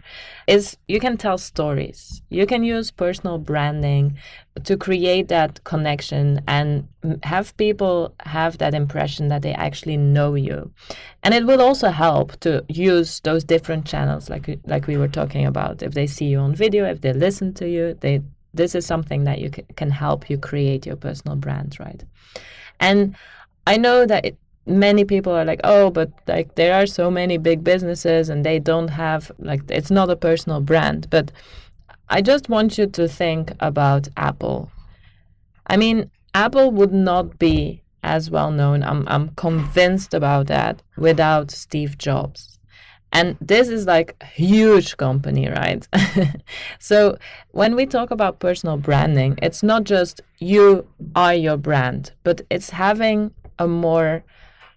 is 0.51 0.77
you 0.89 0.99
can 0.99 1.17
tell 1.17 1.39
stories. 1.39 2.23
You 2.29 2.45
can 2.45 2.65
use 2.65 2.91
personal 2.91 3.39
branding 3.39 4.19
to 4.65 4.77
create 4.77 5.29
that 5.29 5.63
connection 5.63 6.43
and 6.49 6.89
have 7.23 7.57
people 7.57 8.15
have 8.21 8.59
that 8.59 8.75
impression 8.75 9.29
that 9.29 9.43
they 9.43 9.53
actually 9.53 9.97
know 9.97 10.35
you. 10.35 10.73
And 11.23 11.35
it 11.35 11.47
will 11.47 11.63
also 11.63 11.91
help 11.91 12.39
to 12.41 12.65
use 12.69 13.21
those 13.21 13.45
different 13.45 13.87
channels 13.87 14.29
like 14.29 14.59
like 14.67 14.89
we 14.89 14.97
were 14.97 15.09
talking 15.21 15.47
about. 15.47 15.83
If 15.83 15.95
they 15.95 16.09
see 16.09 16.27
you 16.27 16.41
on 16.41 16.55
video 16.55 16.85
if 16.85 17.01
they 17.01 17.13
listen 17.13 17.55
to 17.55 17.69
you 17.69 17.95
they 18.01 18.21
this 18.53 18.75
is 18.75 18.85
something 18.85 19.23
that 19.25 19.39
you 19.39 19.51
can 19.77 19.91
help 19.91 20.29
you 20.29 20.37
create 20.37 20.85
your 20.85 20.97
personal 20.97 21.37
brand 21.37 21.77
right? 21.79 22.03
And 22.81 23.15
i 23.67 23.77
know 23.77 24.07
that 24.07 24.25
it, 24.25 24.37
many 24.67 25.05
people 25.05 25.33
are 25.33 25.45
like 25.45 25.61
oh 25.65 25.91
but 25.91 26.11
like 26.27 26.55
there 26.55 26.75
are 26.75 26.87
so 26.87 27.11
many 27.11 27.39
big 27.39 27.65
businesses 27.65 28.29
and 28.29 28.45
they 28.45 28.59
don't 28.59 28.89
have 28.89 29.33
like 29.39 29.63
it's 29.69 29.91
not 29.91 30.11
a 30.11 30.17
personal 30.17 30.61
brand. 30.61 31.09
But 31.11 31.33
i 32.09 32.21
just 32.21 32.49
want 32.49 32.79
you 32.79 32.87
to 32.87 33.09
think 33.09 33.53
about 33.61 34.09
apple. 34.17 34.71
I 35.67 35.77
mean 35.77 36.11
apple 36.35 36.71
would 36.71 36.93
not 36.93 37.39
be 37.39 37.83
as 38.03 38.31
well 38.31 38.51
known 38.51 38.83
i'm 38.83 39.07
i'm 39.09 39.29
convinced 39.31 40.15
about 40.15 40.47
that 40.47 40.83
without 40.97 41.51
steve 41.51 41.99
jobs. 41.99 42.59
And 43.13 43.37
this 43.41 43.69
is 43.69 43.87
like 43.87 44.15
a 44.21 44.27
huge 44.27 44.97
company, 44.97 45.49
right? 45.49 45.87
so 46.79 47.19
when 47.51 47.75
we 47.75 47.85
talk 47.85 48.13
about 48.13 48.39
personal 48.39 48.77
branding, 48.77 49.37
it's 49.43 49.63
not 49.63 49.83
just 49.85 50.21
you 50.39 50.87
are 51.17 51.35
your 51.35 51.57
brand, 51.57 52.13
but 52.23 52.43
it's 52.51 52.71
having 52.71 53.33
a 53.59 53.67
more 53.67 54.23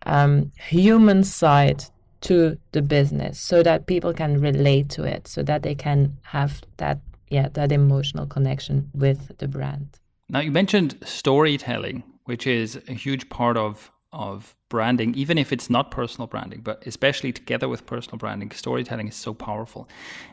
um, 0.05 0.51
human 0.57 1.23
side 1.23 1.85
to 2.21 2.57
the 2.71 2.81
business 2.81 3.39
so 3.39 3.63
that 3.63 3.85
people 3.85 4.13
can 4.13 4.39
relate 4.39 4.89
to 4.89 5.03
it, 5.03 5.27
so 5.27 5.43
that 5.43 5.63
they 5.63 5.75
can 5.75 6.17
have 6.23 6.61
that, 6.77 6.99
yeah, 7.29 7.49
that 7.53 7.71
emotional 7.71 8.25
connection 8.25 8.89
with 8.93 9.37
the 9.37 9.47
brand. 9.47 9.99
Now 10.29 10.39
you 10.39 10.51
mentioned 10.51 10.97
storytelling, 11.03 12.03
which 12.25 12.47
is 12.47 12.79
a 12.87 12.93
huge 12.93 13.29
part 13.29 13.57
of 13.57 13.91
of 14.13 14.55
branding, 14.69 15.15
even 15.15 15.37
if 15.37 15.51
it's 15.51 15.69
not 15.69 15.89
personal 15.89 16.27
branding, 16.27 16.61
but 16.61 16.85
especially 16.85 17.33
together 17.33 17.67
with 17.67 17.85
personal 17.85 18.17
branding, 18.17 18.51
storytelling 18.51 19.07
is 19.07 19.15
so 19.15 19.33
powerful. 19.33 19.89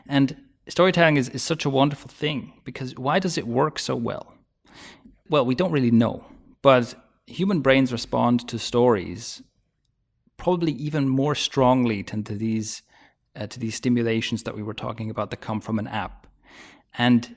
And 0.07 0.37
storytelling 0.67 1.17
is, 1.17 1.29
is 1.29 1.41
such 1.41 1.65
a 1.65 1.69
wonderful 1.69 2.09
thing 2.09 2.53
because 2.63 2.95
why 2.95 3.19
does 3.19 3.37
it 3.37 3.47
work 3.47 3.79
so 3.79 3.95
well? 3.95 4.33
Well, 5.29 5.45
we 5.45 5.55
don't 5.55 5.71
really 5.71 5.91
know, 5.91 6.23
but 6.61 6.93
human 7.25 7.61
brains 7.61 7.91
respond 7.91 8.47
to 8.49 8.59
stories 8.59 9.41
probably 10.41 10.71
even 10.71 11.07
more 11.07 11.35
strongly 11.35 12.01
to 12.03 12.33
these 12.33 12.81
uh, 13.35 13.47
to 13.47 13.59
these 13.59 13.75
stimulations 13.75 14.43
that 14.43 14.55
we 14.55 14.63
were 14.63 14.73
talking 14.73 15.09
about 15.09 15.29
that 15.29 15.39
come 15.39 15.61
from 15.61 15.79
an 15.79 15.87
app. 15.87 16.27
And 16.97 17.35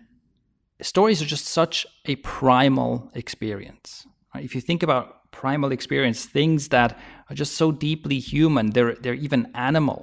stories 0.80 1.22
are 1.22 1.26
just 1.26 1.46
such 1.46 1.86
a 2.06 2.16
primal 2.16 3.10
experience. 3.14 4.06
Right? 4.34 4.44
If 4.44 4.54
you 4.54 4.60
think 4.60 4.82
about 4.82 5.30
primal 5.30 5.70
experience, 5.70 6.24
things 6.24 6.68
that 6.68 6.98
are 7.28 7.36
just 7.36 7.54
so 7.56 7.70
deeply 7.70 8.18
human. 8.18 8.70
They're 8.70 8.94
they're 8.94 9.22
even 9.26 9.50
animal. 9.54 10.00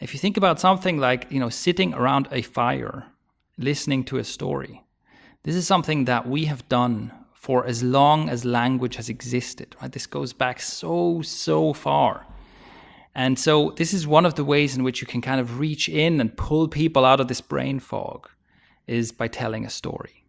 If 0.00 0.12
you 0.12 0.18
think 0.20 0.36
about 0.36 0.60
something 0.60 0.98
like 0.98 1.30
you 1.30 1.40
know 1.40 1.50
sitting 1.50 1.94
around 1.94 2.28
a 2.32 2.42
fire, 2.42 3.06
listening 3.56 4.04
to 4.04 4.18
a 4.18 4.24
story, 4.24 4.82
this 5.44 5.54
is 5.54 5.66
something 5.66 6.06
that 6.06 6.28
we 6.28 6.46
have 6.46 6.68
done 6.68 7.12
for 7.38 7.66
as 7.66 7.82
long 7.82 8.28
as 8.28 8.44
language 8.44 8.96
has 8.96 9.08
existed. 9.08 9.76
Right? 9.80 9.92
This 9.92 10.06
goes 10.06 10.32
back 10.32 10.60
so 10.60 11.22
so 11.22 11.72
far. 11.72 12.26
And 13.14 13.38
so 13.38 13.72
this 13.76 13.94
is 13.94 14.06
one 14.06 14.26
of 14.26 14.34
the 14.34 14.44
ways 14.44 14.76
in 14.76 14.84
which 14.84 15.00
you 15.00 15.06
can 15.06 15.22
kind 15.22 15.40
of 15.40 15.58
reach 15.58 15.88
in 15.88 16.20
and 16.20 16.36
pull 16.36 16.68
people 16.68 17.04
out 17.04 17.20
of 17.20 17.28
this 17.28 17.40
brain 17.40 17.80
fog 17.80 18.28
is 18.86 19.10
by 19.10 19.28
telling 19.28 19.64
a 19.64 19.70
story. 19.70 20.24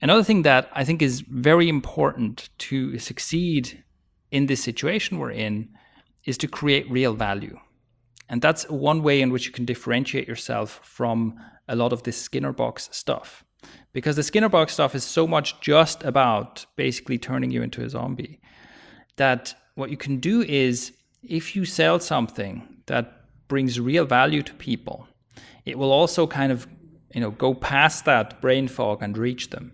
Another 0.00 0.22
thing 0.22 0.42
that 0.42 0.70
I 0.72 0.84
think 0.84 1.02
is 1.02 1.20
very 1.20 1.68
important 1.68 2.48
to 2.58 2.98
succeed 2.98 3.82
in 4.30 4.46
this 4.46 4.62
situation 4.62 5.18
we're 5.18 5.30
in 5.30 5.68
is 6.24 6.38
to 6.38 6.48
create 6.48 6.90
real 6.90 7.14
value. 7.14 7.58
And 8.28 8.40
that's 8.40 8.68
one 8.70 9.02
way 9.02 9.20
in 9.20 9.30
which 9.30 9.46
you 9.46 9.52
can 9.52 9.64
differentiate 9.64 10.28
yourself 10.28 10.80
from 10.82 11.38
a 11.68 11.76
lot 11.76 11.92
of 11.92 12.02
this 12.04 12.16
Skinner 12.16 12.52
box 12.52 12.88
stuff. 12.92 13.44
Because 13.92 14.16
the 14.16 14.22
Skinner 14.22 14.48
box 14.48 14.72
stuff 14.72 14.94
is 14.94 15.04
so 15.04 15.26
much 15.26 15.60
just 15.60 16.02
about 16.04 16.64
basically 16.76 17.18
turning 17.18 17.50
you 17.50 17.62
into 17.62 17.82
a 17.82 17.88
zombie 17.88 18.40
that 19.16 19.54
what 19.74 19.90
you 19.90 19.96
can 19.96 20.18
do 20.18 20.42
is 20.42 20.92
if 21.22 21.54
you 21.54 21.64
sell 21.64 22.00
something 22.00 22.78
that 22.86 23.24
brings 23.48 23.78
real 23.78 24.04
value 24.04 24.42
to 24.42 24.54
people, 24.54 25.06
it 25.64 25.78
will 25.78 25.92
also 25.92 26.26
kind 26.26 26.50
of 26.50 26.66
you 27.14 27.20
know 27.20 27.30
go 27.30 27.54
past 27.54 28.04
that 28.06 28.40
brain 28.40 28.66
fog 28.68 29.02
and 29.02 29.18
reach 29.18 29.50
them 29.50 29.72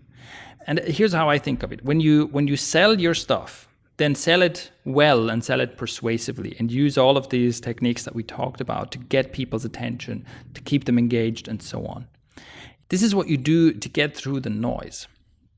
and 0.69 0.79
here's 0.79 1.13
how 1.13 1.27
I 1.29 1.39
think 1.39 1.63
of 1.63 1.71
it: 1.71 1.83
when 1.83 1.99
you 1.99 2.27
when 2.27 2.47
you 2.47 2.55
sell 2.55 2.99
your 2.99 3.15
stuff, 3.15 3.67
then 3.97 4.13
sell 4.13 4.43
it 4.43 4.71
well 4.85 5.29
and 5.31 5.43
sell 5.43 5.61
it 5.61 5.77
persuasively, 5.77 6.55
and 6.59 6.71
use 6.71 6.95
all 6.95 7.17
of 7.17 7.29
these 7.29 7.59
techniques 7.59 8.03
that 8.03 8.15
we 8.15 8.21
talked 8.21 8.61
about 8.61 8.91
to 8.91 8.99
get 8.99 9.33
people's 9.33 9.65
attention, 9.65 10.25
to 10.53 10.61
keep 10.61 10.85
them 10.85 10.99
engaged, 10.99 11.47
and 11.47 11.61
so 11.61 11.85
on. 11.87 12.07
This 12.89 13.03
is 13.03 13.15
what 13.15 13.27
you 13.27 13.37
do 13.37 13.71
to 13.71 13.89
get 13.89 14.15
through 14.15 14.41
the 14.41 14.49
noise. 14.49 15.07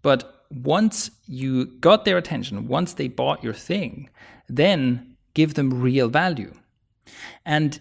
But 0.02 0.46
once 0.50 1.12
you 1.28 1.66
got 1.66 2.06
their 2.06 2.18
attention, 2.18 2.68
once 2.68 2.94
they 2.94 3.08
bought 3.08 3.44
your 3.44 3.54
thing, 3.54 4.10
then 4.48 5.16
give 5.34 5.54
them 5.54 5.82
real 5.82 6.10
value. 6.10 6.54
And 7.46 7.80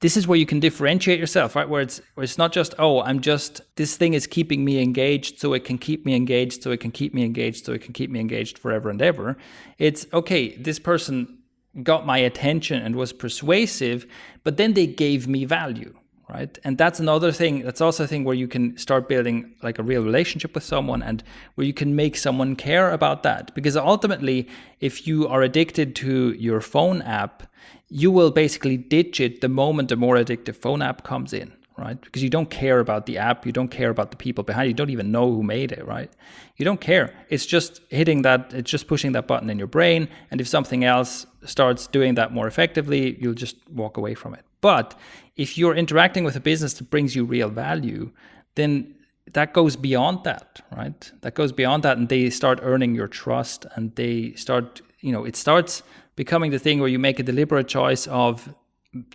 this 0.00 0.16
is 0.16 0.26
where 0.26 0.38
you 0.38 0.46
can 0.46 0.60
differentiate 0.60 1.20
yourself, 1.20 1.54
right? 1.54 1.68
Where 1.68 1.80
it's 1.80 2.00
where 2.14 2.24
it's 2.24 2.38
not 2.38 2.52
just 2.52 2.74
oh, 2.78 3.02
I'm 3.02 3.20
just 3.20 3.60
this 3.76 3.96
thing 3.96 4.14
is 4.14 4.26
keeping 4.26 4.64
me 4.64 4.82
engaged, 4.82 5.38
so 5.38 5.52
it 5.52 5.64
can 5.64 5.78
keep 5.78 6.04
me 6.04 6.14
engaged, 6.14 6.62
so 6.62 6.70
it 6.70 6.80
can 6.80 6.90
keep 6.90 7.14
me 7.14 7.24
engaged, 7.24 7.64
so 7.64 7.72
it 7.72 7.82
can 7.82 7.92
keep 7.92 8.10
me 8.10 8.20
engaged 8.20 8.58
forever 8.58 8.90
and 8.90 9.00
ever. 9.00 9.36
It's 9.78 10.06
okay, 10.12 10.56
this 10.56 10.78
person 10.78 11.38
got 11.82 12.04
my 12.04 12.18
attention 12.18 12.82
and 12.82 12.96
was 12.96 13.12
persuasive, 13.12 14.06
but 14.44 14.56
then 14.56 14.74
they 14.74 14.86
gave 14.86 15.26
me 15.28 15.44
value, 15.44 15.94
right? 16.28 16.58
And 16.64 16.78
that's 16.78 17.00
another 17.00 17.32
thing. 17.32 17.62
That's 17.62 17.80
also 17.80 18.04
a 18.04 18.06
thing 18.06 18.24
where 18.24 18.34
you 18.34 18.48
can 18.48 18.76
start 18.76 19.08
building 19.08 19.54
like 19.62 19.78
a 19.78 19.82
real 19.82 20.02
relationship 20.02 20.54
with 20.54 20.64
someone 20.64 21.02
and 21.02 21.22
where 21.54 21.66
you 21.66 21.74
can 21.74 21.94
make 21.96 22.16
someone 22.16 22.56
care 22.56 22.90
about 22.90 23.22
that. 23.22 23.54
Because 23.54 23.76
ultimately, 23.76 24.48
if 24.80 25.06
you 25.06 25.28
are 25.28 25.42
addicted 25.42 25.94
to 25.96 26.32
your 26.32 26.60
phone 26.60 27.02
app, 27.02 27.42
you 27.88 28.10
will 28.10 28.30
basically 28.30 28.76
ditch 28.76 29.20
it 29.20 29.40
the 29.40 29.48
moment 29.48 29.92
a 29.92 29.96
more 29.96 30.16
addictive 30.16 30.56
phone 30.56 30.80
app 30.80 31.04
comes 31.04 31.34
in, 31.34 31.52
right? 31.76 32.00
Because 32.00 32.22
you 32.22 32.30
don't 32.30 32.48
care 32.48 32.80
about 32.80 33.04
the 33.04 33.18
app, 33.18 33.44
you 33.44 33.52
don't 33.52 33.68
care 33.68 33.90
about 33.90 34.10
the 34.10 34.16
people 34.16 34.42
behind 34.42 34.66
it, 34.66 34.68
you 34.68 34.74
don't 34.74 34.90
even 34.90 35.12
know 35.12 35.30
who 35.30 35.42
made 35.42 35.72
it, 35.72 35.86
right? 35.86 36.10
You 36.56 36.64
don't 36.64 36.80
care. 36.80 37.14
It's 37.28 37.44
just 37.44 37.82
hitting 37.90 38.22
that, 38.22 38.54
it's 38.54 38.70
just 38.70 38.86
pushing 38.86 39.12
that 39.12 39.26
button 39.26 39.50
in 39.50 39.58
your 39.58 39.66
brain. 39.66 40.08
And 40.30 40.40
if 40.40 40.48
something 40.48 40.84
else 40.84 41.26
starts 41.44 41.86
doing 41.86 42.14
that 42.14 42.32
more 42.32 42.46
effectively, 42.46 43.18
you'll 43.20 43.34
just 43.34 43.56
walk 43.68 43.98
away 43.98 44.14
from 44.14 44.34
it. 44.34 44.44
But 44.62 44.98
if 45.36 45.58
you're 45.58 45.74
interacting 45.74 46.24
with 46.24 46.36
a 46.36 46.40
business 46.40 46.72
that 46.74 46.88
brings 46.88 47.14
you 47.14 47.24
real 47.24 47.50
value, 47.50 48.10
then 48.54 48.94
that 49.32 49.52
goes 49.52 49.76
beyond 49.76 50.24
that, 50.24 50.60
right? 50.74 51.12
That 51.20 51.34
goes 51.34 51.52
beyond 51.52 51.82
that, 51.82 51.98
and 51.98 52.08
they 52.08 52.30
start 52.30 52.60
earning 52.62 52.94
your 52.94 53.08
trust, 53.08 53.66
and 53.76 53.94
they 53.96 54.32
start, 54.34 54.80
you 55.00 55.12
know, 55.12 55.24
it 55.24 55.36
starts 55.36 55.82
becoming 56.16 56.50
the 56.50 56.58
thing 56.58 56.80
where 56.80 56.88
you 56.88 56.98
make 56.98 57.18
a 57.18 57.22
deliberate 57.22 57.68
choice 57.68 58.06
of 58.06 58.54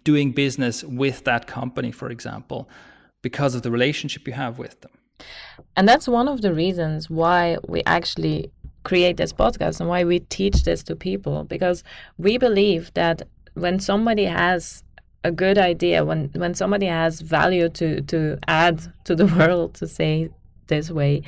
doing 0.03 0.31
business 0.31 0.83
with 0.83 1.23
that 1.23 1.47
company, 1.47 1.91
for 1.91 2.09
example, 2.09 2.69
because 3.21 3.55
of 3.55 3.61
the 3.61 3.71
relationship 3.71 4.27
you 4.27 4.33
have 4.33 4.57
with 4.57 4.81
them. 4.81 4.91
And 5.75 5.87
that's 5.87 6.07
one 6.07 6.27
of 6.27 6.41
the 6.41 6.53
reasons 6.53 7.09
why 7.09 7.57
we 7.67 7.83
actually 7.85 8.51
create 8.83 9.17
this 9.17 9.33
podcast 9.33 9.79
and 9.79 9.89
why 9.89 10.03
we 10.03 10.19
teach 10.19 10.63
this 10.63 10.81
to 10.83 10.95
people 10.95 11.43
because 11.43 11.83
we 12.17 12.37
believe 12.37 12.93
that 12.93 13.23
when 13.53 13.79
somebody 13.79 14.23
has 14.23 14.83
a 15.27 15.31
good 15.31 15.57
idea 15.57 16.03
when 16.03 16.29
when 16.35 16.53
somebody 16.53 16.87
has 16.87 17.21
value 17.21 17.69
to 17.69 18.01
to 18.01 18.37
add 18.47 18.77
to 19.03 19.15
the 19.15 19.25
world 19.37 19.73
to 19.75 19.87
say 19.87 20.29
this 20.67 20.91
way. 20.91 21.21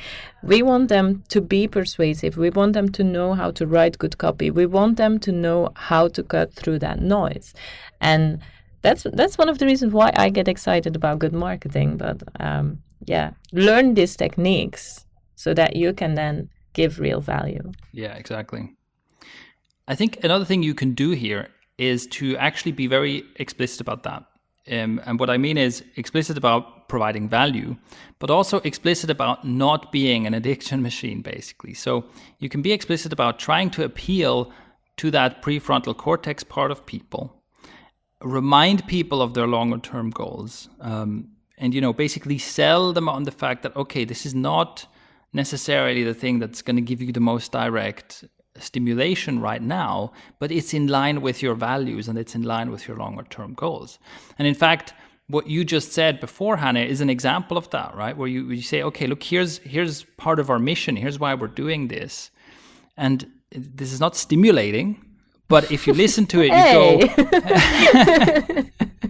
We 0.44 0.62
want 0.62 0.90
them 0.90 1.24
to 1.30 1.42
be 1.42 1.68
persuasive. 1.68 2.38
We 2.38 2.50
want 2.50 2.74
them 2.74 2.90
to 2.90 3.04
know 3.04 3.34
how 3.34 3.52
to 3.52 3.66
write 3.66 3.98
good 3.98 4.18
copy. 4.18 4.52
We 4.52 4.66
want 4.66 4.98
them 4.98 5.20
to 5.20 5.32
know 5.32 5.70
how 5.76 6.10
to 6.10 6.24
cut 6.24 6.54
through 6.54 6.80
that 6.80 7.00
noise. 7.02 7.54
And 8.02 8.40
that's 8.82 9.06
that's 9.14 9.38
one 9.38 9.50
of 9.50 9.58
the 9.58 9.66
reasons 9.66 9.94
why 9.94 10.12
I 10.16 10.30
get 10.30 10.48
excited 10.48 10.96
about 10.96 11.20
good 11.20 11.34
marketing. 11.34 11.98
But 11.98 12.22
um, 12.40 12.82
yeah, 13.06 13.32
learn 13.52 13.94
these 13.94 14.16
techniques 14.16 15.06
so 15.36 15.54
that 15.54 15.76
you 15.76 15.94
can 15.94 16.16
then 16.16 16.50
give 16.74 17.00
real 17.00 17.22
value. 17.22 17.72
Yeah, 17.92 18.14
exactly. 18.14 18.76
I 19.88 19.96
think 19.96 20.24
another 20.24 20.46
thing 20.46 20.64
you 20.64 20.76
can 20.76 20.94
do 20.94 21.12
here 21.12 21.48
is 21.80 22.06
to 22.08 22.36
actually 22.38 22.74
be 22.74 22.88
very 22.88 23.24
explicit 23.38 23.80
about 23.80 24.04
that. 24.04 24.26
Um, 24.70 25.02
and 25.06 25.20
what 25.20 25.30
I 25.30 25.38
mean 25.38 25.58
is 25.58 25.84
explicit 25.96 26.38
about 26.38 26.90
providing 26.90 27.30
value, 27.30 27.78
but 28.20 28.30
also 28.30 28.58
explicit 28.60 29.10
about 29.10 29.48
not 29.48 29.92
being 29.92 30.28
an 30.28 30.34
addiction 30.34 30.82
machine, 30.90 31.22
basically. 31.22 31.74
So 31.74 32.06
you 32.40 32.50
can 32.50 32.62
be 32.62 32.74
explicit 32.74 33.14
about 33.14 33.40
trying 33.40 33.70
to 33.72 33.84
appeal 33.84 34.52
to 34.98 35.10
that 35.12 35.42
prefrontal 35.42 35.96
cortex 35.96 36.44
part 36.44 36.72
of 36.72 36.86
people, 36.86 37.42
remind 38.22 38.86
people 38.86 39.22
of 39.22 39.34
their 39.34 39.48
longer 39.48 39.78
term 39.78 40.10
goals, 40.10 40.68
um, 40.82 41.30
and 41.58 41.74
you 41.74 41.80
know 41.80 41.94
basically 41.94 42.38
sell 42.38 42.92
them 42.92 43.08
on 43.08 43.24
the 43.24 43.32
fact 43.32 43.64
that 43.64 43.76
okay, 43.78 44.04
this 44.04 44.26
is 44.26 44.36
not 44.36 44.86
necessarily 45.32 46.04
the 46.04 46.14
thing 46.14 46.40
that's 46.40 46.62
going 46.62 46.76
to 46.76 46.82
give 46.82 47.02
you 47.02 47.14
the 47.14 47.22
most 47.22 47.54
direct 47.54 48.26
stimulation 48.62 49.40
right 49.40 49.62
now, 49.62 50.12
but 50.40 50.52
it's 50.52 50.74
in 50.74 50.88
line 50.88 51.22
with 51.22 51.42
your 51.42 51.56
values 51.56 52.08
and 52.08 52.18
it's 52.18 52.36
in 52.36 52.44
line 52.44 52.72
with 52.72 52.88
your 52.88 52.98
longer 52.98 53.24
term 53.30 53.54
goals. 53.54 54.00
And 54.38 54.48
in 54.48 54.56
fact, 54.56 54.94
what 55.28 55.48
you 55.48 55.64
just 55.64 55.92
said 55.92 56.20
before, 56.20 56.58
Hannah, 56.58 56.80
is 56.80 57.02
an 57.02 57.10
example 57.10 57.58
of 57.58 57.70
that, 57.70 57.96
right? 57.96 58.18
Where 58.18 58.28
you, 58.28 58.50
you 58.50 58.62
say, 58.62 58.82
okay, 58.84 59.08
look, 59.08 59.22
here's 59.24 59.60
here's 59.60 60.04
part 60.18 60.40
of 60.40 60.50
our 60.50 60.60
mission. 60.60 60.96
Here's 60.96 61.20
why 61.20 61.34
we're 61.36 61.48
doing 61.48 61.88
this, 61.88 62.32
and 62.98 63.30
this 63.52 63.94
is 63.94 64.00
not 64.00 64.16
stimulating, 64.16 65.06
but 65.48 65.72
if 65.72 65.86
you 65.86 65.94
listen 65.94 66.26
to 66.28 66.42
it, 66.42 66.48
you 66.48 66.64
go. 66.74 67.00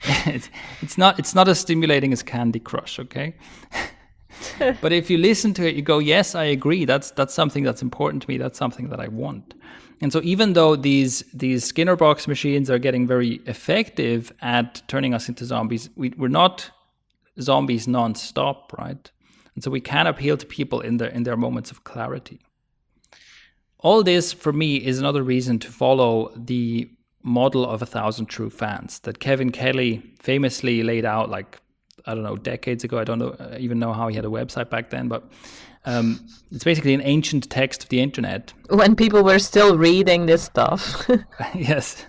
it's, 0.26 0.50
it's 0.80 0.98
not 0.98 1.18
it's 1.18 1.34
not 1.34 1.48
as 1.48 1.58
stimulating 1.58 2.12
as 2.12 2.22
Candy 2.22 2.60
Crush, 2.60 2.98
okay? 2.98 3.34
but 4.80 4.92
if 4.92 5.10
you 5.10 5.18
listen 5.18 5.54
to 5.54 5.68
it, 5.68 5.74
you 5.74 5.82
go, 5.82 5.98
yes, 5.98 6.34
I 6.34 6.44
agree. 6.44 6.84
That's 6.84 7.10
that's 7.12 7.34
something 7.34 7.64
that's 7.64 7.82
important 7.82 8.22
to 8.22 8.28
me. 8.30 8.38
That's 8.38 8.58
something 8.58 8.88
that 8.88 9.00
I 9.00 9.08
want. 9.08 9.54
And 10.00 10.12
so 10.12 10.20
even 10.22 10.52
though 10.52 10.76
these 10.76 11.24
these 11.34 11.64
Skinner 11.64 11.96
box 11.96 12.28
machines 12.28 12.70
are 12.70 12.78
getting 12.78 13.06
very 13.06 13.40
effective 13.46 14.32
at 14.40 14.82
turning 14.88 15.14
us 15.14 15.28
into 15.28 15.44
zombies, 15.44 15.90
we, 15.96 16.10
we're 16.16 16.28
not 16.28 16.70
zombies 17.40 17.88
non-stop, 17.88 18.72
right? 18.78 19.10
And 19.54 19.64
so 19.64 19.70
we 19.70 19.80
can 19.80 20.06
appeal 20.06 20.36
to 20.36 20.46
people 20.46 20.80
in 20.80 20.98
their 20.98 21.08
in 21.08 21.24
their 21.24 21.36
moments 21.36 21.70
of 21.70 21.84
clarity. 21.84 22.40
All 23.80 24.02
this 24.02 24.32
for 24.32 24.52
me 24.52 24.76
is 24.76 24.98
another 24.98 25.22
reason 25.22 25.58
to 25.60 25.68
follow 25.70 26.32
the 26.36 26.90
model 27.22 27.64
of 27.64 27.82
a 27.82 27.86
thousand 27.86 28.26
true 28.26 28.50
fans 28.50 29.00
that 29.00 29.18
Kevin 29.18 29.50
Kelly 29.50 30.02
famously 30.18 30.82
laid 30.82 31.04
out 31.04 31.28
like 31.28 31.60
I 32.08 32.14
don't 32.14 32.24
know 32.24 32.36
decades 32.36 32.84
ago. 32.84 32.98
I 32.98 33.04
don't 33.04 33.18
know 33.18 33.36
uh, 33.38 33.56
even 33.58 33.78
know 33.78 33.92
how 33.92 34.08
he 34.08 34.16
had 34.16 34.24
a 34.24 34.28
website 34.28 34.70
back 34.70 34.88
then, 34.88 35.08
but 35.08 35.30
um, 35.84 36.26
it's 36.50 36.64
basically 36.64 36.94
an 36.94 37.02
ancient 37.02 37.50
text 37.50 37.84
of 37.84 37.90
the 37.90 38.00
internet. 38.00 38.52
When 38.70 38.96
people 38.96 39.22
were 39.22 39.38
still 39.38 39.76
reading 39.76 40.24
this 40.26 40.42
stuff. 40.42 41.08
yes, 41.54 42.06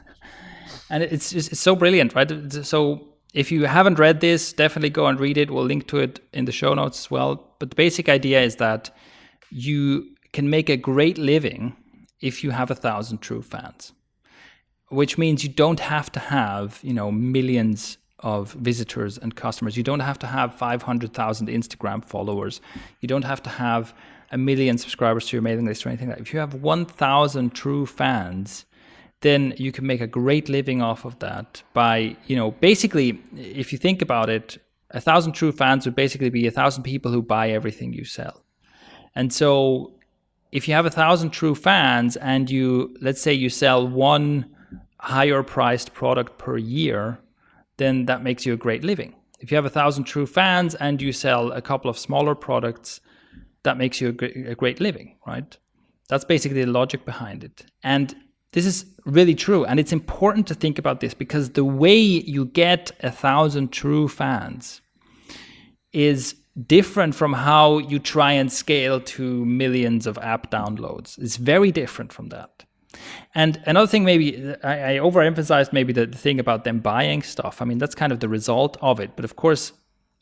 and 0.89 1.03
it's 1.03 1.31
just 1.31 1.51
it's 1.51 1.61
so 1.61 1.75
brilliant, 1.75 2.15
right? 2.15 2.31
So 2.63 3.09
if 3.33 3.51
you 3.51 3.65
haven't 3.65 3.99
read 3.99 4.21
this, 4.21 4.53
definitely 4.53 4.89
go 4.89 5.07
and 5.07 5.19
read 5.19 5.37
it. 5.37 5.51
We'll 5.51 5.65
link 5.65 5.87
to 5.87 5.97
it 5.97 6.21
in 6.33 6.45
the 6.45 6.53
show 6.53 6.73
notes 6.73 6.99
as 6.99 7.11
well. 7.11 7.55
But 7.59 7.71
the 7.71 7.75
basic 7.75 8.07
idea 8.07 8.41
is 8.41 8.55
that 8.55 8.95
you 9.51 10.15
can 10.31 10.49
make 10.49 10.69
a 10.69 10.77
great 10.77 11.17
living 11.17 11.75
if 12.21 12.43
you 12.43 12.51
have 12.51 12.71
a 12.71 12.75
thousand 12.75 13.19
true 13.19 13.41
fans 13.41 13.91
which 14.89 15.17
means 15.19 15.43
you 15.43 15.49
don't 15.49 15.79
have 15.79 16.11
to 16.11 16.19
have 16.19 16.79
you 16.83 16.93
know 16.93 17.11
millions 17.11 17.98
of 18.19 18.53
visitors 18.53 19.17
and 19.17 19.35
customers. 19.35 19.77
You 19.77 19.83
don't 19.83 19.99
have 20.01 20.19
to 20.19 20.27
have 20.27 20.53
500,000 20.55 21.47
Instagram 21.47 22.03
followers. 22.03 22.61
You 23.01 23.07
don't 23.07 23.25
have 23.25 23.41
to 23.43 23.49
have 23.49 23.93
a 24.31 24.37
million 24.37 24.77
subscribers 24.77 25.27
to 25.27 25.35
your 25.35 25.41
mailing 25.41 25.65
list 25.65 25.85
or 25.85 25.89
anything 25.89 26.09
like 26.09 26.17
that. 26.17 26.23
If 26.23 26.33
you 26.33 26.39
have 26.39 26.53
1,000 26.53 27.49
true 27.51 27.85
fans, 27.85 28.65
then 29.21 29.53
you 29.57 29.71
can 29.71 29.85
make 29.85 30.01
a 30.01 30.07
great 30.07 30.49
living 30.49 30.81
off 30.81 31.05
of 31.05 31.19
that 31.19 31.63
by, 31.73 32.15
you 32.27 32.35
know, 32.35 32.51
basically, 32.51 33.21
if 33.35 33.71
you 33.71 33.77
think 33.77 34.01
about 34.01 34.29
it, 34.29 34.57
a 34.91 35.01
thousand 35.01 35.33
true 35.33 35.51
fans 35.51 35.85
would 35.85 35.95
basically 35.95 36.29
be 36.29 36.47
a 36.47 36.51
thousand 36.51 36.83
people 36.83 37.11
who 37.11 37.21
buy 37.21 37.49
everything 37.49 37.93
you 37.93 38.05
sell. 38.05 38.43
And 39.15 39.31
so 39.33 39.93
if 40.51 40.67
you 40.67 40.73
have 40.73 40.85
a 40.85 40.89
thousand 40.89 41.31
true 41.31 41.55
fans 41.55 42.15
and 42.17 42.49
you, 42.49 42.95
let's 43.01 43.21
say 43.21 43.33
you 43.33 43.49
sell 43.49 43.87
one 43.87 44.45
higher 44.99 45.43
priced 45.43 45.93
product 45.93 46.37
per 46.37 46.57
year, 46.57 47.19
then 47.79 48.05
that 48.05 48.23
makes 48.23 48.45
you 48.45 48.53
a 48.53 48.57
great 48.57 48.83
living. 48.83 49.15
If 49.39 49.49
you 49.51 49.55
have 49.55 49.65
a 49.65 49.69
thousand 49.69 50.03
true 50.03 50.27
fans 50.27 50.75
and 50.75 51.01
you 51.01 51.11
sell 51.11 51.51
a 51.51 51.61
couple 51.61 51.89
of 51.89 51.97
smaller 51.97 52.35
products, 52.35 53.01
that 53.63 53.77
makes 53.77 53.99
you 53.99 54.09
a 54.09 54.55
great, 54.55 54.79
living, 54.79 55.15
right? 55.25 55.57
That's 56.07 56.25
basically 56.25 56.63
the 56.63 56.71
logic 56.71 57.05
behind 57.05 57.43
it. 57.43 57.65
And 57.83 58.15
this 58.51 58.65
is 58.65 58.85
really 59.05 59.35
true. 59.35 59.65
And 59.65 59.79
it's 59.79 59.93
important 59.93 60.47
to 60.47 60.55
think 60.55 60.79
about 60.79 60.99
this 60.99 61.13
because 61.13 61.51
the 61.51 61.65
way 61.65 61.95
you 61.95 62.45
get 62.45 62.91
a 63.01 63.11
thousand 63.11 63.71
true 63.71 64.07
fans 64.07 64.81
is 65.91 66.35
different 66.67 67.15
from 67.15 67.33
how 67.33 67.77
you 67.77 67.99
try 67.99 68.33
and 68.33 68.51
scale 68.51 68.99
to 68.99 69.45
millions 69.45 70.07
of 70.07 70.17
app 70.17 70.51
downloads. 70.51 71.17
It's 71.17 71.37
very 71.37 71.71
different 71.71 72.11
from 72.11 72.29
that. 72.29 72.65
And 73.35 73.61
another 73.65 73.87
thing, 73.87 74.03
maybe 74.03 74.55
I, 74.63 74.95
I 74.95 74.99
overemphasized 74.99 75.73
maybe 75.73 75.93
the, 75.93 76.07
the, 76.07 76.17
thing 76.17 76.39
about 76.39 76.63
them 76.63 76.79
buying 76.79 77.21
stuff. 77.21 77.61
I 77.61 77.65
mean, 77.65 77.77
that's 77.77 77.95
kind 77.95 78.11
of 78.11 78.19
the 78.19 78.29
result 78.29 78.77
of 78.81 78.99
it. 78.99 79.11
But 79.15 79.25
of 79.25 79.35
course, 79.35 79.73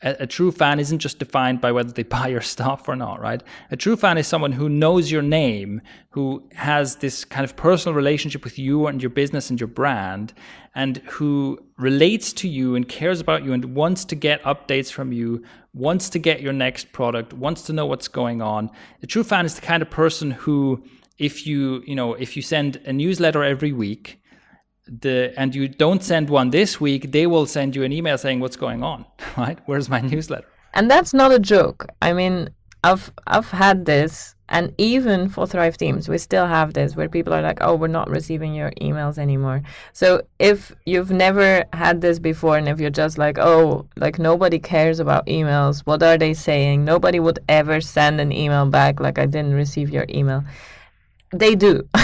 a, 0.02 0.16
a, 0.20 0.26
true 0.26 0.52
fan 0.52 0.78
isn't 0.78 0.98
just 0.98 1.18
defined 1.18 1.60
by 1.60 1.72
whether 1.72 1.90
they 1.90 2.02
buy 2.18 2.28
your 2.28 2.40
stuff 2.40 2.88
or 2.88 2.96
not, 2.96 3.20
right? 3.20 3.42
A 3.70 3.76
true 3.76 3.96
fan 3.96 4.18
is 4.18 4.26
someone 4.26 4.52
who 4.52 4.68
knows 4.68 5.10
your 5.10 5.22
name, 5.22 5.80
who 6.10 6.46
has 6.54 6.96
this 6.96 7.24
kind 7.24 7.44
of 7.44 7.56
personal 7.56 7.94
relationship 7.94 8.44
with 8.44 8.58
you 8.58 8.86
and 8.86 9.02
your 9.02 9.10
business 9.10 9.50
and 9.50 9.58
your 9.58 9.68
brand, 9.68 10.34
and 10.74 10.98
who 10.98 11.58
relates 11.78 12.32
to 12.34 12.48
you 12.48 12.74
and 12.74 12.88
cares 12.88 13.20
about 13.20 13.44
you 13.44 13.52
and 13.52 13.74
wants 13.74 14.04
to 14.04 14.14
get 14.14 14.42
updates 14.42 14.92
from 14.92 15.12
you, 15.12 15.42
wants 15.72 16.10
to 16.10 16.18
get 16.18 16.42
your 16.42 16.52
next 16.52 16.92
product, 16.92 17.32
wants 17.32 17.62
to 17.62 17.72
know 17.72 17.86
what's 17.86 18.08
going 18.08 18.42
on. 18.42 18.70
A 19.02 19.06
true 19.06 19.24
fan 19.24 19.46
is 19.46 19.54
the 19.54 19.62
kind 19.62 19.82
of 19.82 19.90
person 19.90 20.30
who 20.30 20.84
if 21.18 21.46
you 21.46 21.82
you 21.86 21.94
know 21.94 22.14
if 22.14 22.36
you 22.36 22.42
send 22.42 22.76
a 22.86 22.92
newsletter 22.92 23.42
every 23.42 23.72
week 23.72 24.20
the 24.86 25.34
and 25.36 25.54
you 25.54 25.68
don't 25.68 26.02
send 26.02 26.30
one 26.30 26.50
this 26.50 26.80
week 26.80 27.12
they 27.12 27.26
will 27.26 27.46
send 27.46 27.76
you 27.76 27.82
an 27.84 27.92
email 27.92 28.16
saying 28.16 28.40
what's 28.40 28.56
going 28.56 28.82
on? 28.82 29.04
Right? 29.36 29.58
Where's 29.66 29.88
my 29.88 30.00
newsletter? 30.00 30.48
And 30.74 30.90
that's 30.90 31.12
not 31.12 31.32
a 31.32 31.38
joke. 31.38 31.86
I 32.00 32.12
mean 32.12 32.50
i've 32.84 33.12
i've 33.26 33.50
had 33.50 33.86
this 33.86 34.36
and 34.48 34.72
even 34.78 35.28
for 35.28 35.48
Thrive 35.48 35.74
Themes 35.74 36.08
we 36.08 36.16
still 36.16 36.46
have 36.46 36.72
this 36.72 36.94
where 36.94 37.08
people 37.08 37.34
are 37.34 37.42
like 37.42 37.58
oh 37.60 37.74
we're 37.74 37.88
not 37.88 38.08
receiving 38.08 38.54
your 38.54 38.70
emails 38.80 39.18
anymore. 39.18 39.62
So 39.92 40.22
if 40.38 40.72
you've 40.86 41.10
never 41.10 41.64
had 41.72 42.00
this 42.00 42.18
before 42.18 42.56
and 42.56 42.68
if 42.68 42.80
you're 42.80 42.98
just 43.04 43.18
like 43.18 43.36
oh 43.38 43.86
like 43.96 44.18
nobody 44.18 44.58
cares 44.58 45.00
about 45.00 45.26
emails 45.26 45.80
what 45.80 46.02
are 46.02 46.16
they 46.16 46.34
saying? 46.34 46.84
Nobody 46.84 47.18
would 47.20 47.40
ever 47.48 47.80
send 47.80 48.20
an 48.20 48.32
email 48.32 48.66
back 48.66 49.00
like 49.00 49.18
i 49.18 49.26
didn't 49.26 49.54
receive 49.54 49.90
your 49.90 50.06
email 50.08 50.44
they 51.32 51.54
do. 51.54 51.88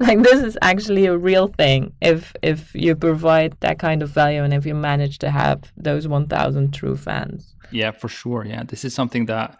Like 0.00 0.22
this 0.22 0.42
is 0.42 0.56
actually 0.62 1.06
a 1.06 1.16
real 1.16 1.48
thing. 1.48 1.92
If 2.00 2.34
if 2.42 2.74
you 2.74 2.96
provide 2.96 3.56
that 3.60 3.78
kind 3.78 4.02
of 4.02 4.08
value 4.08 4.42
and 4.42 4.54
if 4.54 4.64
you 4.64 4.74
manage 4.74 5.18
to 5.18 5.30
have 5.30 5.70
those 5.76 6.08
1000 6.08 6.72
true 6.72 6.96
fans. 6.96 7.54
Yeah 7.70 7.90
for 7.90 8.08
sure. 8.08 8.44
Yeah 8.46 8.62
this 8.64 8.84
is 8.84 8.94
something 8.94 9.26
that 9.26 9.58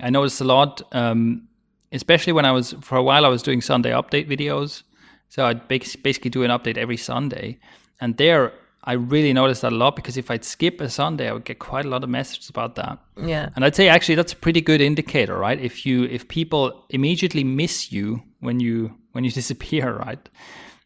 i 0.00 0.10
noticed 0.10 0.40
a 0.40 0.44
lot 0.44 0.82
um, 0.92 1.48
especially 1.92 2.32
when 2.32 2.44
i 2.44 2.50
was 2.50 2.74
for 2.80 2.96
a 2.98 3.02
while 3.02 3.24
i 3.24 3.28
was 3.28 3.42
doing 3.42 3.60
sunday 3.60 3.90
update 3.90 4.28
videos. 4.28 4.82
So 5.28 5.46
i'd 5.46 5.66
basically 5.68 6.30
do 6.30 6.42
an 6.44 6.50
update 6.50 6.76
every 6.76 6.96
sunday. 6.96 7.58
And 8.00 8.16
there 8.16 8.52
I 8.86 8.92
really 8.92 9.32
noticed 9.32 9.62
that 9.62 9.72
a 9.72 9.76
lot 9.76 9.96
because 9.96 10.16
if 10.16 10.30
I'd 10.30 10.44
skip 10.44 10.80
a 10.80 10.90
Sunday, 10.90 11.28
I 11.28 11.32
would 11.32 11.46
get 11.46 11.58
quite 11.58 11.86
a 11.86 11.88
lot 11.88 12.04
of 12.04 12.10
messages 12.10 12.50
about 12.50 12.74
that. 12.76 12.98
Yeah. 13.16 13.48
And 13.56 13.64
I'd 13.64 13.74
say 13.74 13.88
actually 13.88 14.14
that's 14.14 14.34
a 14.34 14.36
pretty 14.36 14.60
good 14.60 14.80
indicator, 14.82 15.38
right? 15.38 15.58
If 15.58 15.86
you 15.86 16.04
if 16.04 16.28
people 16.28 16.84
immediately 16.90 17.44
miss 17.44 17.90
you 17.90 18.22
when 18.40 18.60
you 18.60 18.94
when 19.12 19.24
you 19.24 19.30
disappear, 19.40 19.96
right? 19.96 20.28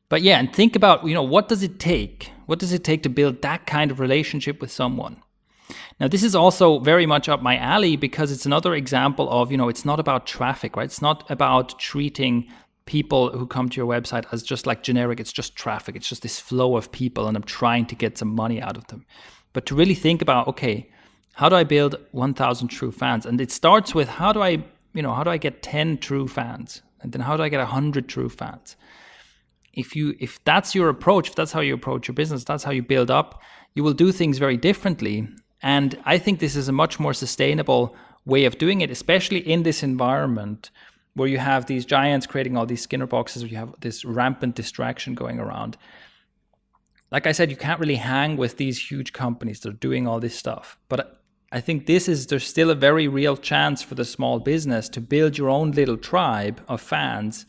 But 0.09 0.23
yeah, 0.23 0.39
and 0.39 0.53
think 0.53 0.75
about, 0.75 1.07
you 1.07 1.15
know, 1.15 1.23
what 1.23 1.49
does 1.49 1.63
it 1.63 1.79
take? 1.79 2.31
What 2.47 2.59
does 2.59 2.73
it 2.73 2.83
take 2.83 3.03
to 3.03 3.11
build 3.11 3.43
that 3.43 3.67
kind 3.67 3.91
of 3.91 4.01
relationship 4.01 4.61
with 4.61 4.71
someone? 4.71 5.23
Now, 6.01 6.09
this 6.09 6.23
is 6.23 6.35
also 6.35 6.79
very 6.79 7.05
much 7.05 7.29
up 7.29 7.43
my 7.43 7.59
alley 7.59 7.97
because 7.97 8.33
it's 8.33 8.47
another 8.47 8.75
example 8.75 9.29
of, 9.29 9.51
you 9.51 9.59
know, 9.59 9.69
it's 9.69 9.85
not 9.85 10.01
about 10.01 10.27
traffic, 10.27 10.77
right? 10.77 10.87
It's 10.87 11.03
not 11.03 11.31
about 11.31 11.79
treating 11.79 12.51
people 12.89 13.31
who 13.37 13.47
come 13.47 13.69
to 13.69 13.77
your 13.77 13.87
website 13.87 14.25
as 14.33 14.43
just 14.43 14.67
like 14.67 14.83
generic, 14.83 15.21
it's 15.21 15.31
just 15.31 15.55
traffic, 15.55 15.95
it's 15.95 16.09
just 16.09 16.23
this 16.23 16.41
flow 16.41 16.75
of 16.75 16.91
people, 16.91 17.29
and 17.29 17.37
I'm 17.37 17.43
trying 17.43 17.85
to 17.85 17.95
get 17.95 18.17
some 18.17 18.35
money 18.35 18.63
out 18.63 18.79
of 18.79 18.87
them. 18.87 19.05
But 19.53 19.67
to 19.67 19.75
really 19.75 19.95
think 19.95 20.23
about, 20.23 20.49
okay, 20.49 20.89
how 21.35 21.51
do 21.51 21.57
I 21.57 21.65
build 21.65 21.97
1,000 22.13 22.69
true 22.69 22.91
fans? 22.91 23.27
And 23.27 23.43
it 23.43 23.53
starts 23.53 23.95
with 23.95 24.09
how 24.09 24.33
do 24.33 24.41
I, 24.41 24.65
you 24.95 25.03
know, 25.03 25.13
how 25.13 25.23
do 25.23 25.31
I 25.31 25.37
get 25.37 25.63
10 25.63 25.99
true 25.99 26.27
fans? 26.27 26.81
And 27.03 27.13
then 27.13 27.21
how 27.21 27.37
do 27.37 27.43
I 27.43 27.51
get 27.51 27.59
100 27.59 28.09
true 28.09 28.31
fans? 28.31 28.75
If 29.75 29.95
you 29.95 30.15
if 30.19 30.43
that's 30.45 30.75
your 30.75 30.89
approach, 30.89 31.29
if 31.29 31.35
that's 31.35 31.53
how 31.53 31.61
you 31.61 31.75
approach 31.75 32.09
your 32.09 32.15
business, 32.15 32.43
that's 32.43 32.65
how 32.65 32.73
you 32.73 32.83
build 32.83 33.11
up, 33.11 33.43
you 33.75 33.85
will 33.85 33.93
do 33.93 34.13
things 34.13 34.39
very 34.39 34.57
differently. 34.57 35.29
And 35.63 36.01
I 36.05 36.17
think 36.19 36.41
this 36.41 36.57
is 36.57 36.69
a 36.69 36.73
much 36.83 36.99
more 36.99 37.15
sustainable 37.15 37.95
way 38.25 38.47
of 38.47 38.59
doing 38.59 38.81
it, 38.81 38.91
especially 38.91 39.39
in 39.39 39.63
this 39.63 39.83
environment 39.83 40.71
where 41.19 41.29
you 41.29 41.39
have 41.39 41.67
these 41.67 41.85
giants 41.85 42.27
creating 42.27 42.57
all 42.57 42.67
these 42.67 42.83
Skinner 42.83 43.07
boxes, 43.07 43.43
where 43.43 43.51
you 43.51 43.59
have 43.59 43.75
this 43.81 44.05
rampant 44.05 44.55
distraction 44.55 45.15
going 45.15 45.39
around. 45.39 45.77
Like 47.11 47.27
I 47.27 47.33
said, 47.33 47.51
you 47.51 47.57
can't 47.57 47.81
really 47.81 47.97
hang 47.97 48.37
with 48.37 48.57
these 48.57 48.91
huge 48.91 49.13
companies 49.13 49.61
that 49.61 49.71
are 49.71 49.79
doing 49.79 50.07
all 50.07 50.21
this 50.21 50.35
stuff. 50.35 50.79
But 50.89 51.19
I 51.51 51.61
think 51.61 51.87
this 51.87 52.09
is 52.09 52.27
there's 52.27 52.47
still 52.47 52.71
a 52.71 52.75
very 52.75 53.09
real 53.09 53.37
chance 53.37 53.83
for 53.83 53.95
the 53.95 54.05
small 54.05 54.39
business 54.39 54.89
to 54.91 55.01
build 55.01 55.39
your 55.39 55.49
own 55.49 55.71
little 55.71 55.97
tribe 55.97 56.63
of 56.69 56.81
fans 56.81 57.47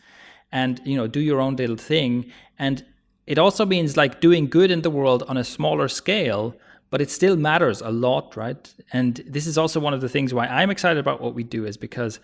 and 0.51 0.81
you 0.85 0.95
know 0.95 1.07
do 1.07 1.19
your 1.19 1.41
own 1.41 1.55
little 1.55 1.75
thing 1.75 2.31
and 2.57 2.85
it 3.27 3.37
also 3.37 3.65
means 3.65 3.97
like 3.97 4.21
doing 4.21 4.49
good 4.49 4.71
in 4.71 4.81
the 4.81 4.89
world 4.89 5.23
on 5.27 5.37
a 5.37 5.43
smaller 5.43 5.87
scale 5.87 6.55
but 6.89 7.01
it 7.01 7.11
still 7.11 7.35
matters 7.35 7.81
a 7.81 7.91
lot 7.91 8.35
right 8.35 8.73
and 8.93 9.21
this 9.27 9.45
is 9.45 9.57
also 9.57 9.79
one 9.79 9.93
of 9.93 10.01
the 10.01 10.09
things 10.09 10.33
why 10.33 10.47
i'm 10.47 10.71
excited 10.71 10.99
about 10.99 11.21
what 11.21 11.35
we 11.35 11.43
do 11.43 11.65
is 11.65 11.77
because 11.77 12.19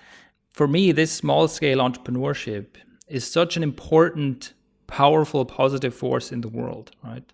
for 0.55 0.69
me, 0.69 0.93
this 0.93 1.11
small 1.11 1.49
scale 1.49 1.79
entrepreneurship 1.79 2.77
is 3.09 3.29
such 3.29 3.57
an 3.57 3.63
important, 3.63 4.53
powerful, 4.87 5.43
positive 5.43 5.93
force 5.93 6.31
in 6.31 6.39
the 6.39 6.47
world, 6.47 6.91
right? 7.03 7.29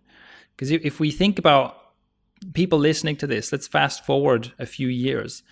Because 0.56 0.72
if 0.72 1.00
we 1.00 1.12
think 1.12 1.38
about 1.38 1.78
people 2.54 2.80
listening 2.80 3.16
to 3.18 3.28
this, 3.28 3.52
let's 3.52 3.68
fast 3.68 4.04
forward 4.04 4.52
a 4.58 4.66
few 4.66 4.88
years. 4.88 5.44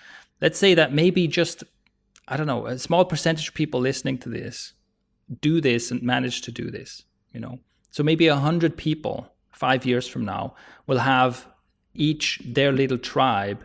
Let's 0.41 0.57
say 0.57 0.73
that 0.73 0.93
maybe 0.93 1.27
just, 1.27 1.63
I 2.27 2.37
don't 2.37 2.47
know, 2.47 2.65
a 2.65 2.79
small 2.79 3.05
percentage 3.05 3.49
of 3.49 3.53
people 3.53 3.79
listening 3.79 4.17
to 4.19 4.29
this 4.29 4.73
do 5.39 5.61
this 5.61 5.91
and 5.91 6.01
manage 6.01 6.41
to 6.41 6.51
do 6.51 6.71
this, 6.71 7.03
you 7.33 7.39
know? 7.39 7.59
So 7.91 8.01
maybe 8.01 8.25
a 8.25 8.35
hundred 8.35 8.77
people 8.77 9.31
five 9.51 9.85
years 9.85 10.07
from 10.07 10.25
now 10.25 10.55
will 10.87 10.97
have 10.97 11.45
each 11.93 12.41
their 12.43 12.71
little 12.71 12.97
tribe 12.97 13.63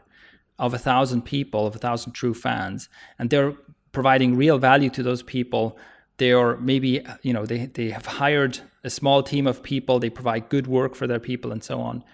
of 0.58 0.74
a 0.74 0.78
thousand 0.78 1.22
people, 1.22 1.66
of 1.66 1.74
a 1.74 1.78
thousand 1.78 2.12
true 2.12 2.34
fans, 2.34 2.88
and 3.18 3.30
they're 3.30 3.54
providing 3.94 4.36
real 4.36 4.58
value 4.58 4.90
to 4.90 5.02
those 5.02 5.22
people. 5.22 5.78
They 6.18 6.32
are 6.32 6.56
maybe, 6.58 7.04
you 7.22 7.32
know, 7.32 7.46
they, 7.46 7.66
they 7.66 7.90
have 7.90 8.06
hired 8.06 8.60
a 8.84 8.90
small 8.90 9.22
team 9.22 9.46
of 9.46 9.62
people, 9.62 9.98
they 9.98 10.10
provide 10.10 10.50
good 10.50 10.66
work 10.66 10.94
for 10.94 11.06
their 11.06 11.18
people, 11.18 11.50
and 11.50 11.64
so 11.64 11.80
on. 11.80 12.04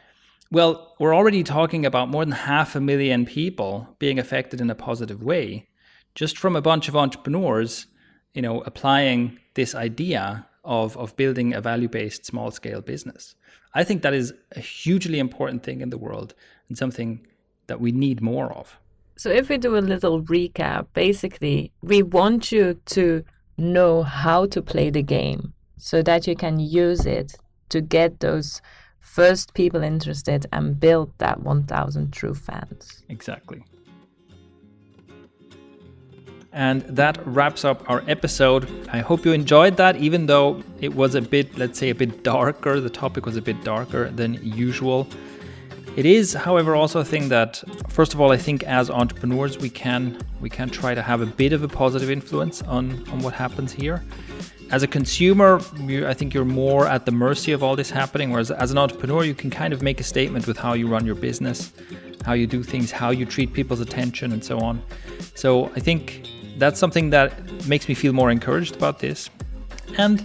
Well, 0.53 0.95
we're 0.99 1.14
already 1.14 1.43
talking 1.43 1.85
about 1.85 2.09
more 2.09 2.24
than 2.24 2.33
half 2.33 2.76
a 2.76 2.81
million 2.81 3.26
people 3.26 3.97
being 3.99 4.18
affected 4.18 4.61
in 4.61 4.70
a 4.70 4.74
positive 4.74 5.22
way 5.22 5.68
just 6.14 6.39
from 6.39 6.57
a 6.57 6.62
bunch 6.62 6.89
of 6.89 6.97
entrepreneurs, 6.97 7.87
you 8.35 8.43
know, 8.43 8.61
applying 8.62 9.39
this 9.55 9.74
idea 9.74 10.47
of, 10.64 10.97
of 10.97 11.16
building 11.16 11.55
a 11.55 11.61
value 11.61 11.89
based 11.89 12.26
small 12.26 12.51
scale 12.51 12.81
business. 12.81 13.35
I 13.74 13.85
think 13.85 14.03
that 14.03 14.14
is 14.14 14.33
a 14.57 14.61
hugely 14.61 15.18
important 15.18 15.62
thing 15.62 15.81
in 15.81 15.91
the 15.91 15.99
world 15.99 16.35
and 16.68 16.76
something 16.76 17.26
that 17.68 17.81
we 17.81 17.93
need 17.93 18.20
more 18.20 18.53
of. 18.53 18.78
So, 19.21 19.29
if 19.29 19.51
we 19.51 19.59
do 19.59 19.77
a 19.77 19.85
little 19.85 20.23
recap, 20.23 20.87
basically, 20.95 21.73
we 21.83 22.03
want 22.03 22.51
you 22.51 22.81
to 22.87 23.23
know 23.59 24.03
how 24.03 24.47
to 24.47 24.62
play 24.62 24.89
the 24.89 25.03
game 25.03 25.53
so 25.77 26.01
that 26.01 26.27
you 26.27 26.35
can 26.35 26.59
use 26.59 27.05
it 27.05 27.37
to 27.68 27.83
get 27.83 28.21
those 28.21 28.62
first 28.99 29.53
people 29.53 29.83
interested 29.83 30.47
and 30.55 30.81
build 30.81 31.12
that 31.18 31.43
1000 31.43 32.14
true 32.14 32.33
fans. 32.33 33.03
Exactly. 33.11 33.62
And 36.55 36.81
that 36.85 37.18
wraps 37.27 37.62
up 37.62 37.85
our 37.91 38.03
episode. 38.09 38.89
I 38.91 39.01
hope 39.01 39.27
you 39.27 39.33
enjoyed 39.33 39.77
that, 39.77 39.97
even 39.97 40.25
though 40.25 40.62
it 40.81 40.95
was 40.95 41.14
a 41.14 41.21
bit, 41.21 41.59
let's 41.59 41.79
say, 41.79 41.91
a 41.91 41.95
bit 41.95 42.25
darker. 42.25 42.81
The 42.81 42.89
topic 42.89 43.27
was 43.27 43.37
a 43.37 43.43
bit 43.43 43.62
darker 43.64 44.09
than 44.09 44.41
usual. 44.43 45.07
It 45.97 46.07
is, 46.07 46.34
however, 46.34 46.76
also 46.76 47.01
a 47.01 47.05
thing 47.05 47.28
that, 47.30 47.62
first 47.88 48.14
of 48.14 48.20
all, 48.20 48.30
I 48.30 48.36
think 48.36 48.62
as 48.62 48.91
entrepreneurs 48.91 49.59
we 49.59 49.68
can 49.68 50.18
we 50.41 50.49
can 50.49 50.70
try 50.70 50.95
to 50.95 51.03
have 51.03 51.20
a 51.20 51.26
bit 51.26 51.53
of 51.53 51.62
a 51.62 51.68
positive 51.68 52.11
influence 52.11 52.62
on 52.62 53.07
on 53.11 53.20
what 53.20 53.34
happens 53.34 53.72
here. 53.72 54.03
As 54.70 54.84
a 54.84 54.86
consumer, 54.86 55.61
you, 55.80 56.07
I 56.07 56.14
think 56.14 56.32
you're 56.32 56.45
more 56.45 56.86
at 56.86 57.05
the 57.05 57.11
mercy 57.11 57.51
of 57.51 57.64
all 57.64 57.74
this 57.74 57.91
happening. 57.91 58.30
Whereas 58.30 58.53
as 58.53 58.70
an 58.70 58.78
entrepreneur, 58.78 59.24
you 59.24 59.34
can 59.34 59.51
kind 59.51 59.72
of 59.72 59.82
make 59.82 59.99
a 59.99 60.05
statement 60.05 60.47
with 60.47 60.57
how 60.57 60.74
you 60.74 60.86
run 60.86 61.05
your 61.05 61.16
business, 61.16 61.72
how 62.24 62.34
you 62.34 62.47
do 62.47 62.62
things, 62.62 62.93
how 62.93 63.11
you 63.11 63.26
treat 63.26 63.53
people's 63.53 63.80
attention, 63.80 64.32
and 64.32 64.45
so 64.45 64.61
on. 64.61 64.80
So 65.34 65.72
I 65.74 65.80
think 65.80 66.28
that's 66.57 66.78
something 66.78 67.11
that 67.11 67.32
makes 67.66 67.88
me 67.88 67.95
feel 67.95 68.12
more 68.12 68.30
encouraged 68.30 68.76
about 68.76 69.01
this. 69.01 69.28
And 69.99 70.24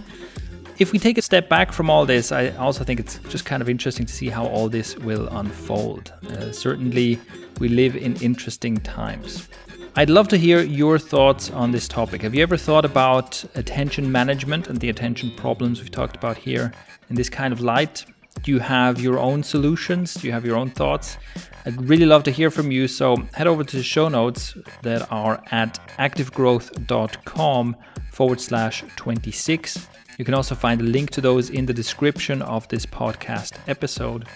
if 0.78 0.92
we 0.92 0.98
take 0.98 1.16
a 1.16 1.22
step 1.22 1.48
back 1.48 1.72
from 1.72 1.88
all 1.88 2.04
this, 2.04 2.32
I 2.32 2.50
also 2.50 2.84
think 2.84 3.00
it's 3.00 3.18
just 3.28 3.44
kind 3.44 3.62
of 3.62 3.68
interesting 3.68 4.06
to 4.06 4.12
see 4.12 4.28
how 4.28 4.46
all 4.46 4.68
this 4.68 4.96
will 4.98 5.28
unfold. 5.28 6.12
Uh, 6.28 6.52
certainly, 6.52 7.18
we 7.58 7.68
live 7.68 7.96
in 7.96 8.16
interesting 8.16 8.76
times. 8.78 9.48
I'd 9.94 10.10
love 10.10 10.28
to 10.28 10.36
hear 10.36 10.60
your 10.60 10.98
thoughts 10.98 11.50
on 11.50 11.70
this 11.70 11.88
topic. 11.88 12.20
Have 12.20 12.34
you 12.34 12.42
ever 12.42 12.58
thought 12.58 12.84
about 12.84 13.42
attention 13.54 14.12
management 14.12 14.68
and 14.68 14.78
the 14.78 14.90
attention 14.90 15.30
problems 15.36 15.80
we've 15.80 15.90
talked 15.90 16.16
about 16.16 16.36
here 16.36 16.72
in 17.08 17.16
this 17.16 17.30
kind 17.30 17.52
of 17.52 17.62
light? 17.62 18.04
Do 18.42 18.50
you 18.50 18.58
have 18.58 19.00
your 19.00 19.18
own 19.18 19.42
solutions? 19.42 20.12
Do 20.12 20.26
you 20.26 20.32
have 20.34 20.44
your 20.44 20.56
own 20.56 20.68
thoughts? 20.68 21.16
I'd 21.64 21.88
really 21.88 22.04
love 22.04 22.24
to 22.24 22.30
hear 22.30 22.50
from 22.50 22.70
you. 22.70 22.86
So 22.86 23.16
head 23.32 23.46
over 23.46 23.64
to 23.64 23.76
the 23.76 23.82
show 23.82 24.08
notes 24.08 24.54
that 24.82 25.10
are 25.10 25.42
at 25.50 25.80
activegrowth.com 25.98 27.76
forward 28.12 28.40
slash 28.42 28.84
26. 28.96 29.88
You 30.18 30.24
can 30.24 30.34
also 30.34 30.54
find 30.54 30.80
a 30.80 30.84
link 30.84 31.10
to 31.10 31.20
those 31.20 31.50
in 31.50 31.66
the 31.66 31.74
description 31.74 32.42
of 32.42 32.66
this 32.68 32.86
podcast 32.86 33.52
episode. 33.68 34.26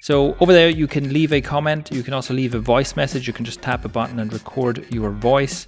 So 0.00 0.36
over 0.40 0.52
there, 0.52 0.68
you 0.68 0.86
can 0.86 1.12
leave 1.12 1.32
a 1.32 1.40
comment. 1.40 1.90
You 1.92 2.02
can 2.02 2.14
also 2.14 2.34
leave 2.34 2.54
a 2.54 2.58
voice 2.58 2.96
message. 2.96 3.26
You 3.26 3.32
can 3.32 3.44
just 3.44 3.62
tap 3.62 3.84
a 3.84 3.88
button 3.88 4.18
and 4.18 4.32
record 4.32 4.84
your 4.92 5.10
voice. 5.10 5.66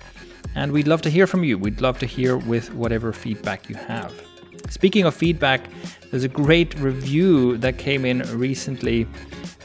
And 0.54 0.72
we'd 0.72 0.88
love 0.88 1.02
to 1.02 1.10
hear 1.10 1.26
from 1.26 1.44
you. 1.44 1.58
We'd 1.58 1.80
love 1.80 1.98
to 2.00 2.06
hear 2.06 2.36
with 2.36 2.72
whatever 2.74 3.12
feedback 3.12 3.68
you 3.68 3.76
have. 3.76 4.12
Speaking 4.70 5.04
of 5.04 5.14
feedback, 5.14 5.68
there's 6.10 6.24
a 6.24 6.28
great 6.28 6.74
review 6.80 7.58
that 7.58 7.76
came 7.78 8.04
in 8.04 8.22
recently 8.36 9.06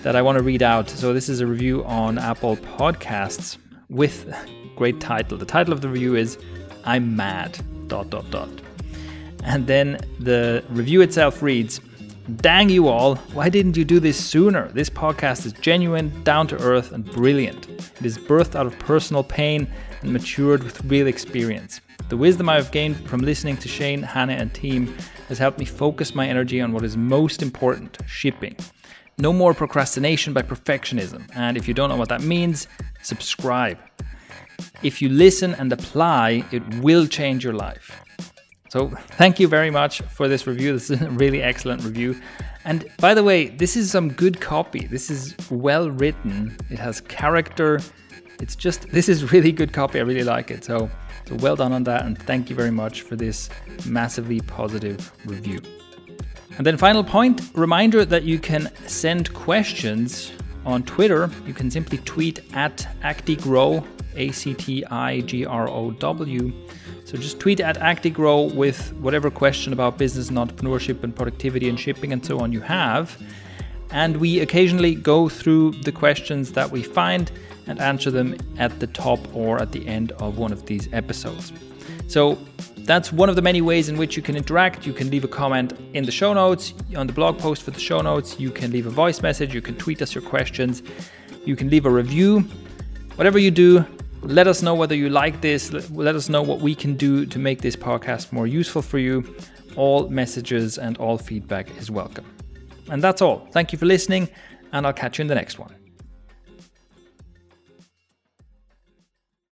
that 0.04 0.16
I 0.16 0.22
want 0.22 0.38
to 0.38 0.44
read 0.44 0.62
out. 0.62 0.90
So 0.90 1.14
this 1.14 1.30
is 1.30 1.40
a 1.40 1.48
review 1.48 1.84
on 1.86 2.18
Apple 2.18 2.58
Podcasts 2.58 3.58
with 3.90 4.32
great 4.76 5.00
title. 5.00 5.38
The 5.38 5.46
title 5.46 5.74
of 5.74 5.82
the 5.82 5.90
review 5.90 6.16
is 6.16 6.38
I'm 6.84 7.16
mad 7.16 7.58
dot 7.88 8.10
dot 8.10 8.30
dot. 8.30 8.50
And 9.44 9.66
then 9.68 10.00
the 10.20 10.64
review 10.70 11.02
itself 11.02 11.42
reads 11.42 11.82
Dang 12.36 12.70
you 12.70 12.88
all, 12.88 13.16
why 13.34 13.50
didn't 13.50 13.76
you 13.76 13.84
do 13.84 14.00
this 14.00 14.24
sooner? 14.24 14.68
This 14.70 14.90
podcast 14.90 15.48
is 15.48 15.54
genuine, 15.54 16.24
down 16.24 16.46
to 16.48 16.62
earth, 16.62 16.92
and 16.92 17.04
brilliant. 17.04 17.68
It 17.68 18.06
is 18.06 18.20
birthed 18.20 18.56
out 18.56 18.68
of 18.68 18.78
personal 18.78 19.24
pain 19.24 19.68
and 20.02 20.14
matured 20.14 20.62
with 20.62 20.86
real 20.86 21.08
experience. 21.08 21.82
The 22.10 22.18
wisdom 22.18 22.48
I 22.48 22.56
have 22.56 22.72
gained 22.72 22.98
from 23.10 23.22
listening 23.22 23.58
to 23.58 23.68
Shane, 23.68 24.04
Hannah, 24.04 24.34
and 24.34 24.54
team 24.54 24.96
has 25.28 25.40
helped 25.40 25.58
me 25.58 25.66
focus 25.66 26.14
my 26.14 26.28
energy 26.28 26.62
on 26.62 26.72
what 26.72 26.84
is 26.84 26.96
most 26.96 27.42
important 27.42 27.98
shipping. 28.06 28.56
No 29.18 29.34
more 29.34 29.56
procrastination 29.56 30.32
by 30.32 30.44
perfectionism. 30.44 31.30
And 31.36 31.58
if 31.58 31.68
you 31.68 31.74
don't 31.74 31.90
know 31.90 31.98
what 31.98 32.10
that 32.10 32.22
means, 32.22 32.68
subscribe. 33.02 33.78
If 34.84 35.02
you 35.02 35.10
listen 35.10 35.56
and 35.56 35.74
apply, 35.74 36.46
it 36.52 36.64
will 36.76 37.08
change 37.08 37.44
your 37.44 37.54
life. 37.54 38.02
So 38.70 38.90
thank 39.18 39.40
you 39.40 39.48
very 39.48 39.72
much 39.72 40.02
for 40.02 40.28
this 40.28 40.46
review. 40.46 40.74
This 40.74 40.92
is 40.92 41.02
a 41.02 41.10
really 41.10 41.42
excellent 41.42 41.84
review. 41.84 42.20
And 42.66 42.86
by 43.00 43.16
the 43.16 43.24
way, 43.24 43.50
this 43.50 43.76
is 43.76 43.90
some 43.90 44.10
good 44.10 44.40
copy. 44.40 44.86
This 44.86 45.10
is 45.10 45.36
well 45.50 45.90
written. 45.90 46.56
It 46.70 46.78
has 46.78 47.02
character. 47.02 47.80
It's 48.40 48.56
just 48.56 48.88
this 48.90 49.10
is 49.10 49.32
really 49.34 49.52
good 49.52 49.74
copy. 49.74 50.00
I 50.00 50.04
really 50.04 50.24
like 50.24 50.52
it. 50.52 50.64
So 50.64 50.90
so 51.28 51.36
well 51.36 51.56
done 51.56 51.74
on 51.74 51.84
that 51.84 52.06
and 52.06 52.18
thank 52.18 52.50
you 52.50 52.56
very 52.56 52.72
much 52.72 53.02
for 53.02 53.16
this 53.16 53.50
massively 53.86 54.40
positive 54.42 55.12
review. 55.26 55.60
And 56.58 56.66
then 56.66 56.78
final 56.78 57.04
point, 57.04 57.42
reminder 57.54 58.04
that 58.06 58.24
you 58.24 58.38
can 58.38 58.72
send 58.88 59.34
questions 59.34 60.32
on 60.66 60.84
Twitter. 60.84 61.30
You 61.46 61.54
can 61.54 61.72
simply 61.72 62.00
tweet 62.00 62.42
at 62.54 62.88
Actigrow, 63.02 63.86
A 64.16 64.32
C 64.32 64.54
T 64.54 64.86
I 64.86 65.22
G 65.22 65.46
R 65.46 65.68
O 65.70 65.92
W 65.92 66.54
so 67.10 67.18
just 67.18 67.40
tweet 67.40 67.60
at 67.60 67.76
Actigrow 67.80 68.54
with 68.54 68.94
whatever 68.98 69.32
question 69.32 69.74
about 69.74 69.98
business 69.98 70.30
and 70.30 70.38
entrepreneurship 70.38 71.02
and 71.02 71.16
productivity 71.16 71.68
and 71.68 71.80
shipping 71.80 72.14
and 72.14 72.24
so 72.24 72.40
on 72.40 72.54
you 72.54 72.62
have. 72.62 73.20
And 73.90 74.18
we 74.18 74.42
occasionally 74.42 74.94
go 74.94 75.28
through 75.28 75.72
the 75.72 75.92
questions 75.92 76.52
that 76.52 76.70
we 76.70 76.84
find 76.84 77.32
and 77.66 77.80
answer 77.80 78.12
them 78.12 78.38
at 78.60 78.80
the 78.80 78.86
top 78.86 79.20
or 79.36 79.60
at 79.60 79.72
the 79.72 79.88
end 79.88 80.12
of 80.20 80.38
one 80.38 80.52
of 80.52 80.68
these 80.68 80.88
episodes. 80.94 81.52
So 82.06 82.38
that's 82.86 83.12
one 83.12 83.30
of 83.30 83.36
the 83.36 83.42
many 83.42 83.62
ways 83.62 83.90
in 83.90 83.98
which 83.98 84.18
you 84.18 84.24
can 84.24 84.36
interact. 84.36 84.86
You 84.86 84.94
can 84.94 85.10
leave 85.10 85.24
a 85.24 85.28
comment 85.28 85.74
in 85.94 86.06
the 86.06 86.12
show 86.12 86.34
notes, 86.34 86.74
on 86.96 87.08
the 87.08 87.14
blog 87.14 87.38
post 87.38 87.64
for 87.64 87.72
the 87.72 87.80
show 87.80 88.02
notes. 88.02 88.40
You 88.40 88.52
can 88.52 88.72
leave 88.72 88.88
a 88.88 88.90
voice 88.90 89.22
message. 89.22 89.54
You 89.54 89.62
can 89.62 89.76
tweet 89.76 90.02
us 90.02 90.16
your 90.16 90.24
questions. 90.24 90.84
You 91.46 91.56
can 91.56 91.70
leave 91.70 91.86
a 91.86 91.90
review. 91.90 92.42
Whatever 93.16 93.40
you 93.40 93.52
do, 93.52 93.86
let 94.22 94.48
us 94.48 94.62
know 94.62 94.76
whether 94.76 94.96
you 94.96 95.10
like 95.10 95.42
this. 95.42 95.72
Let 95.92 96.16
us 96.16 96.30
know 96.30 96.42
what 96.42 96.60
we 96.60 96.76
can 96.76 96.96
do 96.96 97.26
to 97.26 97.40
make 97.40 97.62
this 97.62 97.76
podcast 97.76 98.32
more 98.32 98.48
useful 98.48 98.82
for 98.82 98.98
you. 98.98 99.36
All 99.76 100.10
messages 100.10 100.78
and 100.78 100.98
all 100.98 101.18
feedback 101.18 101.70
is 101.78 101.90
welcome. 101.90 102.26
And 102.90 103.02
that's 103.02 103.22
all. 103.22 103.48
Thank 103.52 103.72
you 103.72 103.78
for 103.78 103.86
listening, 103.86 104.30
and 104.74 104.86
I'll 104.86 104.94
catch 104.94 105.20
you 105.20 105.22
in 105.22 105.28
the 105.28 105.36
next 105.36 105.60
one. 105.60 105.79